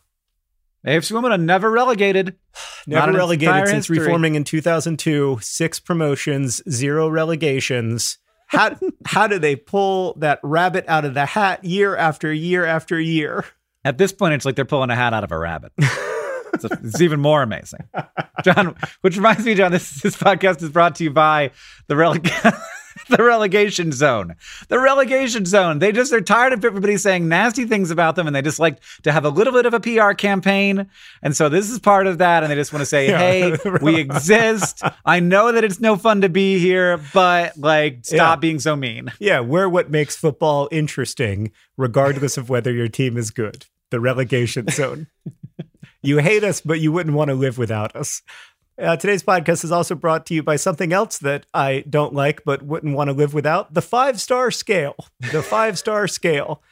AFC 0.86 1.12
Wimbledon 1.12 1.46
never 1.46 1.70
relegated. 1.70 2.38
Never 2.88 3.14
relegated 3.14 3.68
since 3.68 3.88
history. 3.88 4.00
reforming 4.00 4.34
in 4.34 4.44
2002. 4.44 5.38
Six 5.42 5.80
promotions, 5.80 6.64
zero 6.68 7.08
relegations. 7.08 8.18
How 8.48 8.76
how 9.06 9.28
do 9.28 9.38
they 9.38 9.56
pull 9.56 10.16
that 10.16 10.40
rabbit 10.42 10.86
out 10.88 11.06
of 11.06 11.14
the 11.14 11.28
hat 11.28 11.64
year 11.64 11.96
after 11.96 12.34
year 12.34 12.66
after 12.66 13.00
year? 13.00 13.46
At 13.86 14.00
this 14.00 14.12
point, 14.12 14.34
it's 14.34 14.46
like 14.46 14.56
they're 14.56 14.66
pulling 14.66 14.90
a 14.90 14.96
hat 14.96 15.14
out 15.14 15.24
of 15.24 15.32
a 15.32 15.38
rabbit. 15.38 15.72
it's, 16.66 16.84
it's 16.84 17.02
even 17.02 17.20
more 17.20 17.42
amazing. 17.44 17.82
John, 18.44 18.76
which 19.02 19.16
reminds 19.16 19.46
me, 19.46 19.54
John, 19.56 19.72
this 19.72 20.02
this 20.02 20.16
podcast 20.16 20.62
is 20.64 20.70
brought 20.70 20.96
to 20.96 21.04
you 21.04 21.12
by 21.12 21.52
the 21.88 21.96
releg- 21.96 22.30
the 23.10 23.24
relegation 23.24 23.92
zone. 23.92 24.36
The 24.68 24.80
relegation 24.80 25.46
zone. 25.46 25.80
They 25.80 25.92
just 25.92 26.12
they're 26.12 26.22
tired 26.22 26.54
of 26.54 26.64
everybody 26.66 26.98
saying 26.98 27.28
nasty 27.28 27.66
things 27.66 27.92
about 27.92 28.16
them, 28.16 28.28
and 28.28 28.36
they 28.36 28.42
just 28.42 28.60
like 28.60 28.80
to 29.04 29.12
have 29.12 29.26
a 29.26 29.30
little 29.30 29.54
bit 29.54 29.66
of 29.66 29.74
a 29.74 29.80
PR 29.80 30.12
campaign. 30.14 30.88
And 31.22 31.36
so 31.36 31.50
this 31.50 31.70
is 31.70 31.80
part 31.80 32.08
of 32.08 32.18
that, 32.20 32.44
and 32.44 32.52
they 32.52 32.56
just 32.56 32.74
want 32.74 32.82
to 32.82 32.86
say, 32.86 33.08
Yeah. 33.10 33.18
"Hey, 33.18 33.58
we 33.82 33.98
exist. 33.98 34.82
I 35.06 35.20
know 35.20 35.52
that 35.52 35.64
it's 35.64 35.80
no 35.80 35.96
fun 35.98 36.22
to 36.22 36.30
be 36.30 36.60
here, 36.60 37.00
but 37.14 37.58
like, 37.58 38.00
stop 38.04 38.38
Yeah. 38.38 38.40
being 38.40 38.60
so 38.60 38.76
mean." 38.76 39.12
Yeah, 39.20 39.40
we're 39.42 39.70
what 39.70 39.90
makes 39.92 40.16
football 40.16 40.68
interesting, 40.72 41.52
regardless 41.78 42.38
of 42.38 42.50
whether 42.50 42.72
your 42.72 42.88
team 42.88 43.18
is 43.18 43.32
good. 43.32 43.66
The 43.90 44.00
relegation 44.00 44.68
zone. 44.70 45.08
you 46.02 46.18
hate 46.18 46.44
us, 46.44 46.62
but 46.62 46.80
you 46.80 46.92
wouldn't 46.92 47.16
want 47.16 47.30
to 47.30 47.36
live 47.36 47.58
without 47.58 47.96
us. 47.96 48.22
Uh, 48.82 48.96
today's 48.96 49.22
podcast 49.22 49.64
is 49.64 49.72
also 49.72 49.94
brought 49.94 50.26
to 50.26 50.34
you 50.34 50.42
by 50.42 50.56
something 50.56 50.92
else 50.92 51.20
that 51.20 51.46
I 51.54 51.84
don't 51.90 52.14
like, 52.14 52.44
but 52.44 52.64
wouldn't 52.64 52.96
want 52.96 53.10
to 53.10 53.14
live 53.14 53.34
without 53.34 53.74
the 53.74 53.82
five 53.82 54.20
star 54.20 54.50
scale. 54.50 54.96
The 55.32 55.44
five 55.44 55.78
star 55.78 56.08
scale. 56.08 56.64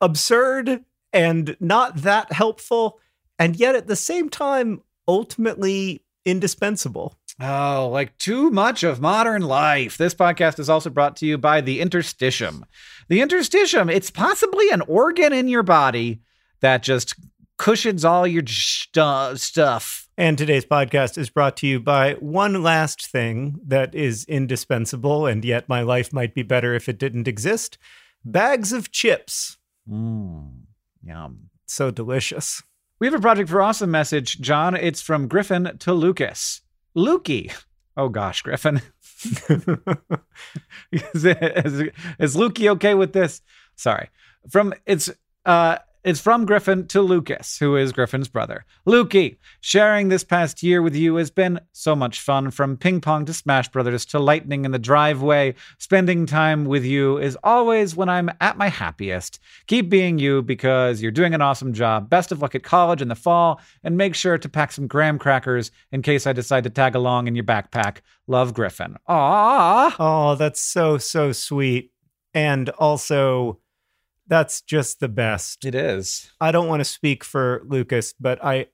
Absurd 0.00 0.84
and 1.12 1.56
not 1.60 1.98
that 1.98 2.32
helpful, 2.32 3.00
and 3.38 3.56
yet 3.56 3.74
at 3.74 3.86
the 3.86 3.96
same 3.96 4.28
time, 4.28 4.82
ultimately 5.08 6.04
indispensable. 6.24 7.18
Oh, 7.40 7.88
like 7.90 8.16
too 8.18 8.50
much 8.50 8.82
of 8.82 9.00
modern 9.00 9.42
life. 9.42 9.96
This 9.96 10.14
podcast 10.14 10.58
is 10.58 10.68
also 10.68 10.90
brought 10.90 11.16
to 11.16 11.26
you 11.26 11.38
by 11.38 11.60
the 11.60 11.80
interstitium. 11.80 12.62
The 13.08 13.20
interstitium, 13.20 13.92
it's 13.92 14.10
possibly 14.10 14.70
an 14.70 14.82
organ 14.82 15.32
in 15.32 15.48
your 15.48 15.62
body 15.62 16.20
that 16.60 16.82
just 16.82 17.14
cushions 17.62 18.04
all 18.04 18.26
your 18.26 18.42
stu- 18.44 19.36
stuff. 19.36 20.08
And 20.18 20.36
today's 20.36 20.64
podcast 20.64 21.16
is 21.16 21.30
brought 21.30 21.56
to 21.58 21.66
you 21.68 21.78
by 21.78 22.14
one 22.14 22.60
last 22.60 23.06
thing 23.06 23.60
that 23.64 23.94
is 23.94 24.24
indispensable, 24.24 25.26
and 25.26 25.44
yet 25.44 25.68
my 25.68 25.80
life 25.82 26.12
might 26.12 26.34
be 26.34 26.42
better 26.42 26.74
if 26.74 26.88
it 26.88 26.98
didn't 26.98 27.28
exist 27.28 27.78
bags 28.24 28.72
of 28.72 28.90
chips. 28.90 29.58
Mmm, 29.88 30.62
yum. 31.04 31.50
So 31.66 31.92
delicious. 31.92 32.64
We 32.98 33.06
have 33.06 33.14
a 33.14 33.20
Project 33.20 33.48
for 33.48 33.62
Awesome 33.62 33.92
message, 33.92 34.40
John. 34.40 34.74
It's 34.74 35.00
from 35.00 35.28
Griffin 35.28 35.76
to 35.78 35.92
Lucas. 35.92 36.62
Lukey. 36.96 37.54
Oh 37.96 38.08
gosh, 38.08 38.42
Griffin. 38.42 38.82
is, 40.90 41.24
is, 41.24 41.90
is 42.18 42.36
Lukey 42.36 42.70
okay 42.72 42.94
with 42.94 43.12
this? 43.12 43.40
Sorry. 43.76 44.10
From 44.50 44.74
it's 44.84 45.10
uh 45.46 45.78
it's 46.04 46.20
from 46.20 46.46
Griffin 46.46 46.86
to 46.88 47.00
Lucas, 47.00 47.58
who 47.58 47.76
is 47.76 47.92
Griffin's 47.92 48.28
brother. 48.28 48.64
Lukey, 48.86 49.36
sharing 49.60 50.08
this 50.08 50.24
past 50.24 50.62
year 50.62 50.82
with 50.82 50.96
you 50.96 51.16
has 51.16 51.30
been 51.30 51.60
so 51.72 51.94
much 51.94 52.20
fun. 52.20 52.50
From 52.50 52.76
ping 52.76 53.00
pong 53.00 53.24
to 53.26 53.32
Smash 53.32 53.68
Brothers 53.68 54.04
to 54.06 54.18
lightning 54.18 54.64
in 54.64 54.72
the 54.72 54.78
driveway, 54.78 55.54
spending 55.78 56.26
time 56.26 56.64
with 56.64 56.84
you 56.84 57.18
is 57.18 57.38
always 57.44 57.94
when 57.94 58.08
I'm 58.08 58.30
at 58.40 58.58
my 58.58 58.68
happiest. 58.68 59.38
Keep 59.68 59.90
being 59.90 60.18
you 60.18 60.42
because 60.42 61.00
you're 61.00 61.12
doing 61.12 61.34
an 61.34 61.42
awesome 61.42 61.72
job. 61.72 62.10
Best 62.10 62.32
of 62.32 62.42
luck 62.42 62.54
at 62.54 62.64
college 62.64 63.00
in 63.00 63.08
the 63.08 63.14
fall, 63.14 63.60
and 63.84 63.96
make 63.96 64.14
sure 64.14 64.38
to 64.38 64.48
pack 64.48 64.72
some 64.72 64.88
graham 64.88 65.18
crackers 65.18 65.70
in 65.92 66.02
case 66.02 66.26
I 66.26 66.32
decide 66.32 66.64
to 66.64 66.70
tag 66.70 66.94
along 66.94 67.28
in 67.28 67.34
your 67.34 67.44
backpack. 67.44 67.98
Love, 68.26 68.54
Griffin. 68.54 68.96
Aww. 69.08 69.94
Oh, 69.98 70.34
that's 70.34 70.60
so, 70.60 70.98
so 70.98 71.32
sweet. 71.32 71.92
And 72.34 72.70
also, 72.70 73.58
that's 74.32 74.62
just 74.62 74.98
the 74.98 75.10
best. 75.10 75.62
It 75.66 75.74
is. 75.74 76.32
I 76.40 76.52
don't 76.52 76.66
want 76.66 76.80
to 76.80 76.86
speak 76.86 77.22
for 77.22 77.60
Lucas, 77.66 78.14
but 78.18 78.42
I 78.42 78.68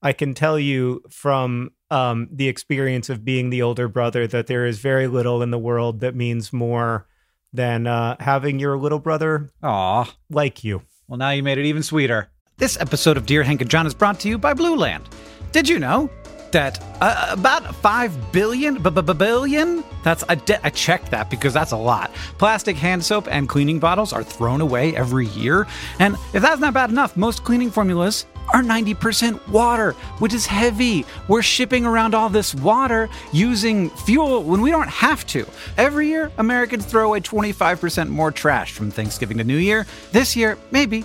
I 0.00 0.14
can 0.14 0.32
tell 0.32 0.58
you 0.58 1.02
from 1.10 1.72
um, 1.90 2.28
the 2.32 2.48
experience 2.48 3.10
of 3.10 3.22
being 3.22 3.50
the 3.50 3.60
older 3.60 3.88
brother 3.88 4.26
that 4.26 4.46
there 4.46 4.64
is 4.64 4.78
very 4.78 5.08
little 5.08 5.42
in 5.42 5.50
the 5.50 5.58
world 5.58 6.00
that 6.00 6.14
means 6.14 6.50
more 6.50 7.06
than 7.52 7.86
uh, 7.86 8.16
having 8.20 8.58
your 8.58 8.78
little 8.78 8.98
brother 8.98 9.50
Aw. 9.62 10.10
like 10.30 10.64
you. 10.64 10.80
Well, 11.08 11.18
now 11.18 11.28
you 11.28 11.42
made 11.42 11.58
it 11.58 11.66
even 11.66 11.82
sweeter. 11.82 12.30
This 12.56 12.80
episode 12.80 13.18
of 13.18 13.26
Dear 13.26 13.42
Hank 13.42 13.60
and 13.60 13.68
John 13.68 13.86
is 13.86 13.92
brought 13.92 14.18
to 14.20 14.30
you 14.30 14.38
by 14.38 14.54
Blueland. 14.54 15.04
Did 15.52 15.68
you 15.68 15.78
know 15.78 16.08
that 16.52 16.82
uh, 17.00 17.28
about 17.30 17.74
5 17.74 18.32
billion, 18.32 18.82
b- 18.82 18.90
b- 18.90 19.12
billion? 19.14 19.84
That's 20.02 20.24
I, 20.28 20.36
de- 20.36 20.64
I 20.64 20.70
checked 20.70 21.10
that 21.10 21.30
because 21.30 21.52
that's 21.52 21.72
a 21.72 21.76
lot. 21.76 22.12
Plastic 22.38 22.76
hand 22.76 23.04
soap 23.04 23.28
and 23.30 23.48
cleaning 23.48 23.78
bottles 23.78 24.12
are 24.12 24.22
thrown 24.22 24.60
away 24.60 24.94
every 24.96 25.26
year. 25.28 25.66
And 25.98 26.16
if 26.32 26.42
that's 26.42 26.60
not 26.60 26.74
bad 26.74 26.90
enough, 26.90 27.16
most 27.16 27.44
cleaning 27.44 27.70
formulas 27.70 28.26
are 28.52 28.62
90% 28.62 29.48
water, 29.48 29.92
which 30.18 30.34
is 30.34 30.46
heavy. 30.46 31.06
We're 31.28 31.42
shipping 31.42 31.86
around 31.86 32.14
all 32.14 32.28
this 32.28 32.54
water 32.54 33.08
using 33.32 33.90
fuel 33.90 34.42
when 34.42 34.60
we 34.60 34.70
don't 34.70 34.88
have 34.88 35.26
to. 35.28 35.46
Every 35.78 36.08
year, 36.08 36.30
Americans 36.38 36.84
throw 36.84 37.06
away 37.06 37.20
25% 37.20 38.08
more 38.08 38.30
trash 38.30 38.72
from 38.72 38.90
Thanksgiving 38.90 39.38
to 39.38 39.44
New 39.44 39.56
Year. 39.56 39.86
This 40.10 40.36
year, 40.36 40.58
maybe 40.70 41.04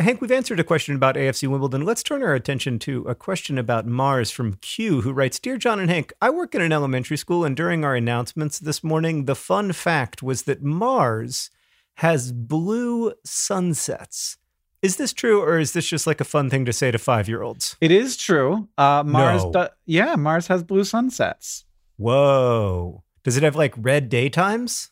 Hank, 0.00 0.20
we've 0.20 0.30
answered 0.30 0.60
a 0.60 0.64
question 0.64 0.94
about 0.94 1.16
AFC 1.16 1.48
Wimbledon. 1.48 1.84
Let's 1.84 2.04
turn 2.04 2.22
our 2.22 2.34
attention 2.34 2.78
to 2.80 3.02
a 3.08 3.16
question 3.16 3.58
about 3.58 3.84
Mars 3.84 4.30
from 4.30 4.54
Q, 4.54 5.00
who 5.00 5.12
writes 5.12 5.40
Dear 5.40 5.56
John 5.58 5.80
and 5.80 5.90
Hank, 5.90 6.12
I 6.22 6.30
work 6.30 6.54
in 6.54 6.62
an 6.62 6.70
elementary 6.72 7.16
school, 7.16 7.44
and 7.44 7.56
during 7.56 7.84
our 7.84 7.96
announcements 7.96 8.60
this 8.60 8.84
morning, 8.84 9.24
the 9.24 9.34
fun 9.34 9.72
fact 9.72 10.22
was 10.22 10.42
that 10.42 10.62
Mars 10.62 11.50
has 11.96 12.30
blue 12.30 13.12
sunsets. 13.24 14.36
Is 14.82 14.98
this 14.98 15.12
true, 15.12 15.42
or 15.42 15.58
is 15.58 15.72
this 15.72 15.88
just 15.88 16.06
like 16.06 16.20
a 16.20 16.24
fun 16.24 16.48
thing 16.48 16.64
to 16.66 16.72
say 16.72 16.92
to 16.92 16.98
five 16.98 17.28
year 17.28 17.42
olds? 17.42 17.76
It 17.80 17.90
is 17.90 18.16
true. 18.16 18.68
Uh, 18.78 19.02
Mars, 19.04 19.42
No. 19.46 19.52
do- 19.52 19.68
yeah, 19.84 20.14
Mars 20.14 20.46
has 20.46 20.62
blue 20.62 20.84
sunsets. 20.84 21.64
Whoa. 21.96 23.02
Does 23.24 23.36
it 23.36 23.42
have 23.42 23.56
like 23.56 23.74
red 23.76 24.08
daytimes? 24.08 24.90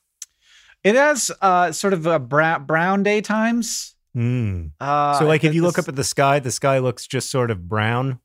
It 0.82 0.96
has 0.96 1.30
uh, 1.40 1.70
sort 1.70 1.92
of 1.92 2.06
a 2.06 2.18
brown, 2.18 2.64
brown 2.64 3.04
daytimes. 3.04 3.92
Hmm. 4.16 4.68
Uh, 4.80 5.18
So, 5.18 5.26
like, 5.26 5.44
if 5.44 5.54
you 5.54 5.62
look 5.62 5.78
up 5.78 5.88
at 5.88 5.94
the 5.96 6.04
sky, 6.04 6.38
the 6.38 6.50
sky 6.50 6.78
looks 6.78 7.06
just 7.06 7.30
sort 7.30 7.50
of 7.50 7.68
brown. 7.68 8.18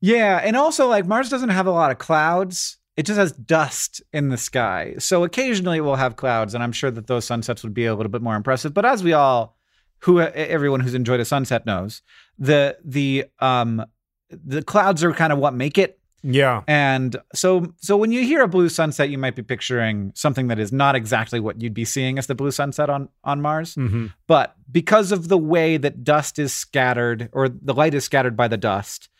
yeah, 0.00 0.40
and 0.42 0.56
also 0.56 0.86
like 0.88 1.06
Mars 1.06 1.28
doesn't 1.28 1.50
have 1.50 1.66
a 1.66 1.70
lot 1.70 1.90
of 1.90 1.98
clouds. 1.98 2.78
It 2.96 3.04
just 3.06 3.18
has 3.18 3.32
dust 3.32 4.02
in 4.12 4.28
the 4.30 4.36
sky. 4.38 4.94
So 4.98 5.24
occasionally 5.24 5.78
it 5.78 5.82
will 5.82 5.96
have 5.96 6.16
clouds, 6.16 6.54
and 6.54 6.62
I'm 6.62 6.72
sure 6.72 6.90
that 6.90 7.06
those 7.06 7.24
sunsets 7.26 7.62
would 7.64 7.74
be 7.74 7.84
a 7.86 7.94
little 7.94 8.10
bit 8.10 8.22
more 8.22 8.36
impressive. 8.36 8.72
But 8.72 8.86
as 8.86 9.02
we 9.04 9.12
all, 9.12 9.58
who 10.00 10.20
everyone 10.20 10.80
who's 10.80 10.94
enjoyed 10.94 11.20
a 11.20 11.24
sunset 11.24 11.66
knows, 11.66 12.02
the 12.38 12.76
the 12.84 13.26
um 13.40 13.84
the 14.30 14.62
clouds 14.62 15.04
are 15.04 15.12
kind 15.12 15.32
of 15.32 15.38
what 15.38 15.54
make 15.54 15.76
it. 15.76 15.98
Yeah. 16.26 16.62
And 16.66 17.16
so 17.34 17.74
so 17.80 17.96
when 17.98 18.10
you 18.10 18.22
hear 18.24 18.42
a 18.42 18.48
blue 18.48 18.70
sunset, 18.70 19.10
you 19.10 19.18
might 19.18 19.36
be 19.36 19.42
picturing 19.42 20.10
something 20.14 20.48
that 20.48 20.58
is 20.58 20.72
not 20.72 20.94
exactly 20.94 21.38
what 21.38 21.60
you'd 21.60 21.74
be 21.74 21.84
seeing 21.84 22.18
as 22.18 22.26
the 22.26 22.34
blue 22.34 22.50
sunset 22.50 22.88
on 22.88 23.10
on 23.22 23.42
Mars. 23.42 23.74
hmm 23.74 24.06
But 24.26 24.56
because 24.72 25.12
of 25.12 25.28
the 25.28 25.36
way 25.38 25.76
that 25.76 26.02
dust 26.02 26.38
is 26.38 26.52
scattered 26.52 27.28
or 27.32 27.48
the 27.50 27.74
light 27.74 27.92
is 27.94 28.04
scattered 28.04 28.36
by 28.36 28.48
the 28.48 28.56
dust, 28.56 29.10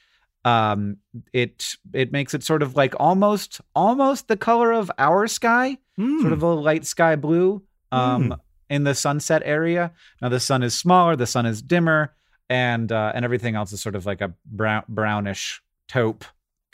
um, 0.46 0.96
it 1.32 1.76
it 1.92 2.10
makes 2.10 2.32
it 2.34 2.42
sort 2.42 2.62
of 2.62 2.74
like 2.74 2.94
almost 2.98 3.60
almost 3.74 4.28
the 4.28 4.36
color 4.36 4.72
of 4.72 4.90
our 4.98 5.26
sky, 5.26 5.76
sort 5.98 6.32
of 6.32 6.42
a 6.42 6.54
light 6.54 6.84
sky 6.86 7.16
blue 7.16 7.62
um, 7.92 8.30
Mm. 8.30 8.38
in 8.70 8.84
the 8.84 8.94
sunset 8.94 9.42
area. 9.44 9.92
Now 10.22 10.30
the 10.30 10.40
sun 10.40 10.62
is 10.62 10.74
smaller, 10.76 11.16
the 11.16 11.26
sun 11.26 11.46
is 11.46 11.62
dimmer, 11.62 12.14
and 12.48 12.90
uh, 12.90 13.12
and 13.14 13.24
everything 13.24 13.54
else 13.56 13.72
is 13.72 13.80
sort 13.82 13.94
of 13.94 14.06
like 14.06 14.20
a 14.22 14.32
brown 14.46 14.84
brownish 14.88 15.62
taupe 15.86 16.24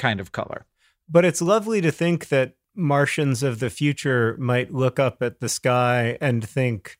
kind 0.00 0.18
of 0.18 0.32
color. 0.32 0.66
But 1.08 1.24
it's 1.24 1.40
lovely 1.42 1.80
to 1.80 1.92
think 1.92 2.28
that 2.28 2.54
Martians 2.74 3.42
of 3.42 3.60
the 3.60 3.70
future 3.70 4.36
might 4.38 4.72
look 4.72 4.98
up 4.98 5.22
at 5.22 5.40
the 5.40 5.48
sky 5.48 6.16
and 6.20 6.46
think, 6.46 6.98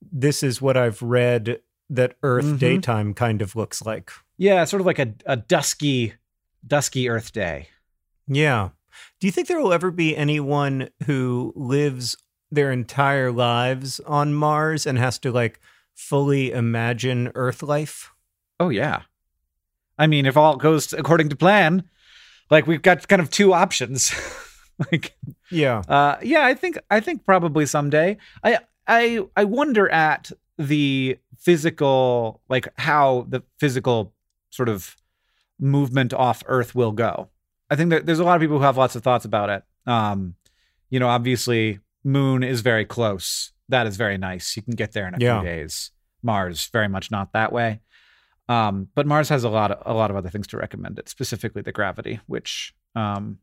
this 0.00 0.42
is 0.42 0.60
what 0.62 0.76
I've 0.76 1.00
read 1.02 1.60
that 1.88 2.16
Earth 2.22 2.44
Mhm. 2.44 2.58
daytime 2.58 3.14
kind 3.14 3.40
of 3.42 3.54
looks 3.56 3.82
like. 3.84 4.10
Yeah, 4.36 4.64
sort 4.64 4.80
of 4.80 4.86
like 4.86 4.98
a, 4.98 5.14
a 5.26 5.36
dusky 5.36 6.14
dusky 6.66 7.08
Earth 7.08 7.32
day. 7.32 7.68
Yeah. 8.28 8.70
Do 9.20 9.26
you 9.26 9.32
think 9.32 9.48
there 9.48 9.60
will 9.60 9.72
ever 9.72 9.90
be 9.90 10.16
anyone 10.16 10.88
who 11.06 11.52
lives 11.56 12.16
their 12.50 12.70
entire 12.72 13.30
lives 13.32 14.00
on 14.00 14.34
Mars 14.34 14.86
and 14.86 14.98
has 14.98 15.18
to 15.20 15.30
like 15.32 15.60
fully 15.94 16.50
imagine 16.52 17.30
Earth 17.34 17.62
life? 17.62 18.10
Oh 18.60 18.68
yeah. 18.70 19.02
I 19.98 20.06
mean, 20.06 20.26
if 20.26 20.36
all 20.36 20.56
goes 20.56 20.92
according 20.92 21.28
to 21.30 21.36
plan, 21.36 21.84
Like 22.52 22.66
we've 22.68 22.82
got 22.82 23.08
kind 23.08 23.20
of 23.22 23.30
two 23.30 23.52
options. 23.52 24.12
like 24.92 25.14
Yeah. 25.50 25.82
uh 25.88 26.16
yeah, 26.22 26.44
I 26.44 26.54
think 26.54 26.78
I 26.90 27.00
think 27.00 27.24
probably 27.26 27.66
someday. 27.66 28.18
I 28.44 28.58
I 28.86 29.20
I 29.36 29.44
wonder 29.44 29.88
at 29.88 30.30
the 30.58 31.18
physical 31.38 32.40
like 32.48 32.68
how 32.78 33.26
the 33.28 33.42
physical 33.58 34.12
sort 34.50 34.68
of 34.68 34.96
movement 35.58 36.12
off 36.12 36.42
earth 36.46 36.74
will 36.74 36.92
go. 36.92 37.28
I 37.70 37.76
think 37.76 37.90
that 37.90 38.04
there's 38.06 38.18
a 38.18 38.24
lot 38.24 38.36
of 38.36 38.40
people 38.42 38.58
who 38.58 38.64
have 38.64 38.76
lots 38.76 38.96
of 38.96 39.02
thoughts 39.02 39.24
about 39.24 39.48
it. 39.50 39.62
Um 39.90 40.34
you 40.90 41.00
know, 41.00 41.08
obviously 41.08 41.80
moon 42.04 42.42
is 42.42 42.60
very 42.60 42.84
close. 42.84 43.52
That 43.70 43.86
is 43.86 43.96
very 43.96 44.18
nice. 44.18 44.56
You 44.56 44.62
can 44.62 44.74
get 44.74 44.92
there 44.92 45.08
in 45.08 45.14
a 45.14 45.18
Yeah. 45.18 45.40
few 45.40 45.48
days. 45.48 45.90
Mars 46.22 46.68
very 46.72 46.88
much 46.88 47.10
not 47.10 47.32
that 47.32 47.52
way. 47.52 47.80
Um, 48.48 48.88
but 48.94 49.06
Mars 49.06 49.28
has 49.28 49.44
a 49.44 49.48
lot 49.48 49.70
of 49.70 49.82
a 49.86 49.94
lot 49.94 50.10
of 50.10 50.16
other 50.16 50.28
things 50.30 50.46
to 50.48 50.56
recommend 50.56 50.98
it, 50.98 51.08
specifically 51.08 51.62
the 51.62 51.72
gravity, 51.72 52.20
which 52.26 52.74
um, 52.94 53.38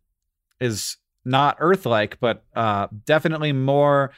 is 0.59 0.97
not 1.25 1.57
Earth-like, 1.59 2.19
but 2.19 2.43
uh, 2.55 2.87
definitely 3.05 3.51
more 3.53 4.11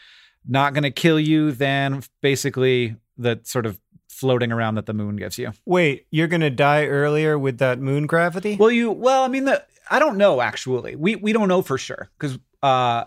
not 0.48 0.74
going 0.74 0.84
to 0.84 0.92
kill 0.92 1.20
you 1.20 1.52
than 1.52 2.02
basically 2.22 2.96
the 3.18 3.40
sort 3.44 3.66
of 3.66 3.80
floating 4.10 4.52
around 4.52 4.76
that 4.76 4.86
the 4.88 4.94
moon 4.94 5.16
gives 5.16 5.38
you. 5.38 5.52
Wait, 5.66 6.06
you're 6.12 6.28
gonna 6.28 6.50
die 6.50 6.86
earlier 6.86 7.38
with 7.40 7.60
that 7.60 7.80
moon 7.80 8.06
gravity? 8.08 8.56
Well, 8.60 8.72
you 8.72 8.92
well, 8.92 9.24
I 9.24 9.28
mean, 9.28 9.46
the 9.46 9.64
I 9.90 10.00
don't 10.00 10.18
know 10.18 10.42
actually. 10.42 10.96
We 10.96 11.16
we 11.16 11.32
don't 11.34 11.48
know 11.48 11.62
for 11.62 11.78
sure 11.78 12.10
because 12.20 12.38
uh, 12.64 13.06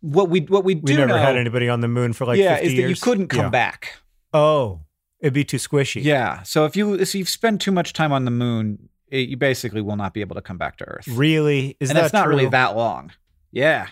what 0.00 0.28
we 0.28 0.40
what 0.40 0.64
we 0.64 0.74
do 0.74 0.92
we 0.92 0.96
never 0.96 1.08
know, 1.14 1.18
had 1.18 1.36
anybody 1.36 1.68
on 1.68 1.80
the 1.80 1.88
moon 1.88 2.12
for 2.12 2.26
like 2.26 2.38
yeah, 2.38 2.56
50 2.56 2.66
is 2.68 2.76
that 2.82 2.88
you 2.88 2.96
couldn't 2.96 3.28
come 3.28 3.46
Yeah. 3.46 3.50
back. 3.50 3.98
Oh, 4.32 4.80
it'd 5.22 5.32
be 5.32 5.44
too 5.44 5.56
squishy. 5.56 6.04
Yeah. 6.04 6.42
So 6.42 6.66
if 6.66 6.76
you 6.76 6.94
if 6.94 7.14
you 7.14 7.24
spend 7.24 7.60
too 7.60 7.72
much 7.72 7.94
time 7.94 8.12
on 8.12 8.26
the 8.26 8.30
moon, 8.30 8.90
it, 9.08 9.28
you 9.28 9.36
basically 9.38 9.80
will 9.80 9.96
not 9.96 10.12
be 10.12 10.20
able 10.20 10.34
to 10.34 10.42
come 10.42 10.58
back 10.58 10.76
to 10.78 10.84
Earth. 10.84 11.08
Really? 11.08 11.76
Is 11.80 11.88
and 11.88 11.96
that 11.96 12.02
that's 12.02 12.12
not 12.12 12.28
really 12.28 12.46
that 12.48 12.76
long. 12.76 13.12
Yeah. 13.52 13.86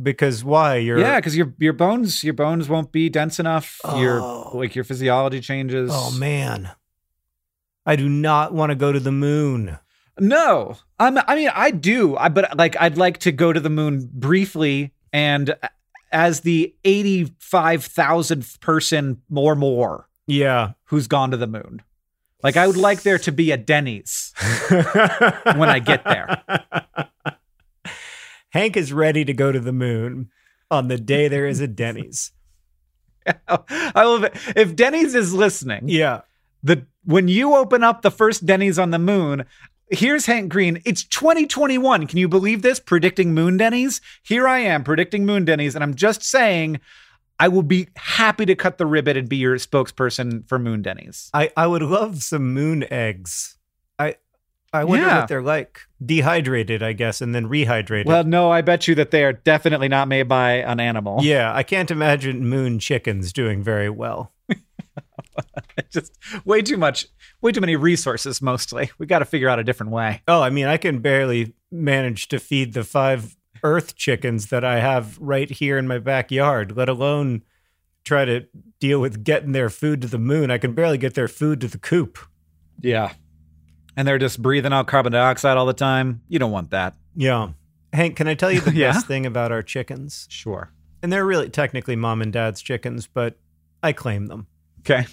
Because 0.00 0.44
why? 0.44 0.76
You're 0.76 0.98
yeah, 0.98 1.16
because 1.16 1.36
your 1.36 1.54
your 1.58 1.72
bones 1.72 2.22
your 2.22 2.34
bones 2.34 2.68
won't 2.68 2.92
be 2.92 3.08
dense 3.08 3.38
enough. 3.40 3.80
Your 3.96 4.20
Oh. 4.20 4.52
like 4.54 4.74
your 4.74 4.84
physiology 4.84 5.40
changes. 5.40 5.90
Oh 5.92 6.10
man. 6.16 6.70
I 7.84 7.96
do 7.96 8.08
not 8.08 8.52
want 8.52 8.70
to 8.70 8.76
go 8.76 8.92
to 8.92 9.00
the 9.00 9.12
moon. 9.12 9.78
No, 10.18 10.76
I'm, 10.98 11.18
I 11.18 11.34
mean 11.36 11.50
I 11.54 11.70
do. 11.70 12.16
I 12.16 12.28
but 12.28 12.56
like 12.56 12.76
I'd 12.80 12.96
like 12.96 13.18
to 13.18 13.32
go 13.32 13.52
to 13.52 13.60
the 13.60 13.70
moon 13.70 14.08
briefly 14.12 14.92
and 15.12 15.54
as 16.12 16.40
the 16.40 16.74
eighty 16.84 17.34
five 17.38 17.84
thousandth 17.84 18.60
person 18.60 19.22
or 19.34 19.54
more 19.54 20.05
Yeah. 20.26 20.72
who's 20.84 21.06
gone 21.06 21.30
to 21.30 21.36
the 21.36 21.46
moon. 21.46 21.82
Like 22.42 22.56
I 22.56 22.66
would 22.66 22.76
like 22.76 23.02
there 23.02 23.18
to 23.18 23.32
be 23.32 23.50
a 23.50 23.56
Denny's. 23.56 24.32
When 24.70 25.68
I 25.68 25.78
get 25.78 26.04
there. 26.04 26.42
Hank 28.50 28.76
is 28.76 28.92
ready 28.92 29.24
to 29.24 29.32
go 29.32 29.52
to 29.52 29.60
the 29.60 29.72
moon 29.72 30.30
on 30.70 30.88
the 30.88 30.98
day 30.98 31.28
there 31.28 31.46
is 31.46 31.60
a 31.60 31.66
Denny's. 31.68 32.32
I 33.48 34.04
love 34.04 34.24
it. 34.24 34.34
If 34.56 34.76
Denny's 34.76 35.14
is 35.14 35.34
listening, 35.34 35.88
Yeah. 35.88 36.22
the 36.62 36.86
when 37.04 37.28
you 37.28 37.54
open 37.54 37.84
up 37.84 38.02
the 38.02 38.10
first 38.10 38.46
Denny's 38.46 38.78
on 38.78 38.90
the 38.90 38.98
moon, 38.98 39.44
here's 39.90 40.26
Hank 40.26 40.50
Green. 40.50 40.82
It's 40.84 41.04
2021. 41.04 42.06
Can 42.08 42.18
you 42.18 42.28
believe 42.28 42.62
this? 42.62 42.80
Predicting 42.80 43.32
moon 43.34 43.56
Denny's. 43.56 44.00
Here 44.24 44.48
I 44.48 44.58
am 44.60 44.82
predicting 44.84 45.24
moon 45.24 45.44
Denny's, 45.44 45.74
and 45.76 45.84
I'm 45.84 45.94
just 45.94 46.22
saying, 46.24 46.80
I 47.38 47.48
will 47.48 47.62
be 47.62 47.88
happy 47.96 48.46
to 48.46 48.54
cut 48.54 48.78
the 48.78 48.86
ribbon 48.86 49.16
and 49.16 49.28
be 49.28 49.36
your 49.36 49.56
spokesperson 49.56 50.48
for 50.48 50.58
moon 50.58 50.82
Denny's. 50.82 51.30
I, 51.34 51.50
I 51.56 51.66
would 51.66 51.82
love 51.82 52.22
some 52.22 52.54
moon 52.54 52.84
eggs. 52.90 53.58
I 53.98 54.16
I 54.72 54.84
wonder 54.84 55.06
Yeah. 55.06 55.20
what 55.20 55.28
they're 55.28 55.42
like. 55.42 55.80
Dehydrated, 56.04 56.82
I 56.82 56.92
guess, 56.92 57.20
and 57.20 57.34
then 57.34 57.46
rehydrated. 57.48 58.06
Well, 58.06 58.24
no, 58.24 58.50
I 58.50 58.60
bet 58.62 58.88
you 58.88 58.94
that 58.96 59.10
they 59.10 59.24
are 59.24 59.32
definitely 59.32 59.88
not 59.88 60.08
made 60.08 60.28
by 60.28 60.52
an 60.54 60.80
animal. 60.80 61.20
yeah, 61.22 61.54
I 61.54 61.62
can't 61.62 61.90
imagine 61.90 62.48
moon 62.48 62.78
chickens 62.78 63.32
doing 63.32 63.62
very 63.62 63.88
well. 63.90 64.32
just 65.90 66.12
way 66.44 66.62
too 66.62 66.76
much, 66.76 67.06
way 67.42 67.52
too 67.52 67.60
many 67.60 67.76
resources. 67.76 68.40
Mostly, 68.42 68.90
we 68.98 69.06
got 69.06 69.20
to 69.20 69.24
figure 69.24 69.48
out 69.48 69.58
a 69.58 69.64
different 69.64 69.92
way. 69.92 70.22
Oh, 70.28 70.40
I 70.42 70.50
mean, 70.50 70.66
I 70.66 70.76
can 70.78 70.98
barely 71.00 71.54
manage 71.70 72.28
to 72.28 72.38
feed 72.38 72.72
the 72.74 72.84
five 72.84 73.36
earth 73.62 73.96
chickens 73.96 74.46
that 74.48 74.64
I 74.64 74.80
have 74.80 75.18
right 75.18 75.50
here 75.50 75.78
in 75.78 75.86
my 75.88 75.98
backyard, 75.98 76.76
let 76.76 76.88
alone 76.88 77.42
try 78.04 78.24
to 78.24 78.46
deal 78.80 79.00
with 79.00 79.24
getting 79.24 79.52
their 79.52 79.68
food 79.70 80.00
to 80.02 80.06
the 80.08 80.18
moon. 80.18 80.50
I 80.50 80.58
can 80.58 80.72
barely 80.74 80.98
get 80.98 81.14
their 81.14 81.28
food 81.28 81.60
to 81.62 81.68
the 81.68 81.78
coop. 81.78 82.18
Yeah, 82.80 83.12
and 83.96 84.06
they're 84.06 84.18
just 84.18 84.42
breathing 84.42 84.72
out 84.72 84.86
carbon 84.86 85.12
dioxide 85.12 85.56
all 85.56 85.66
the 85.66 85.72
time. 85.72 86.22
You 86.28 86.38
don't 86.38 86.52
want 86.52 86.70
that. 86.70 86.94
Yeah. 87.14 87.50
Hank, 87.92 88.16
can 88.16 88.28
I 88.28 88.34
tell 88.34 88.52
you 88.52 88.60
the 88.60 88.72
Yeah? 88.74 88.92
best 88.92 89.06
thing 89.06 89.24
about 89.24 89.52
our 89.52 89.62
chickens? 89.62 90.26
Sure. 90.30 90.70
And 91.02 91.10
they're 91.12 91.24
really 91.24 91.48
technically 91.48 91.96
mom 91.96 92.20
and 92.20 92.32
dad's 92.32 92.60
chickens, 92.60 93.06
but 93.06 93.38
I 93.82 93.92
claim 93.92 94.26
them. 94.26 94.46
Okay. 94.80 95.06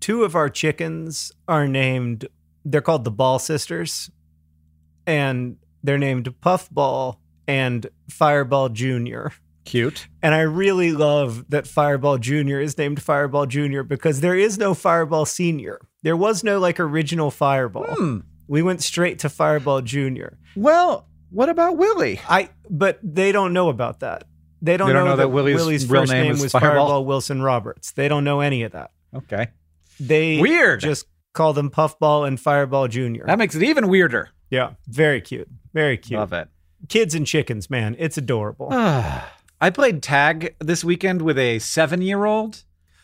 Two 0.00 0.24
of 0.24 0.34
our 0.34 0.48
chickens 0.50 1.32
are 1.48 1.66
named, 1.66 2.26
they're 2.64 2.82
called 2.82 3.04
the 3.04 3.10
Ball 3.10 3.38
Sisters, 3.38 4.10
and 5.06 5.56
they're 5.82 5.98
named 5.98 6.34
Puffball 6.42 7.16
and 7.48 7.86
Fireball 8.10 8.68
Jr. 8.68 9.28
Cute. 9.64 10.06
And 10.22 10.34
I 10.34 10.40
really 10.42 10.92
love 10.92 11.44
that 11.50 11.66
Fireball 11.66 12.18
Jr. 12.18 12.58
is 12.60 12.78
named 12.78 13.02
Fireball 13.02 13.46
Jr. 13.46 13.82
because 13.82 14.20
there 14.20 14.34
is 14.36 14.56
no 14.56 14.72
Fireball 14.72 15.26
Senior. 15.26 15.80
There 16.02 16.16
was 16.16 16.44
no 16.44 16.58
like 16.58 16.78
original 16.78 17.30
Fireball. 17.30 17.86
Hmm. 17.96 18.18
We 18.46 18.62
went 18.62 18.82
straight 18.82 19.18
to 19.20 19.28
Fireball 19.28 19.82
Jr. 19.82 20.28
Well, 20.56 21.06
what 21.30 21.48
about 21.50 21.76
Willie? 21.76 22.18
I 22.28 22.48
but 22.70 22.98
they 23.02 23.30
don't 23.32 23.52
know 23.52 23.68
about 23.68 24.00
that. 24.00 24.24
They 24.62 24.76
don't, 24.76 24.88
They 24.88 24.94
know, 24.94 25.00
don't 25.00 25.08
know 25.10 25.16
that 25.16 25.28
Willie's 25.28 25.86
real 25.86 26.02
first 26.02 26.12
name 26.12 26.22
name 26.22 26.32
was 26.32 26.42
was 26.44 26.52
Fireball? 26.52 26.70
Fireball 26.70 27.04
Wilson 27.04 27.42
Roberts. 27.42 27.92
They 27.92 28.08
don't 28.08 28.24
know 28.24 28.40
any 28.40 28.62
of 28.62 28.72
that. 28.72 28.92
Okay. 29.14 29.48
They 30.00 30.40
Weird. 30.40 30.80
just 30.80 31.06
call 31.34 31.52
them 31.52 31.70
Puffball 31.70 32.26
and 32.26 32.40
Fireball 32.40 32.88
Jr. 32.88 33.26
that 33.26 33.38
makes 33.38 33.54
it 33.54 33.62
even 33.62 33.88
weirder. 33.88 34.30
yeah, 34.50 34.70
very 34.88 35.20
cute. 35.20 35.48
Very 35.74 35.98
cute. 35.98 36.18
Love 36.18 36.32
it. 36.32 36.48
Kids 36.88 37.14
and 37.14 37.26
chickens, 37.26 37.68
man. 37.68 37.96
It's 37.98 38.16
adorable. 38.16 38.68
I 39.60 39.70
played 39.72 40.02
tag 40.02 40.54
this 40.60 40.84
weekend 40.84 41.22
with 41.22 41.36
a 41.38 41.58
seven-year-old, 41.58 42.62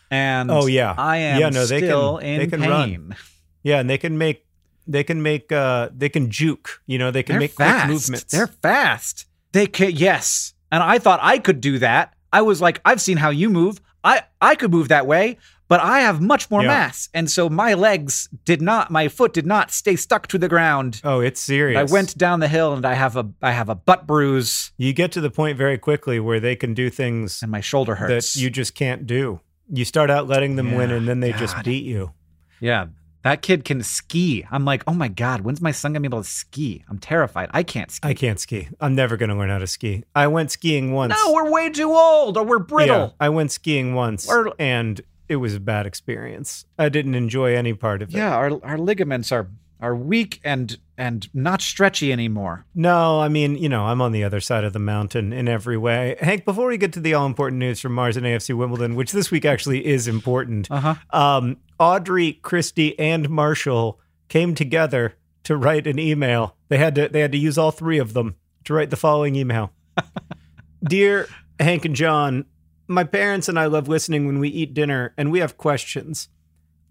and 0.09 0.49
Oh, 0.49 0.67
yeah. 0.67 0.95
I 0.97 1.17
am 1.17 1.39
Yeah, 1.41 1.49
no, 1.49 1.65
they 1.65 1.79
can- 1.79 1.87
still 1.89 2.17
they 2.19 2.35
in 2.43 2.49
can 2.49 2.61
run. 2.61 2.89
pain. 2.89 3.15
Yeah, 3.63 3.79
and 3.79 3.89
they 3.89 3.97
can 3.97 4.17
make 4.17 4.45
they 4.87 5.03
can 5.03 5.21
make 5.23 5.51
uh 5.51 5.89
they 5.95 6.09
can 6.09 6.29
juke, 6.29 6.81
you 6.85 6.97
know, 6.99 7.09
they 7.11 7.23
can 7.23 7.33
They're 7.33 7.39
make 7.41 7.53
fast. 7.53 7.85
quick 7.85 7.93
movements. 7.93 8.23
They're 8.31 8.47
fast. 8.47 9.25
They 9.51 9.65
can 9.67 9.91
yes, 9.91 10.53
and 10.71 10.81
I 10.83 10.99
thought 10.99 11.19
I 11.23 11.39
could 11.39 11.59
do 11.59 11.79
that. 11.79 12.13
I 12.31 12.41
was 12.43 12.61
like, 12.61 12.79
I've 12.85 13.01
seen 13.01 13.17
how 13.17 13.29
you 13.31 13.49
move. 13.49 13.81
I 14.03 14.21
I 14.39 14.55
could 14.55 14.71
move 14.71 14.89
that 14.89 15.07
way, 15.07 15.37
but 15.67 15.79
I 15.79 16.01
have 16.01 16.21
much 16.21 16.51
more 16.51 16.61
Yeah. 16.61 16.67
mass, 16.69 17.09
and 17.13 17.29
so 17.29 17.49
my 17.49 17.73
legs 17.73 18.29
did 18.45 18.61
not, 18.61 18.91
my 18.91 19.07
foot 19.07 19.33
did 19.33 19.45
not 19.45 19.71
stay 19.71 19.95
stuck 19.95 20.27
to 20.27 20.37
the 20.37 20.47
ground. 20.47 21.01
oh, 21.03 21.19
it's 21.21 21.41
serious. 21.41 21.79
I 21.89 21.91
went 21.93 22.17
down 22.17 22.39
the 22.39 22.47
hill 22.47 22.73
and 22.73 22.85
I 22.85 22.93
have 22.93 23.15
a 23.15 23.27
I 23.41 23.51
have 23.51 23.69
a 23.69 23.75
butt 23.75 24.05
bruise 24.07 24.71
you 24.77 24.93
get 24.93 25.11
to 25.13 25.21
the 25.21 25.31
point 25.31 25.57
very 25.57 25.77
quickly 25.77 26.19
where 26.19 26.39
they 26.39 26.55
can 26.55 26.73
do 26.73 26.89
things 26.89 27.41
and 27.41 27.51
my 27.51 27.61
shoulder 27.61 27.95
hurts. 27.95 28.33
that 28.33 28.39
you 28.41 28.49
just 28.49 28.75
can't 28.75 29.07
do. 29.07 29.39
You 29.71 29.85
start 29.85 30.09
out 30.11 30.27
letting 30.27 30.55
them 30.57 30.75
win 30.75 30.91
and 30.91 31.07
then 31.07 31.19
they 31.21 31.31
just 31.33 31.55
beat 31.63 31.83
you. 31.85 32.11
yeah, 32.59 32.85
that 33.23 33.41
kid 33.41 33.65
can 33.65 33.81
ski. 33.81 34.45
I'm 34.51 34.63
like, 34.65 34.83
oh 34.85 34.93
my 34.93 35.07
god, 35.07 35.41
when's 35.41 35.59
my 35.61 35.71
son 35.71 35.93
gonna 35.93 36.01
be 36.01 36.07
able 36.07 36.21
to 36.21 36.29
ski? 36.29 36.83
I'm 36.87 36.99
terrified. 36.99 37.49
I 37.51 37.63
can't 37.63 37.89
ski. 37.89 38.07
I 38.07 38.13
can't 38.13 38.39
ski. 38.39 38.67
I'm 38.79 38.93
never 38.93 39.17
going 39.17 39.29
to 39.29 39.35
learn 39.35 39.49
how 39.49 39.57
to 39.57 39.65
ski. 39.65 40.03
I 40.13 40.27
went 40.27 40.51
skiing 40.51 40.91
once. 40.93 41.15
no, 41.17 41.33
we're 41.33 41.49
way 41.49 41.71
too 41.71 41.91
old, 41.91 42.37
or 42.37 42.43
we're 42.45 42.59
brittle. 42.59 42.97
Yeah, 42.97 43.25
I 43.25 43.29
went 43.29 43.51
skiing 43.51 43.95
once 43.95 44.27
We're- 44.27 44.51
and 44.59 45.01
it 45.27 45.37
was 45.37 45.55
a 45.55 45.59
bad 45.59 45.85
experience. 45.85 46.65
I 46.77 46.89
didn't 46.89 47.15
enjoy 47.15 47.55
any 47.55 47.73
part 47.73 48.01
of 48.01 48.09
it. 48.09 48.17
Yeah, 48.17 48.35
our 48.35 48.59
our 48.63 48.77
ligaments 48.77 49.31
are 49.31 49.47
are 49.81 49.95
weak 49.95 50.39
and 50.43 50.77
and 50.97 51.27
not 51.33 51.61
stretchy 51.61 52.11
anymore. 52.13 52.65
No, 52.73 53.19
I 53.19 53.27
mean, 53.27 53.57
you 53.57 53.67
know, 53.67 53.85
I'm 53.85 54.01
on 54.01 54.13
the 54.13 54.23
other 54.23 54.39
side 54.39 54.63
of 54.63 54.71
the 54.73 54.79
mountain 54.79 55.33
in 55.33 55.47
every 55.49 55.77
way. 55.77 56.15
Hank, 56.21 56.45
before 56.45 56.67
we 56.67 56.77
get 56.77 56.93
to 56.93 56.99
the 57.01 57.13
all 57.13 57.25
important 57.25 57.59
news 57.59 57.81
from 57.81 57.93
Mars 57.93 58.15
and 58.15 58.25
AFC 58.25 58.55
Wimbledon, 58.55 58.95
which 58.95 59.11
this 59.11 59.29
week 59.31 59.43
actually 59.45 59.85
is 59.85 60.07
important, 60.07 60.71
Uh 60.71 60.79
huh. 60.79 60.95
um, 61.17 61.57
Audrey, 61.79 62.33
Christy, 62.41 62.97
and 62.97 63.29
Marshall 63.29 63.99
came 64.29 64.55
together 64.55 65.15
to 65.43 65.57
write 65.57 65.85
an 65.87 65.99
email. 65.99 66.55
They 66.69 66.77
had 66.77 66.95
to 66.95 67.09
they 67.09 67.19
had 67.19 67.33
to 67.33 67.37
use 67.37 67.57
all 67.57 67.71
three 67.71 67.97
of 67.99 68.13
them 68.13 68.35
to 68.63 68.73
write 68.73 68.89
the 68.89 68.95
following 68.97 69.35
email. 69.35 69.71
Dear 70.83 71.27
Hank 71.59 71.85
and 71.85 71.95
John, 71.95 72.45
my 72.87 73.03
parents 73.03 73.49
and 73.49 73.59
I 73.59 73.65
love 73.65 73.87
listening 73.87 74.25
when 74.25 74.39
we 74.39 74.49
eat 74.49 74.73
dinner 74.73 75.13
and 75.17 75.31
we 75.31 75.39
have 75.39 75.57
questions. 75.57 76.29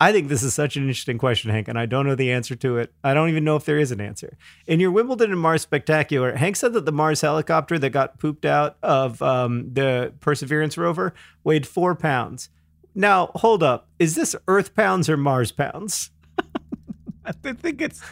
I 0.01 0.12
think 0.12 0.28
this 0.28 0.42
is 0.42 0.53
such 0.53 0.76
an 0.76 0.82
interesting 0.82 1.18
question, 1.18 1.51
Hank, 1.51 1.68
and 1.68 1.78
I 1.78 1.86
don't 1.86 2.05
know 2.05 2.16
the 2.16 2.32
answer 2.32 2.57
to 2.57 2.78
it. 2.78 2.92
I 3.05 3.14
don't 3.14 3.30
even 3.30 3.45
know 3.45 3.57
if 3.57 3.64
there 3.64 3.78
is 3.78 3.92
an 3.92 4.01
answer. 4.01 4.36
In 4.66 4.80
your 4.80 4.90
Wimbledon 4.90 5.30
and 5.30 5.40
Mars 5.40 5.62
spectacular, 5.62 6.34
Hank 6.34 6.57
said 6.57 6.72
that 6.72 6.84
the 6.84 6.92
Mars 6.92 7.20
helicopter 7.20 7.78
that 7.78 7.90
got 7.90 8.18
pooped 8.18 8.45
out 8.45 8.76
of 8.82 9.22
um, 9.22 9.72
the 9.72 10.12
Perseverance 10.20 10.76
rover 10.76 11.14
weighed 11.45 11.66
four 11.66 11.95
pounds. 11.95 12.49
Now, 12.95 13.30
hold 13.36 13.62
up. 13.62 13.88
Is 13.99 14.14
this 14.14 14.34
Earth 14.49 14.74
pounds 14.74 15.09
or 15.09 15.16
Mars 15.16 15.53
pounds? 15.53 16.11
I 17.24 17.32
think 17.32 17.80
it's 17.80 18.03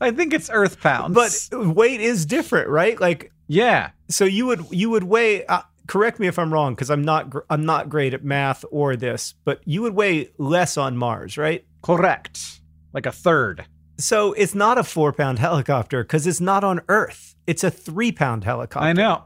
I 0.00 0.10
think 0.10 0.32
it's 0.32 0.48
Earth 0.50 0.80
pounds. 0.80 1.14
But 1.50 1.66
weight 1.66 2.00
is 2.00 2.24
different, 2.24 2.68
right? 2.68 3.00
Like 3.00 3.32
yeah. 3.46 3.90
So 4.08 4.24
you 4.24 4.46
would 4.46 4.64
you 4.70 4.90
would 4.90 5.04
weigh. 5.04 5.44
Uh, 5.46 5.62
correct 5.92 6.18
me 6.18 6.26
if 6.26 6.38
I'm 6.38 6.50
wrong, 6.52 6.74
because 6.74 6.90
I'm 6.90 7.02
not 7.02 7.28
gr- 7.28 7.46
I'm 7.50 7.66
not 7.66 7.90
great 7.90 8.14
at 8.14 8.24
math 8.24 8.64
or 8.70 8.96
this, 8.96 9.34
but 9.44 9.60
you 9.66 9.82
would 9.82 9.94
weigh 9.94 10.30
less 10.38 10.78
on 10.78 10.96
Mars, 10.96 11.36
right? 11.36 11.66
Correct. 11.82 12.60
Like 12.94 13.04
a 13.04 13.12
third. 13.12 13.66
So 13.98 14.32
it's 14.32 14.54
not 14.54 14.78
a 14.78 14.84
four 14.84 15.12
pound 15.12 15.38
helicopter 15.38 16.02
because 16.02 16.26
it's 16.26 16.40
not 16.40 16.64
on 16.64 16.80
Earth. 16.88 17.34
It's 17.46 17.62
a 17.62 17.70
three 17.70 18.10
pound 18.10 18.44
helicopter. 18.44 18.88
I 18.88 18.94
know. 18.94 19.24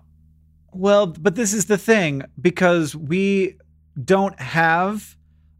Well, 0.72 1.06
but 1.06 1.36
this 1.36 1.54
is 1.54 1.66
the 1.66 1.78
thing 1.78 2.22
because 2.40 2.96
we 2.96 3.56
don't 4.04 4.38
have 4.40 5.16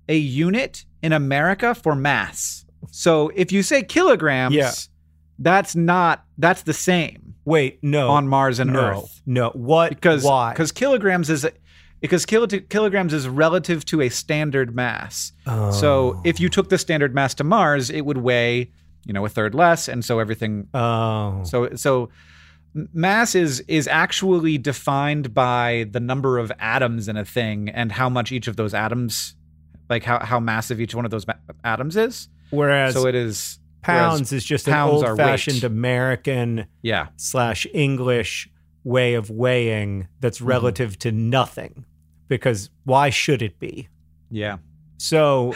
a 0.09 0.17
unit 0.17 0.85
in 1.03 1.13
America 1.13 1.75
for 1.75 1.95
mass. 1.95 2.67
So 2.91 3.31
if 3.35 3.53
you 3.53 3.63
say 3.63 3.83
kilograms, 3.85 4.55
Yeah. 4.57 4.73
that's 5.39 5.77
not 5.77 6.25
that's 6.37 6.63
the 6.63 6.75
same 6.75 7.26
Wait, 7.47 7.79
no. 7.83 8.11
on 8.11 8.29
Mars 8.29 8.59
and 8.59 8.73
no, 8.75 8.81
Earth 8.81 9.23
No. 9.25 9.51
What? 9.55 9.89
because 9.91 10.23
why? 10.25 10.53
because 10.53 10.73
kilograms 10.73 11.31
is 11.31 11.47
because 12.01 12.27
kilo, 12.27 12.47
kilograms 12.47 13.15
is 13.15 13.27
relative 13.27 13.85
to 13.87 14.03
a 14.03 14.09
standard 14.11 14.75
mass. 14.75 15.33
Oh. 15.47 15.71
So 15.71 16.21
if 16.25 16.39
you 16.41 16.49
took 16.51 16.69
the 16.69 16.77
standard 16.77 17.15
mass 17.15 17.33
to 17.37 17.45
Mars, 17.45 17.89
it 17.89 18.03
would 18.05 18.19
weigh 18.19 18.71
you 19.07 19.13
know 19.13 19.25
a 19.25 19.29
third 19.29 19.55
less, 19.55 19.89
and 19.89 20.05
so 20.05 20.19
everything 20.19 20.69
Oh. 20.75 21.43
so 21.45 21.75
so 21.77 22.11
mass 22.93 23.35
is 23.35 23.61
is 23.69 23.89
actually 23.89 24.59
defined 24.59 25.33
by 25.33 25.87
the 25.93 26.01
number 26.01 26.39
of 26.39 26.53
atoms 26.59 27.09
in 27.09 27.17
a 27.17 27.25
thing 27.25 27.69
and 27.71 27.91
how 27.93 28.09
much 28.09 28.33
each 28.33 28.49
of 28.49 28.57
those 28.57 28.75
atoms 28.75 29.35
like 29.89 30.03
how 30.03 30.19
how 30.23 30.39
massive 30.41 30.81
each 30.81 30.95
one 30.95 31.05
of 31.07 31.11
those 31.11 31.27
ma- 31.27 31.35
atoms 31.65 31.97
is. 31.97 32.29
whereas 32.51 32.93
so 32.93 33.07
it 33.07 33.15
is 33.15 33.59
pounds 33.83 34.33
is 34.33 34.45
just 34.45 34.67
an 34.69 34.75
pounds 34.75 35.03
are 35.03 35.11
old 35.11 35.19
fashioned 35.19 35.57
weight. 35.57 35.65
American 35.65 36.67
yeah. 36.83 37.09
slash 37.17 37.67
English 37.73 38.49
way 38.85 39.15
of 39.15 39.31
weighing 39.31 40.09
that's 40.21 40.39
Mm-hmm. 40.39 40.49
relative 40.49 40.99
to 41.01 41.13
nothing. 41.13 41.85
Because 42.29 42.71
why 42.85 43.11
should 43.11 43.43
it 43.43 43.59
be? 43.61 43.89
Yeah. 44.31 44.59
So 44.99 45.55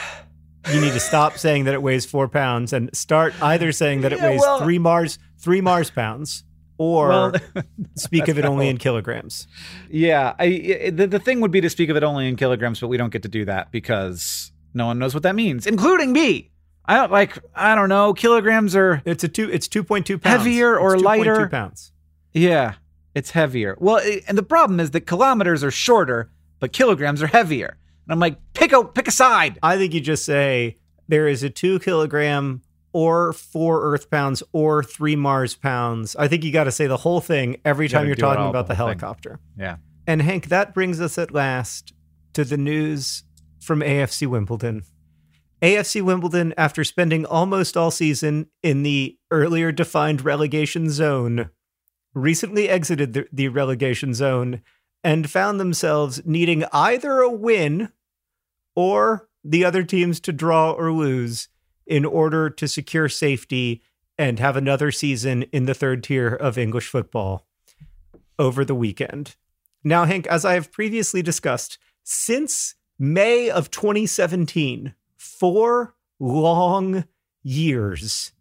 you 0.73 0.81
need 0.81 0.93
to 0.93 1.01
stop 1.01 1.39
saying 1.39 1.65
that 1.65 1.75
it 1.75 1.83
weighs 1.83 2.05
four 2.07 2.29
pounds 2.29 2.73
and 2.73 2.95
start 2.95 3.33
either 3.43 3.73
saying 3.73 4.03
that 4.03 4.13
it 4.13 4.19
Yeah, 4.19 4.31
weighs 4.31 4.41
well- 4.41 4.61
three 4.61 4.79
Mars 4.79 5.19
three 5.39 5.61
Mars 5.63 5.91
pounds 5.91 6.45
or 6.77 7.09
Well, 7.09 7.33
speak 7.97 8.29
of 8.29 8.39
it 8.39 8.45
only 8.45 8.69
in 8.69 8.77
kilograms. 8.79 9.47
yeah, 9.91 10.35
I, 10.39 10.81
I 10.87 10.91
the, 10.91 11.07
the 11.07 11.19
thing 11.19 11.41
would 11.41 11.51
be 11.51 11.61
to 11.63 11.69
speak 11.71 11.89
of 11.91 11.97
it 11.97 12.03
only 12.05 12.29
in 12.29 12.37
kilograms, 12.37 12.79
but 12.81 12.89
we 12.89 12.97
don't 12.97 13.11
get 13.13 13.23
to 13.23 13.29
do 13.29 13.45
that 13.47 13.71
because 13.73 14.53
no 14.75 14.87
one 14.87 14.99
knows 14.99 15.13
what 15.15 15.23
that 15.25 15.35
means, 15.35 15.67
including 15.67 16.13
me. 16.13 16.51
I 16.91 16.97
don't 16.97 17.13
like 17.13 17.39
I 17.55 17.75
don't 17.75 17.89
know, 17.89 18.13
kilograms 18.15 18.75
are 18.77 19.01
It's 19.05 19.23
a 19.25 19.29
two. 19.29 19.51
It's 19.51 19.69
two 19.69 19.85
point 19.85 20.07
two 20.07 20.19
pounds. 20.19 20.39
Heavier 20.45 20.79
or 20.79 20.95
It's 20.95 21.03
2.2 21.03 21.07
lighter? 21.07 21.49
pounds. 21.49 21.93
yeah, 22.33 22.75
it's 23.15 23.31
heavier. 23.31 23.77
Well, 23.79 23.97
i- 23.97 24.23
and 24.29 24.37
the 24.37 24.43
problem 24.43 24.81
is 24.81 24.91
that 24.93 25.03
kilometers 25.03 25.63
are 25.65 25.71
shorter, 25.71 26.31
but 26.59 26.73
kilograms 26.73 27.23
are 27.23 27.27
heavier. 27.29 27.77
And 28.07 28.13
I'm 28.13 28.19
like, 28.21 28.39
pick 28.55 28.73
a 28.73 28.85
pick 28.85 29.07
a 29.09 29.13
side. 29.13 29.59
I 29.63 29.77
think 29.79 29.95
you 29.95 30.01
just 30.01 30.25
say 30.25 30.77
there 31.09 31.29
is 31.29 31.43
a 31.43 31.51
two 31.51 31.79
kilogram 31.79 32.63
or 32.93 33.33
four 33.33 33.83
Earth 33.93 34.11
pounds 34.11 34.43
or 34.53 34.83
three 34.83 35.15
Mars 35.15 35.55
pounds. 35.55 36.17
I 36.17 36.27
think 36.27 36.43
you 36.43 36.51
got 36.53 36.65
to 36.65 36.73
say 36.73 36.89
the 36.89 36.97
whole 36.97 37.21
thing 37.21 37.57
every 37.65 37.87
gotta 37.87 38.01
time 38.01 38.07
you're 38.09 38.17
talking 38.17 38.43
all, 38.43 38.51
about 38.51 38.67
the 38.67 38.73
the 38.75 38.79
whole 38.79 38.89
thing. 38.89 38.99
helicopter. 38.99 39.39
Yeah. 39.57 39.77
And 40.09 40.23
Hank, 40.23 40.49
that 40.49 40.75
brings 40.75 41.01
us 41.01 41.17
at 41.19 41.31
last 41.33 41.93
to 42.33 42.45
the 42.45 42.57
news 42.57 43.23
from 43.61 43.79
AFC 43.81 44.27
Wimbledon. 44.27 44.83
AFC 45.63 46.01
Wimbledon, 46.01 46.55
after 46.57 46.85
spending 46.85 47.27
almost 47.27 47.77
all 47.77 47.91
season 47.91 48.49
in 48.63 48.83
the 48.83 49.19
earlier 49.31 49.71
defined 49.71 50.25
relegation 50.25 50.89
zone, 50.89 51.51
recently 52.15 52.69
exited 52.69 53.13
the, 53.13 53.27
the 53.31 53.49
relegation 53.49 54.15
zone 54.15 54.63
and 55.05 55.31
found 55.31 55.61
themselves 55.61 56.23
needing 56.25 56.65
either 56.73 57.21
a 57.21 57.31
win 57.31 57.93
or 58.75 59.29
the 59.45 59.65
other 59.65 59.83
teams 59.83 60.19
to 60.21 60.33
draw 60.33 60.73
or 60.73 60.93
lose 60.93 61.49
in 61.87 62.05
order 62.05 62.49
to 62.49 62.67
secure 62.67 63.09
safety 63.09 63.83
and 64.17 64.39
have 64.39 64.57
another 64.57 64.91
season 64.91 65.43
in 65.45 65.67
the 65.67 65.75
third 65.75 66.03
tier 66.03 66.29
of 66.29 66.57
English 66.59 66.89
football 66.89 67.47
over 68.39 68.65
the 68.65 68.75
weekend. 68.75 69.37
Now, 69.83 70.05
Hank, 70.05 70.27
as 70.27 70.45
I 70.45 70.55
have 70.55 70.73
previously 70.73 71.23
discussed, 71.23 71.79
since 72.03 72.75
May 72.99 73.51
of 73.51 73.71
2017, 73.71 74.95
four 75.21 75.95
long 76.19 77.05
years, 77.43 78.33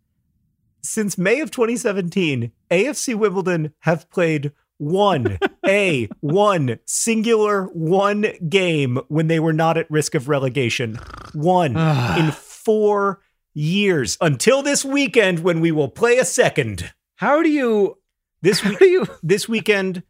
since 0.82 1.18
May 1.18 1.42
of 1.42 1.52
2017, 1.52 2.52
AFC 2.72 3.16
Wimbledon 3.16 3.74
have 3.80 4.10
played 4.10 4.54
one, 4.78 5.38
a 5.68 6.08
one 6.22 6.80
singular 6.86 7.66
one 7.66 8.26
game 8.48 9.00
when 9.10 9.28
they 9.28 9.40
were 9.40 9.54
not 9.54 9.78
at 9.78 9.92
risk 9.92 10.16
of 10.16 10.30
relegation. 10.30 10.96
One 11.34 11.76
in 12.18 12.32
four 12.32 13.20
years 13.54 14.18
until 14.22 14.62
this 14.62 14.86
weekend 14.86 15.40
when 15.40 15.60
we 15.60 15.72
will 15.72 15.90
play 15.90 16.18
a 16.18 16.26
second. 16.26 16.94
How 17.16 17.44
do 17.44 17.50
you 17.50 17.98
This 18.42 18.62
how 18.62 18.70
week, 18.70 18.80
do 18.80 18.86
you 18.86 19.08
this 19.22 19.50
weekend 19.50 20.04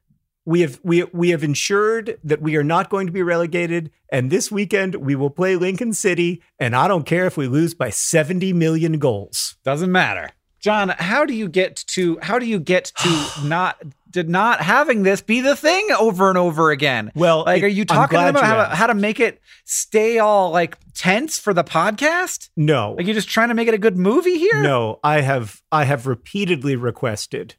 we 0.50 0.62
have 0.62 0.80
we 0.84 1.04
we 1.14 1.30
have 1.30 1.44
ensured 1.44 2.18
that 2.24 2.42
we 2.42 2.56
are 2.56 2.64
not 2.64 2.90
going 2.90 3.06
to 3.06 3.14
be 3.14 3.22
relegated 3.22 3.92
and 4.12 4.32
this 4.32 4.52
weekend 4.52 4.96
we 4.96 5.16
will 5.16 5.30
play 5.30 5.56
Lincoln 5.56 5.94
City 5.94 6.42
and 6.58 6.76
I 6.76 6.88
don't 6.88 7.06
care 7.06 7.28
if 7.28 7.38
we 7.38 7.48
lose 7.48 7.76
by 7.76 7.92
70 7.92 8.52
million 8.54 8.98
goals. 8.98 9.58
doesn't 9.64 9.92
matter. 9.92 10.32
John, 10.60 10.90
how 10.90 11.24
do 11.24 11.36
you 11.36 11.48
get 11.48 11.76
to 11.90 12.18
how 12.24 12.40
do 12.40 12.48
you 12.48 12.60
get 12.60 12.86
to 12.98 13.32
not 13.46 13.78
to 14.14 14.24
not 14.24 14.60
having 14.60 15.04
this 15.04 15.22
be 15.22 15.40
the 15.42 15.56
thing 15.56 15.88
over 16.00 16.30
and 16.30 16.38
over 16.38 16.72
again? 16.72 17.12
Well, 17.14 17.44
Like, 17.46 17.62
are 17.62 17.68
you 17.68 17.86
talking 17.86 18.18
to 18.18 18.26
them 18.26 18.34
glad 18.34 18.44
about 18.44 18.44
how 18.44 18.70
to, 18.70 18.76
how 18.76 18.88
to 18.88 18.96
make 18.96 19.20
it 19.20 19.40
stay 19.66 20.18
all 20.18 20.50
like 20.50 20.80
tense 20.96 21.38
for 21.38 21.54
the 21.54 21.64
podcast? 21.64 22.50
No. 22.58 22.96
Like, 22.98 23.06
you're 23.06 23.14
just 23.14 23.30
trying 23.30 23.50
to 23.50 23.54
make 23.54 23.68
it 23.68 23.76
a 23.76 23.78
good 23.78 23.98
movie 23.98 24.40
here? 24.40 24.64
No, 24.64 25.00
I 25.04 25.22
have 25.22 25.62
I 25.72 25.84
have 25.84 26.08
repeatedly 26.08 26.76
requested 26.76 27.54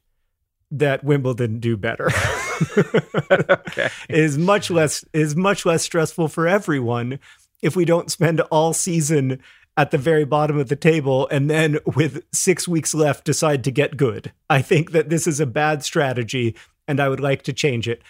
that 0.71 1.03
Wimbledon 1.03 1.59
do 1.59 1.77
better. 1.77 2.09
Okay. 3.49 3.89
is 4.09 4.37
much 4.37 4.69
less 4.69 5.03
is 5.13 5.35
much 5.35 5.65
less 5.65 5.83
stressful 5.83 6.27
for 6.27 6.47
everyone 6.47 7.19
if 7.61 7.75
we 7.75 7.85
don't 7.85 8.11
spend 8.11 8.39
all 8.41 8.73
season 8.73 9.39
at 9.77 9.91
the 9.91 9.97
very 9.97 10.25
bottom 10.25 10.57
of 10.57 10.67
the 10.67 10.75
table 10.75 11.27
and 11.29 11.49
then 11.49 11.79
with 11.95 12.23
6 12.33 12.67
weeks 12.67 12.93
left 12.93 13.23
decide 13.25 13.63
to 13.63 13.71
get 13.71 13.97
good. 13.97 14.31
I 14.49 14.61
think 14.61 14.91
that 14.91 15.09
this 15.09 15.25
is 15.25 15.39
a 15.39 15.45
bad 15.45 15.83
strategy 15.83 16.55
and 16.87 16.99
I 16.99 17.09
would 17.09 17.19
like 17.19 17.41
to 17.43 17.53
change 17.53 17.87
it. 17.87 18.01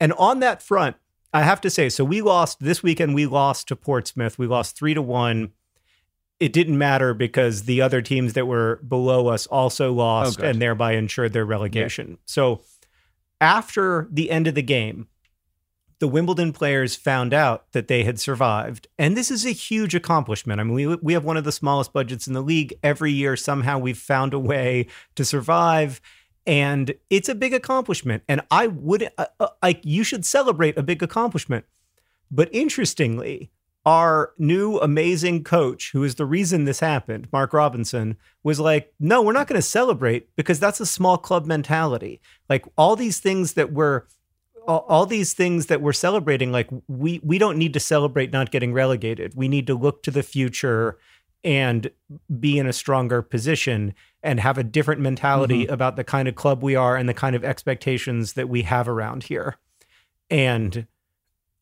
And 0.00 0.12
on 0.14 0.40
that 0.40 0.62
front, 0.62 0.96
I 1.34 1.42
have 1.42 1.60
to 1.62 1.70
say 1.70 1.88
so 1.88 2.04
we 2.04 2.22
lost 2.22 2.60
this 2.60 2.82
weekend 2.82 3.14
we 3.14 3.26
lost 3.26 3.68
to 3.68 3.76
Portsmouth. 3.76 4.38
We 4.38 4.46
lost 4.46 4.78
3 4.78 4.94
to 4.94 5.02
1 5.02 5.52
it 6.40 6.52
didn't 6.52 6.78
matter 6.78 7.14
because 7.14 7.64
the 7.64 7.80
other 7.80 8.00
teams 8.00 8.34
that 8.34 8.46
were 8.46 8.76
below 8.86 9.28
us 9.28 9.46
also 9.46 9.92
lost 9.92 10.38
good. 10.38 10.46
and 10.46 10.62
thereby 10.62 10.92
ensured 10.92 11.32
their 11.32 11.44
relegation. 11.44 12.18
So 12.26 12.60
after 13.40 14.08
the 14.10 14.30
end 14.30 14.46
of 14.46 14.54
the 14.54 14.62
game, 14.62 15.08
the 16.00 16.08
Wimbledon 16.08 16.52
players 16.52 16.94
found 16.94 17.34
out 17.34 17.72
that 17.72 17.88
they 17.88 18.04
had 18.04 18.20
survived. 18.20 18.86
And 18.98 19.16
this 19.16 19.30
is 19.32 19.44
a 19.44 19.50
huge 19.50 19.96
accomplishment. 19.96 20.60
I 20.60 20.64
mean, 20.64 20.74
we, 20.74 20.86
we 20.96 21.12
have 21.12 21.24
one 21.24 21.36
of 21.36 21.42
the 21.42 21.52
smallest 21.52 21.92
budgets 21.92 22.28
in 22.28 22.34
the 22.34 22.40
league. 22.40 22.72
Every 22.84 23.10
year, 23.10 23.36
somehow, 23.36 23.78
we've 23.78 23.98
found 23.98 24.32
a 24.32 24.38
way 24.38 24.86
to 25.16 25.24
survive. 25.24 26.00
And 26.46 26.94
it's 27.10 27.28
a 27.28 27.34
big 27.34 27.52
accomplishment. 27.52 28.22
And 28.28 28.42
I 28.50 28.68
would, 28.68 29.10
uh, 29.18 29.26
uh, 29.40 29.48
like, 29.60 29.80
you 29.82 30.04
should 30.04 30.24
celebrate 30.24 30.78
a 30.78 30.84
big 30.84 31.02
accomplishment. 31.02 31.64
But 32.30 32.48
interestingly, 32.52 33.50
our 33.88 34.34
new 34.36 34.76
amazing 34.80 35.42
coach, 35.42 35.92
who 35.92 36.04
is 36.04 36.16
the 36.16 36.26
reason 36.26 36.66
this 36.66 36.80
happened, 36.80 37.26
Mark 37.32 37.54
Robinson, 37.54 38.18
was 38.42 38.60
like, 38.60 38.92
no, 39.00 39.22
we're 39.22 39.32
not 39.32 39.48
going 39.48 39.58
to 39.58 39.62
celebrate 39.62 40.28
because 40.36 40.60
that's 40.60 40.78
a 40.78 40.84
small 40.84 41.16
club 41.16 41.46
mentality. 41.46 42.20
Like 42.50 42.66
all 42.76 42.96
these 42.96 43.18
things 43.18 43.54
that 43.54 43.72
we're 43.72 44.02
all, 44.66 44.84
all 44.90 45.06
these 45.06 45.32
things 45.32 45.66
that 45.66 45.80
we're 45.80 45.94
celebrating, 45.94 46.52
like 46.52 46.68
we 46.86 47.18
we 47.24 47.38
don't 47.38 47.56
need 47.56 47.72
to 47.72 47.80
celebrate 47.80 48.30
not 48.30 48.50
getting 48.50 48.74
relegated. 48.74 49.32
We 49.34 49.48
need 49.48 49.66
to 49.68 49.74
look 49.74 50.02
to 50.02 50.10
the 50.10 50.22
future 50.22 50.98
and 51.42 51.90
be 52.38 52.58
in 52.58 52.66
a 52.66 52.74
stronger 52.74 53.22
position 53.22 53.94
and 54.22 54.38
have 54.38 54.58
a 54.58 54.64
different 54.64 55.00
mentality 55.00 55.64
mm-hmm. 55.64 55.72
about 55.72 55.96
the 55.96 56.04
kind 56.04 56.28
of 56.28 56.34
club 56.34 56.62
we 56.62 56.76
are 56.76 56.94
and 56.94 57.08
the 57.08 57.14
kind 57.14 57.34
of 57.34 57.42
expectations 57.42 58.34
that 58.34 58.50
we 58.50 58.62
have 58.62 58.86
around 58.86 59.22
here. 59.22 59.56
And 60.28 60.86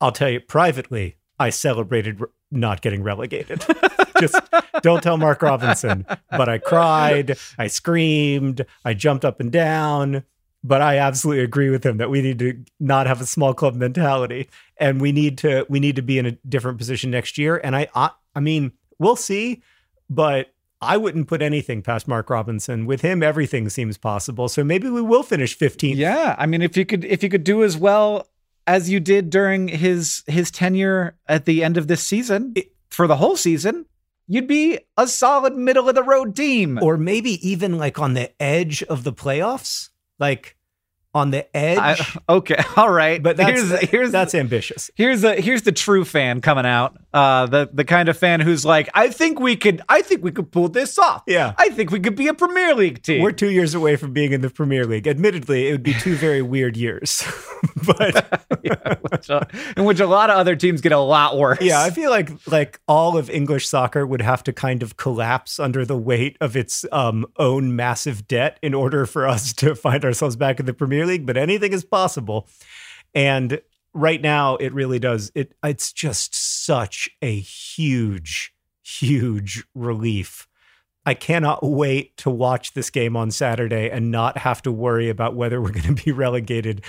I'll 0.01 0.11
tell 0.11 0.29
you 0.29 0.41
privately, 0.41 1.16
I 1.39 1.51
celebrated 1.51 2.21
re- 2.21 2.29
not 2.51 2.81
getting 2.81 3.03
relegated. 3.03 3.65
Just 4.21 4.41
don't 4.83 5.03
tell 5.03 5.17
Mark 5.17 5.43
Robinson. 5.43 6.07
But 6.31 6.49
I 6.49 6.59
cried, 6.59 7.39
I 7.59 7.67
screamed, 7.67 8.65
I 8.85 8.95
jumped 8.95 9.25
up 9.25 9.41
and 9.41 9.53
down. 9.53 10.25
But 10.65 10.83
I 10.83 10.99
absolutely 10.99 11.45
agree 11.45 11.71
with 11.71 11.87
him 11.87 11.99
that 11.99 12.11
we 12.11 12.23
need 12.23 12.41
to 12.41 12.65
not 12.81 13.07
have 13.07 13.21
a 13.21 13.27
small 13.27 13.55
club 13.55 13.77
mentality, 13.77 14.49
and 14.79 15.01
we 15.01 15.13
need 15.13 15.39
to 15.39 15.65
we 15.69 15.79
need 15.79 15.95
to 15.95 16.03
be 16.03 16.19
in 16.19 16.27
a 16.27 16.33
different 16.33 16.79
position 16.79 17.11
next 17.11 17.39
year. 17.39 17.61
And 17.63 17.77
I 17.77 17.89
I, 17.95 18.11
I 18.35 18.41
mean 18.41 18.73
we'll 18.99 19.15
see, 19.15 19.63
but 20.11 20.53
I 20.81 20.97
wouldn't 20.97 21.29
put 21.29 21.41
anything 21.41 21.83
past 21.83 22.09
Mark 22.09 22.29
Robinson. 22.31 22.85
With 22.85 23.01
him, 23.01 23.23
everything 23.23 23.69
seems 23.69 23.97
possible. 23.97 24.49
So 24.49 24.63
maybe 24.65 24.91
we 24.91 25.01
will 25.01 25.23
finish 25.23 25.57
15th. 25.57 25.97
Yeah, 25.97 26.35
I 26.39 26.47
mean, 26.47 26.63
if 26.63 26.77
you 26.77 26.85
could, 26.85 27.05
if 27.05 27.23
you 27.23 27.29
could 27.29 27.45
do 27.45 27.63
as 27.63 27.77
well 27.77 28.27
as 28.67 28.91
you 28.91 29.01
did 29.01 29.31
during 29.31 29.69
his 29.69 30.23
his 30.27 30.51
tenure 30.51 31.17
at 31.29 31.45
the 31.45 31.63
end 31.63 31.77
of 31.77 31.89
this 31.89 32.03
season 32.03 32.53
it, 32.57 32.73
for 32.91 33.07
the 33.07 33.17
whole 33.17 33.37
season, 33.37 33.87
you'd 34.27 34.49
be 34.49 34.79
a 34.97 35.07
solid 35.07 35.55
middle 35.55 35.89
of 35.89 35.95
the 35.95 36.03
road 36.03 36.35
team, 36.35 36.79
or 36.83 36.97
maybe 36.97 37.47
even 37.47 37.79
like 37.79 37.99
on 37.99 38.15
the 38.15 38.31
edge 38.43 38.83
of 38.85 39.05
the 39.05 39.13
playoffs, 39.13 39.91
like 40.19 40.56
on 41.17 41.31
the 41.31 41.57
edge. 41.57 41.79
I, 41.79 41.97
okay, 42.29 42.63
all 42.77 42.91
right, 42.91 43.23
but 43.23 43.39
that's, 43.39 43.51
here's 43.51 43.81
here's 43.89 44.13
that's 44.13 44.35
ambitious. 44.35 44.91
Here's 44.95 45.23
the 45.23 45.35
here's 45.35 45.63
the 45.63 45.73
true 45.73 46.05
fan 46.05 46.43
coming 46.43 46.67
out. 46.67 46.99
Uh, 47.13 47.47
the 47.47 47.71
the 47.73 47.85
kind 47.85 48.11
of 48.11 48.19
fan 48.19 48.41
who's 48.41 48.65
like, 48.67 48.91
I 48.95 49.09
think 49.09 49.41
we 49.41 49.57
could, 49.57 49.81
I 49.89 50.03
think 50.03 50.23
we 50.23 50.31
could 50.31 50.53
pull 50.53 50.69
this 50.69 50.99
off. 50.99 51.23
Yeah, 51.27 51.55
I 51.57 51.71
think 51.71 51.91
we 51.91 52.01
could 52.01 52.17
be 52.17 52.29
a 52.29 52.35
Premier 52.35 52.75
League 52.75 53.03
team. 53.03 53.23
We're 53.23 53.33
two 53.33 53.51
years 53.51 53.75
away 53.75 53.97
from 53.97 54.13
being 54.13 54.33
in 54.33 54.43
the 54.43 54.51
Premier 54.51 54.85
League. 54.85 55.09
Admittedly, 55.09 55.69
it 55.69 55.73
would 55.73 55.83
be 55.83 55.95
two 55.95 56.15
very 56.17 56.43
weird 56.43 56.77
years, 56.77 57.25
but 57.87 58.43
yeah, 58.63 58.97
which, 59.11 59.31
uh, 59.31 59.41
in 59.77 59.85
which 59.85 60.01
a 60.01 60.07
lot 60.07 60.29
of 60.29 60.37
other 60.37 60.55
teams 60.55 60.83
get 60.83 60.93
a 60.93 60.99
lot 60.99 61.39
worse. 61.39 61.63
Yeah, 61.63 61.83
I 61.83 61.89
feel 61.91 62.11
like 62.11 62.31
like 62.47 62.79
all 62.87 63.17
of 63.17 63.31
English 63.31 63.67
soccer 63.67 64.07
would 64.07 64.21
have 64.21 64.45
to 64.45 64.53
kind 64.53 64.83
of 64.83 64.99
collapse 64.99 65.59
under 65.59 65.87
the 65.87 65.97
weight 65.97 66.37
of 66.43 66.57
its 66.57 66.85
um, 66.93 67.25
own 67.39 67.75
massive 67.75 68.29
debt 68.29 68.59
in 68.61 68.75
order 68.75 69.07
for 69.07 69.27
us 69.27 69.55
to 69.55 69.75
find 69.75 70.05
ourselves 70.05 70.37
back 70.37 70.61
in 70.61 70.67
the 70.67 70.75
Premier 70.75 71.06
League, 71.07 71.27
but 71.27 71.37
anything 71.37 71.73
is 71.73 71.85
possible. 71.85 72.49
And 73.15 73.61
right 73.97 74.21
now 74.21 74.57
it 74.57 74.75
really 74.75 74.99
does 74.99 75.33
it 75.35 75.55
it's 75.65 75.91
just 75.91 76.35
such 76.35 77.09
a 77.23 77.39
huge 77.41 78.55
huge 78.83 79.65
relief. 79.75 80.47
I 81.05 81.15
cannot 81.15 81.65
wait 81.65 82.17
to 82.19 82.31
watch 82.31 82.75
this 82.75 82.91
game 82.91 83.17
on 83.17 83.31
Saturday 83.31 83.91
and 83.91 84.11
not 84.11 84.39
have 84.39 84.61
to 84.63 84.73
worry 84.73 85.09
about 85.09 85.35
whether 85.35 85.61
we're 85.61 85.71
going 85.81 85.95
to 85.95 86.05
be 86.05 86.13
relegated 86.13 86.85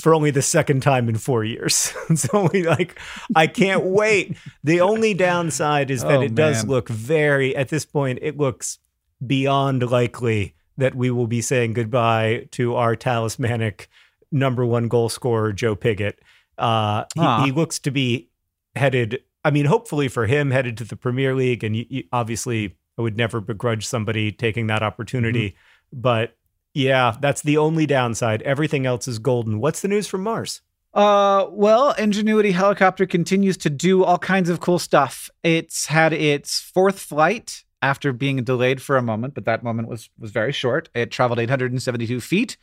for 0.00 0.14
only 0.14 0.30
the 0.30 0.42
second 0.42 0.82
time 0.82 1.08
in 1.08 1.16
4 1.16 1.44
years. 1.44 1.92
it's 2.10 2.28
only 2.34 2.64
like 2.64 3.00
I 3.34 3.46
can't 3.46 3.84
wait. 3.84 4.36
The 4.62 4.80
only 4.80 5.14
downside 5.14 5.90
is 5.90 6.02
that 6.02 6.18
oh, 6.18 6.22
it 6.22 6.34
does 6.34 6.64
look 6.66 6.88
very 6.88 7.56
at 7.56 7.68
this 7.68 7.84
point 7.84 8.18
it 8.22 8.36
looks 8.36 8.78
beyond 9.24 9.90
likely 9.90 10.54
that 10.76 10.94
we 10.94 11.10
will 11.10 11.26
be 11.26 11.40
saying 11.40 11.72
goodbye 11.72 12.48
to 12.52 12.74
our 12.74 12.96
talismanic 12.96 13.88
number 14.32 14.66
one 14.66 14.88
goal 14.88 15.08
scorer, 15.08 15.52
Joe 15.52 15.76
Pigott. 15.76 16.14
Uh, 16.58 17.04
he, 17.14 17.46
he, 17.46 17.52
looks 17.52 17.78
to 17.80 17.90
be 17.90 18.28
headed, 18.76 19.20
I 19.44 19.50
mean, 19.50 19.66
hopefully 19.66 20.08
for 20.08 20.26
him, 20.26 20.50
headed 20.50 20.76
to 20.78 20.84
the 20.84 20.96
Premier 20.96 21.34
League. 21.34 21.64
And 21.64 21.76
you, 21.76 21.86
you, 21.88 22.04
obviously, 22.12 22.76
I 22.98 23.02
would 23.02 23.16
never 23.16 23.40
begrudge 23.40 23.86
somebody 23.86 24.32
taking 24.32 24.66
that 24.68 24.82
opportunity. 24.82 25.50
Mm-hmm. 25.50 26.00
But 26.00 26.36
yeah, 26.74 27.16
that's 27.20 27.42
the 27.42 27.56
only 27.56 27.86
downside. 27.86 28.42
Everything 28.42 28.86
else 28.86 29.08
is 29.08 29.18
golden. 29.18 29.60
What's 29.60 29.80
the 29.80 29.88
news 29.88 30.06
from 30.06 30.22
Mars? 30.22 30.60
Uh, 30.92 31.46
well, 31.50 31.92
Ingenuity 31.92 32.52
helicopter 32.52 33.04
continues 33.04 33.56
to 33.58 33.70
do 33.70 34.04
all 34.04 34.18
kinds 34.18 34.48
of 34.48 34.60
cool 34.60 34.78
stuff. 34.78 35.28
It's 35.42 35.86
had 35.86 36.12
its 36.12 36.60
fourth 36.60 37.00
flight 37.00 37.63
after 37.84 38.14
being 38.14 38.42
delayed 38.42 38.80
for 38.80 38.96
a 38.96 39.02
moment, 39.02 39.34
but 39.34 39.44
that 39.44 39.62
moment 39.62 39.88
was 39.88 40.08
was 40.18 40.30
very 40.30 40.52
short. 40.52 40.88
It 40.94 41.10
traveled 41.10 41.38
872 41.38 42.18
feet, 42.22 42.56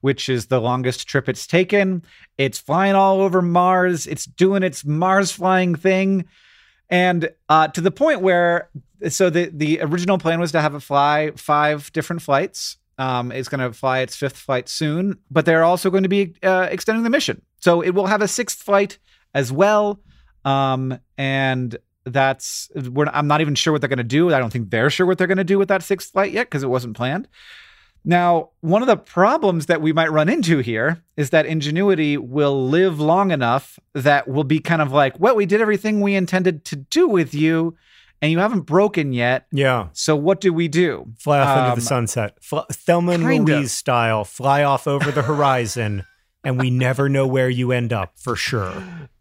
which 0.00 0.28
is 0.28 0.46
the 0.46 0.60
longest 0.60 1.06
trip 1.06 1.28
it's 1.28 1.46
taken. 1.46 2.02
It's 2.38 2.58
flying 2.58 2.96
all 2.96 3.20
over 3.20 3.40
Mars. 3.40 4.04
It's 4.08 4.24
doing 4.24 4.64
its 4.64 4.84
Mars 4.84 5.30
flying 5.30 5.76
thing, 5.76 6.24
and 6.90 7.30
uh, 7.48 7.68
to 7.68 7.80
the 7.80 7.92
point 7.92 8.20
where 8.20 8.68
so 9.08 9.30
the 9.30 9.48
the 9.52 9.80
original 9.80 10.18
plan 10.18 10.40
was 10.40 10.50
to 10.52 10.60
have 10.60 10.74
it 10.74 10.80
fly 10.80 11.30
five 11.36 11.92
different 11.92 12.20
flights. 12.22 12.76
Um, 12.98 13.30
it's 13.30 13.48
going 13.48 13.60
to 13.60 13.72
fly 13.72 14.00
its 14.00 14.16
fifth 14.16 14.36
flight 14.36 14.68
soon, 14.68 15.18
but 15.30 15.44
they're 15.46 15.64
also 15.64 15.88
going 15.88 16.04
to 16.04 16.08
be 16.08 16.34
uh, 16.42 16.66
extending 16.68 17.04
the 17.04 17.10
mission, 17.10 17.42
so 17.60 17.80
it 17.80 17.90
will 17.90 18.06
have 18.06 18.22
a 18.22 18.28
sixth 18.28 18.60
flight 18.60 18.98
as 19.34 19.52
well. 19.52 20.00
Um, 20.44 20.98
and 21.16 21.78
that's 22.04 22.70
I'm 22.76 23.26
not 23.26 23.40
even 23.40 23.54
sure 23.54 23.72
what 23.72 23.80
they're 23.80 23.88
going 23.88 23.98
to 23.98 24.04
do. 24.04 24.32
I 24.32 24.38
don't 24.38 24.52
think 24.52 24.70
they're 24.70 24.90
sure 24.90 25.06
what 25.06 25.18
they're 25.18 25.26
going 25.26 25.38
to 25.38 25.44
do 25.44 25.58
with 25.58 25.68
that 25.68 25.82
sixth 25.82 26.12
flight 26.12 26.32
yet 26.32 26.46
because 26.46 26.62
it 26.62 26.68
wasn't 26.68 26.96
planned. 26.96 27.28
Now, 28.04 28.50
one 28.60 28.82
of 28.82 28.88
the 28.88 28.98
problems 28.98 29.66
that 29.66 29.80
we 29.80 29.92
might 29.92 30.12
run 30.12 30.28
into 30.28 30.58
here 30.58 31.02
is 31.16 31.30
that 31.30 31.46
Ingenuity 31.46 32.18
will 32.18 32.68
live 32.68 33.00
long 33.00 33.30
enough 33.30 33.78
that 33.94 34.28
we'll 34.28 34.44
be 34.44 34.60
kind 34.60 34.82
of 34.82 34.92
like, 34.92 35.18
well, 35.18 35.34
we 35.34 35.46
did 35.46 35.62
everything 35.62 36.02
we 36.02 36.14
intended 36.14 36.66
to 36.66 36.76
do 36.76 37.08
with 37.08 37.32
you, 37.32 37.76
and 38.20 38.30
you 38.30 38.40
haven't 38.40 38.62
broken 38.62 39.14
yet. 39.14 39.46
Yeah. 39.52 39.88
So 39.94 40.16
what 40.16 40.42
do 40.42 40.52
we 40.52 40.68
do? 40.68 41.12
Fly 41.18 41.40
off 41.40 41.56
um, 41.56 41.64
into 41.64 41.76
the 41.76 41.82
um, 41.82 41.86
sunset. 41.86 42.36
Fly, 42.42 42.64
Thelma 42.70 43.12
and 43.12 43.24
Louise 43.24 43.66
of. 43.66 43.70
style, 43.70 44.24
fly 44.24 44.62
off 44.64 44.86
over 44.86 45.10
the 45.10 45.22
horizon, 45.22 46.04
and 46.44 46.60
we 46.60 46.68
never 46.68 47.08
know 47.08 47.26
where 47.26 47.48
you 47.48 47.72
end 47.72 47.94
up 47.94 48.18
for 48.18 48.36
sure 48.36 49.08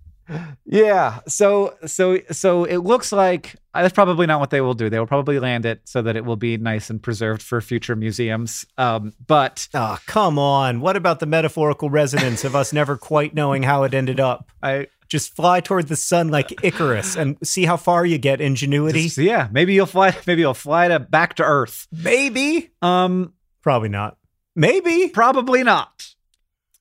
yeah. 0.65 1.19
So 1.27 1.75
so 1.85 2.19
so 2.31 2.63
it 2.63 2.77
looks 2.77 3.11
like 3.11 3.55
uh, 3.73 3.81
that's 3.81 3.93
probably 3.93 4.27
not 4.27 4.39
what 4.39 4.49
they 4.49 4.61
will 4.61 4.73
do. 4.73 4.89
They 4.89 4.99
will 4.99 5.07
probably 5.07 5.39
land 5.39 5.65
it 5.65 5.81
so 5.85 6.01
that 6.01 6.15
it 6.15 6.25
will 6.25 6.35
be 6.35 6.57
nice 6.57 6.89
and 6.89 7.01
preserved 7.01 7.41
for 7.41 7.59
future 7.61 7.95
museums. 7.95 8.65
Um, 8.77 9.13
but 9.25 9.67
oh, 9.73 9.97
come 10.05 10.37
on. 10.37 10.79
What 10.79 10.95
about 10.95 11.19
the 11.19 11.25
metaphorical 11.25 11.89
resonance 11.89 12.43
of 12.43 12.55
us 12.55 12.73
never 12.73 12.97
quite 12.97 13.33
knowing 13.33 13.63
how 13.63 13.83
it 13.83 13.93
ended 13.93 14.19
up? 14.19 14.51
I 14.63 14.87
just 15.07 15.35
fly 15.35 15.59
toward 15.59 15.87
the 15.87 15.95
sun 15.95 16.29
like 16.29 16.63
Icarus 16.63 17.15
and 17.15 17.37
see 17.43 17.65
how 17.65 17.77
far 17.77 18.05
you 18.05 18.17
get. 18.17 18.41
Ingenuity. 18.41 19.03
Just, 19.03 19.17
yeah. 19.17 19.47
Maybe 19.51 19.73
you'll 19.73 19.85
fly. 19.85 20.15
Maybe 20.27 20.41
you'll 20.41 20.53
fly 20.53 20.87
to 20.87 20.99
back 20.99 21.35
to 21.35 21.43
Earth. 21.43 21.87
Maybe. 21.91 22.71
Um. 22.81 23.33
Probably 23.61 23.89
not. 23.89 24.17
Maybe. 24.55 25.09
Probably 25.09 25.63
not. 25.63 26.12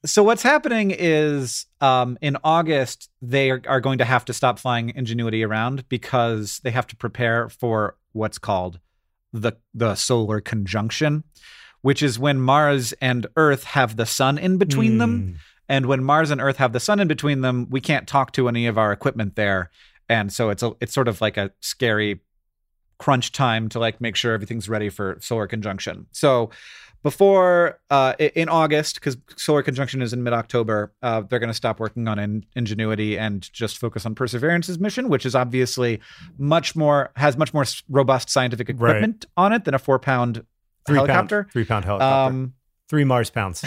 So 0.04 0.24
what's 0.24 0.42
happening 0.42 0.90
is 0.90 1.66
um, 1.80 2.18
in 2.20 2.36
August 2.42 3.08
they 3.20 3.50
are, 3.50 3.62
are, 3.68 3.80
going 3.80 3.98
to 3.98 4.04
have 4.04 4.24
to 4.24 4.32
stop 4.32 4.58
flying 4.58 4.90
Ingenuity 4.94 5.44
around 5.44 5.88
because 5.88 6.60
they 6.64 6.72
have 6.72 6.88
to 6.88 6.96
prepare 6.96 7.48
for 7.48 7.96
what's 8.12 8.38
called 8.38 8.80
the 9.32 9.52
the 9.74 9.94
solar 9.94 10.40
conjunction, 10.40 11.22
which 11.82 12.02
is 12.02 12.18
when 12.18 12.40
Mars 12.40 12.92
and 13.00 13.26
Earth 13.36 13.64
have 13.64 13.96
the 13.96 14.06
sun 14.06 14.38
in 14.38 14.58
between 14.58 14.94
mm. 14.94 14.98
them. 14.98 15.20
Hmm. 15.20 15.32
And 15.68 15.86
when 15.86 16.04
Mars 16.04 16.30
and 16.30 16.40
Earth 16.40 16.56
have 16.56 16.72
the 16.72 16.80
sun 16.80 17.00
in 17.00 17.08
between 17.08 17.40
them, 17.40 17.68
we 17.70 17.80
can't 17.80 18.06
talk 18.06 18.32
to 18.32 18.48
any 18.48 18.66
of 18.66 18.76
our 18.76 18.92
equipment 18.92 19.36
there, 19.36 19.70
and 20.08 20.32
so 20.32 20.50
it's 20.50 20.62
a 20.62 20.72
it's 20.80 20.92
sort 20.92 21.08
of 21.08 21.20
like 21.20 21.36
a 21.36 21.52
scary 21.60 22.20
crunch 22.98 23.32
time 23.32 23.68
to 23.68 23.78
like 23.78 24.00
make 24.00 24.14
sure 24.14 24.32
everything's 24.32 24.68
ready 24.68 24.88
for 24.88 25.18
solar 25.20 25.46
conjunction. 25.46 26.06
So 26.12 26.50
before 27.02 27.80
uh, 27.90 28.14
in 28.18 28.48
August, 28.48 28.96
because 28.96 29.16
solar 29.36 29.62
conjunction 29.62 30.02
is 30.02 30.12
in 30.12 30.22
mid 30.22 30.32
October, 30.32 30.92
uh, 31.02 31.22
they're 31.22 31.38
going 31.38 31.50
to 31.50 31.54
stop 31.54 31.80
working 31.80 32.06
on 32.08 32.18
in- 32.18 32.46
Ingenuity 32.54 33.18
and 33.18 33.50
just 33.52 33.78
focus 33.78 34.06
on 34.06 34.14
Perseverance's 34.14 34.78
mission, 34.78 35.08
which 35.08 35.26
is 35.26 35.34
obviously 35.34 36.00
much 36.38 36.76
more 36.76 37.10
has 37.16 37.36
much 37.36 37.52
more 37.52 37.64
robust 37.88 38.30
scientific 38.30 38.68
equipment 38.68 39.26
right. 39.36 39.44
on 39.44 39.52
it 39.52 39.64
than 39.64 39.74
a 39.74 39.78
four 39.78 39.98
pound 39.98 40.44
three 40.86 40.96
helicopter, 40.96 41.44
pound, 41.44 41.52
three 41.52 41.64
pound 41.64 41.84
helicopter, 41.84 42.34
um, 42.34 42.54
three 42.88 43.04
Mars 43.04 43.30
pounds. 43.30 43.64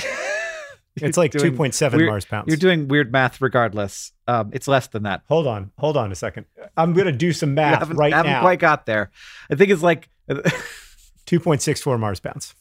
it's 0.95 1.17
like 1.17 1.31
two 1.31 1.51
point 1.51 1.73
seven 1.73 2.05
Mars 2.05 2.25
pounds. 2.25 2.47
You're 2.47 2.57
doing 2.57 2.87
weird 2.87 3.11
math, 3.11 3.41
regardless. 3.41 4.13
Um, 4.27 4.51
it's 4.53 4.67
less 4.67 4.87
than 4.87 5.03
that. 5.03 5.23
Hold 5.27 5.47
on, 5.47 5.71
hold 5.77 5.97
on 5.97 6.11
a 6.11 6.15
second. 6.15 6.45
I'm 6.77 6.93
going 6.93 7.07
to 7.07 7.11
do 7.11 7.33
some 7.33 7.53
math 7.53 7.89
right 7.89 8.13
haven't 8.13 8.29
now. 8.29 8.37
Haven't 8.37 8.41
quite 8.41 8.59
got 8.59 8.85
there. 8.85 9.11
I 9.49 9.55
think 9.55 9.71
it's 9.71 9.83
like 9.83 10.09
two 11.25 11.39
point 11.39 11.61
six 11.61 11.81
four 11.81 11.97
Mars 11.97 12.19
pounds. 12.19 12.55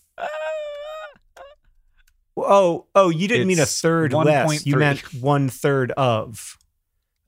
Oh, 2.37 2.87
oh, 2.95 3.11
you 3.11 3.29
didn't 3.29 3.49
it's 3.51 3.59
mean 3.59 3.63
a 3.63 3.67
third 3.67 4.13
1. 4.13 4.27
less. 4.27 4.63
3. 4.63 4.71
You 4.71 4.79
meant 4.79 5.01
one 5.15 5.49
third 5.49 5.93
of. 5.93 6.59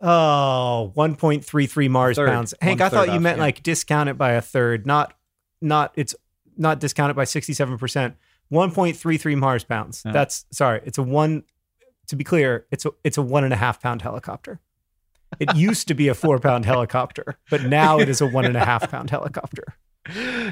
Oh, 0.01 0.93
1.33 0.97 1.89
Mars 1.89 2.17
third, 2.17 2.29
pounds. 2.29 2.55
Hank, 2.61 2.81
I 2.81 2.89
thought 2.89 3.07
you 3.09 3.15
off, 3.15 3.23
meant 3.23 3.39
yeah. 3.39 3.45
like 3.45 3.63
discount 3.63 4.09
it 4.09 4.19
by 4.19 4.33
a 4.33 4.43
third, 4.43 4.87
not 4.87 5.15
not 5.63 5.93
it's 5.97 6.15
not 6.57 6.81
discounted 6.81 7.17
by 7.17 7.25
67%. 7.25 8.15
1.33 8.53 9.39
Mars 9.39 9.65
pounds. 9.65 10.03
Yeah. 10.05 10.13
That's 10.13 10.45
sorry. 10.53 10.81
It's 10.85 10.99
a 10.99 11.03
one 11.03 11.45
to 12.09 12.17
be 12.17 12.25
clear, 12.25 12.67
it's 12.71 12.85
a 12.85 12.91
it's 13.05 13.19
a 13.19 13.23
one 13.23 13.45
and 13.45 13.53
a 13.53 13.57
half 13.57 13.81
pound 13.81 14.03
helicopter. 14.03 14.61
It 15.41 15.55
used 15.57 15.89
to 15.89 15.95
be 15.95 16.09
a 16.09 16.15
four 16.15 16.39
pound 16.39 16.65
helicopter, 16.65 17.39
but 17.51 17.65
now 17.65 17.99
it 17.99 18.09
is 18.09 18.21
a 18.21 18.27
one 18.27 18.45
and 18.45 18.57
a 18.57 18.65
half 18.65 18.91
pound 18.91 19.11
helicopter. 19.11 19.65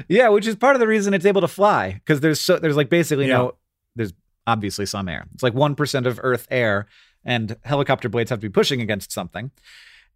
Yeah, 0.09 0.27
which 0.27 0.45
is 0.45 0.57
part 0.57 0.75
of 0.75 0.81
the 0.81 0.87
reason 0.87 1.13
it's 1.13 1.25
able 1.25 1.39
to 1.39 1.47
fly 1.47 1.93
because 1.93 2.19
there's 2.19 2.41
so 2.41 2.59
there's 2.59 2.75
like 2.75 2.89
basically 2.89 3.27
yeah. 3.27 3.37
no 3.37 3.55
there's 3.95 4.11
obviously 4.47 4.85
some 4.85 5.09
air. 5.09 5.25
It's 5.33 5.43
like 5.43 5.53
1% 5.53 6.05
of 6.05 6.19
Earth 6.23 6.47
air, 6.49 6.87
and 7.23 7.57
helicopter 7.63 8.09
blades 8.09 8.29
have 8.29 8.39
to 8.39 8.47
be 8.47 8.51
pushing 8.51 8.81
against 8.81 9.11
something. 9.11 9.51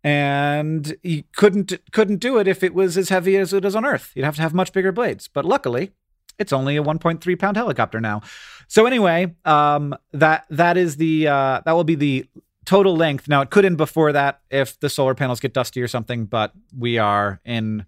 And 0.04 0.96
you 1.04 1.24
couldn't 1.36 1.74
couldn't 1.92 2.18
do 2.18 2.38
it 2.38 2.48
if 2.48 2.64
it 2.64 2.74
was 2.74 2.98
as 2.98 3.10
heavy 3.10 3.36
as 3.36 3.52
it 3.52 3.66
is 3.66 3.76
on 3.76 3.86
Earth. 3.86 4.12
You'd 4.16 4.24
have 4.24 4.38
to 4.38 4.42
have 4.42 4.54
much 4.54 4.72
bigger 4.72 4.94
blades. 4.94 5.28
But 5.28 5.44
luckily, 5.44 5.92
it's 6.38 6.54
only 6.54 6.78
a 6.78 6.84
1.3 6.84 7.38
pound 7.38 7.58
helicopter 7.58 8.00
now. 8.00 8.22
So 8.68 8.86
anyway, 8.86 9.36
um, 9.44 9.94
that 10.14 10.46
that 10.50 10.78
is 10.78 10.96
the 10.96 11.28
uh, 11.28 11.62
that 11.66 11.74
will 11.74 11.84
be 11.84 11.96
the 11.96 12.30
total 12.66 12.96
length. 12.96 13.28
Now 13.28 13.42
it 13.42 13.50
could 13.50 13.66
end 13.66 13.78
before 13.78 14.14
that 14.14 14.42
if 14.50 14.80
the 14.80 14.90
solar 14.90 15.16
panels 15.16 15.40
get 15.40 15.54
dusty 15.54 15.82
or 15.82 15.88
something, 15.88 16.26
but 16.26 16.54
we 16.78 16.98
are 16.98 17.42
in 17.44 17.86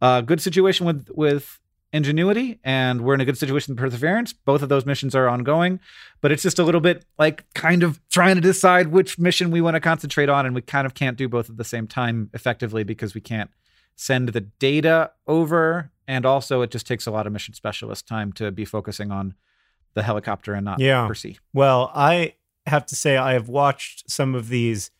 a 0.00 0.22
good 0.22 0.40
situation 0.40 0.86
with 0.86 1.08
with 1.14 1.58
Ingenuity, 1.90 2.60
and 2.62 3.00
we're 3.00 3.14
in 3.14 3.22
a 3.22 3.24
good 3.24 3.38
situation 3.38 3.72
with 3.74 3.80
Perseverance. 3.80 4.34
Both 4.34 4.60
of 4.60 4.68
those 4.68 4.84
missions 4.84 5.14
are 5.14 5.26
ongoing, 5.26 5.80
but 6.20 6.30
it's 6.30 6.42
just 6.42 6.58
a 6.58 6.62
little 6.62 6.82
bit 6.82 7.06
like 7.18 7.46
kind 7.54 7.82
of 7.82 7.98
trying 8.10 8.34
to 8.34 8.42
decide 8.42 8.88
which 8.88 9.18
mission 9.18 9.50
we 9.50 9.62
want 9.62 9.74
to 9.74 9.80
concentrate 9.80 10.28
on, 10.28 10.44
and 10.44 10.54
we 10.54 10.60
kind 10.60 10.86
of 10.86 10.92
can't 10.92 11.16
do 11.16 11.30
both 11.30 11.48
at 11.48 11.56
the 11.56 11.64
same 11.64 11.86
time 11.86 12.28
effectively 12.34 12.84
because 12.84 13.14
we 13.14 13.22
can't 13.22 13.50
send 13.96 14.28
the 14.28 14.42
data 14.42 15.12
over, 15.26 15.90
and 16.06 16.26
also 16.26 16.60
it 16.60 16.70
just 16.70 16.86
takes 16.86 17.06
a 17.06 17.10
lot 17.10 17.26
of 17.26 17.32
mission 17.32 17.54
specialist 17.54 18.06
time 18.06 18.32
to 18.34 18.50
be 18.50 18.66
focusing 18.66 19.10
on 19.10 19.32
the 19.94 20.02
helicopter 20.02 20.52
and 20.52 20.66
not 20.66 20.78
Yeah. 20.80 21.06
Percy. 21.06 21.38
Well, 21.54 21.90
I 21.94 22.34
have 22.66 22.84
to 22.86 22.94
say 22.96 23.16
I 23.16 23.32
have 23.32 23.48
watched 23.48 24.10
some 24.10 24.34
of 24.34 24.50
these 24.50 24.90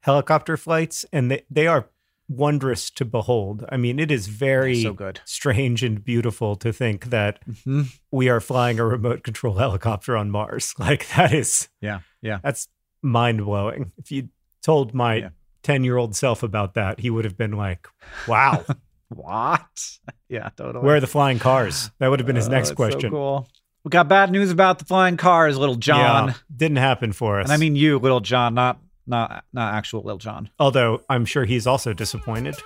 helicopter 0.00 0.56
flights, 0.56 1.04
and 1.12 1.28
they, 1.28 1.42
they 1.50 1.66
are 1.66 1.88
wondrous 2.28 2.90
to 2.90 3.04
behold. 3.04 3.64
I 3.70 3.76
mean, 3.76 3.98
it 3.98 4.10
is 4.10 4.26
very 4.26 4.82
so 4.82 4.92
good. 4.92 5.20
strange 5.24 5.82
and 5.82 6.02
beautiful 6.04 6.56
to 6.56 6.72
think 6.72 7.06
that 7.10 7.38
Mhm. 7.46 7.98
we 8.10 8.28
are 8.28 8.40
flying 8.40 8.78
a 8.80 8.84
remote 8.84 9.22
control 9.22 9.54
helicopter 9.58 10.16
on 10.16 10.30
Mars. 10.30 10.74
Like 10.78 11.08
that 11.16 11.32
is 11.32 11.68
Yeah, 11.80 12.00
yeah. 12.22 12.40
that's 12.42 12.68
mind 13.02 13.44
blowing. 13.44 13.92
If 13.98 14.10
you 14.10 14.28
told 14.62 14.92
my 14.94 15.30
10 15.62 15.84
year 15.84 15.96
old 15.96 16.16
self 16.16 16.42
about 16.42 16.74
that, 16.74 16.98
he 17.00 17.10
would 17.10 17.24
have 17.24 17.36
been 17.36 17.52
like, 17.52 17.86
wow, 18.26 18.64
What? 19.08 19.98
Yeah, 20.28 20.48
totally. 20.56 20.84
where 20.84 20.96
are 20.96 21.00
the 21.00 21.06
flying 21.06 21.38
cars? 21.38 21.90
That 22.00 22.08
would 22.08 22.18
have 22.18 22.26
been 22.26 22.34
his 22.36 22.48
Oh, 22.48 22.50
next 22.52 22.70
that's 22.70 22.70
so 22.70 22.74
question. 22.74 23.10
cool. 23.10 23.48
We 23.84 23.90
got 23.90 24.08
bad 24.08 24.32
news 24.32 24.50
about 24.50 24.80
the 24.80 24.84
flying 24.84 25.16
cars, 25.16 25.56
little 25.56 25.76
John. 25.76 26.28
Yeah, 26.28 26.34
didn't 26.56 26.78
happen 26.78 27.12
for 27.12 27.38
us. 27.38 27.44
And 27.46 27.52
I 27.52 27.56
mean 27.56 27.76
you, 27.76 28.00
little 28.00 28.18
John, 28.18 28.54
not 28.54 28.80
not 29.06 29.44
not 29.52 29.74
actual 29.74 30.02
little 30.02 30.18
John. 30.18 30.50
although 30.58 31.00
I'm 31.08 31.24
sure 31.24 31.44
he's 31.44 31.66
also 31.66 31.92
disappointed. 31.92 32.56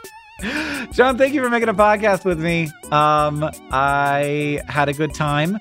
John, 0.93 1.19
thank 1.19 1.35
you 1.35 1.43
for 1.43 1.51
making 1.51 1.69
a 1.69 1.75
podcast 1.75 2.25
with 2.25 2.41
me. 2.41 2.71
Um, 2.91 3.49
I 3.71 4.61
had 4.67 4.89
a 4.89 4.95
good 4.95 5.13
time. 5.15 5.59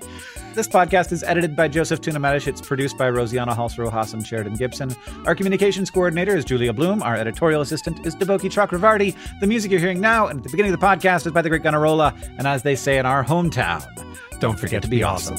This 0.56 0.68
podcast 0.68 1.12
is 1.12 1.22
edited 1.24 1.56
by 1.56 1.68
Joseph 1.68 2.02
Tuna-Mecis. 2.02 2.48
It's 2.48 2.62
produced 2.62 2.98
by 2.98 3.10
Rosianna 3.10 3.56
Halse 3.56 3.78
Rojas 3.78 4.14
and 4.14 4.26
Sheridan 4.26 4.56
Gibson. 4.56 4.96
Our 5.26 5.36
communications 5.36 5.92
coordinator 5.92 6.36
is 6.36 6.44
Julia 6.44 6.74
Bloom. 6.74 7.04
Our 7.04 7.16
editorial 7.16 7.62
assistant 7.62 8.06
is 8.06 8.16
Deboki 8.16 8.50
Chakravarti. 8.50 9.16
The 9.42 9.48
music 9.48 9.70
you're 9.72 9.80
hearing 9.80 10.02
now 10.02 10.28
and 10.28 10.40
at 10.40 10.44
the 10.44 10.50
beginning 10.50 10.74
of 10.74 10.80
the 10.80 10.86
podcast 10.86 11.26
is 11.28 11.32
by 11.34 11.42
the 11.42 11.50
great 11.50 11.62
Gunnarolla. 11.62 12.18
And 12.38 12.48
as 12.48 12.64
they 12.64 12.76
say 12.76 12.98
in 12.98 13.06
our 13.06 13.24
hometown, 13.24 13.86
don't 14.40 14.60
forget 14.60 14.82
to 14.82 14.88
be 14.90 15.04
awesome. 15.04 15.38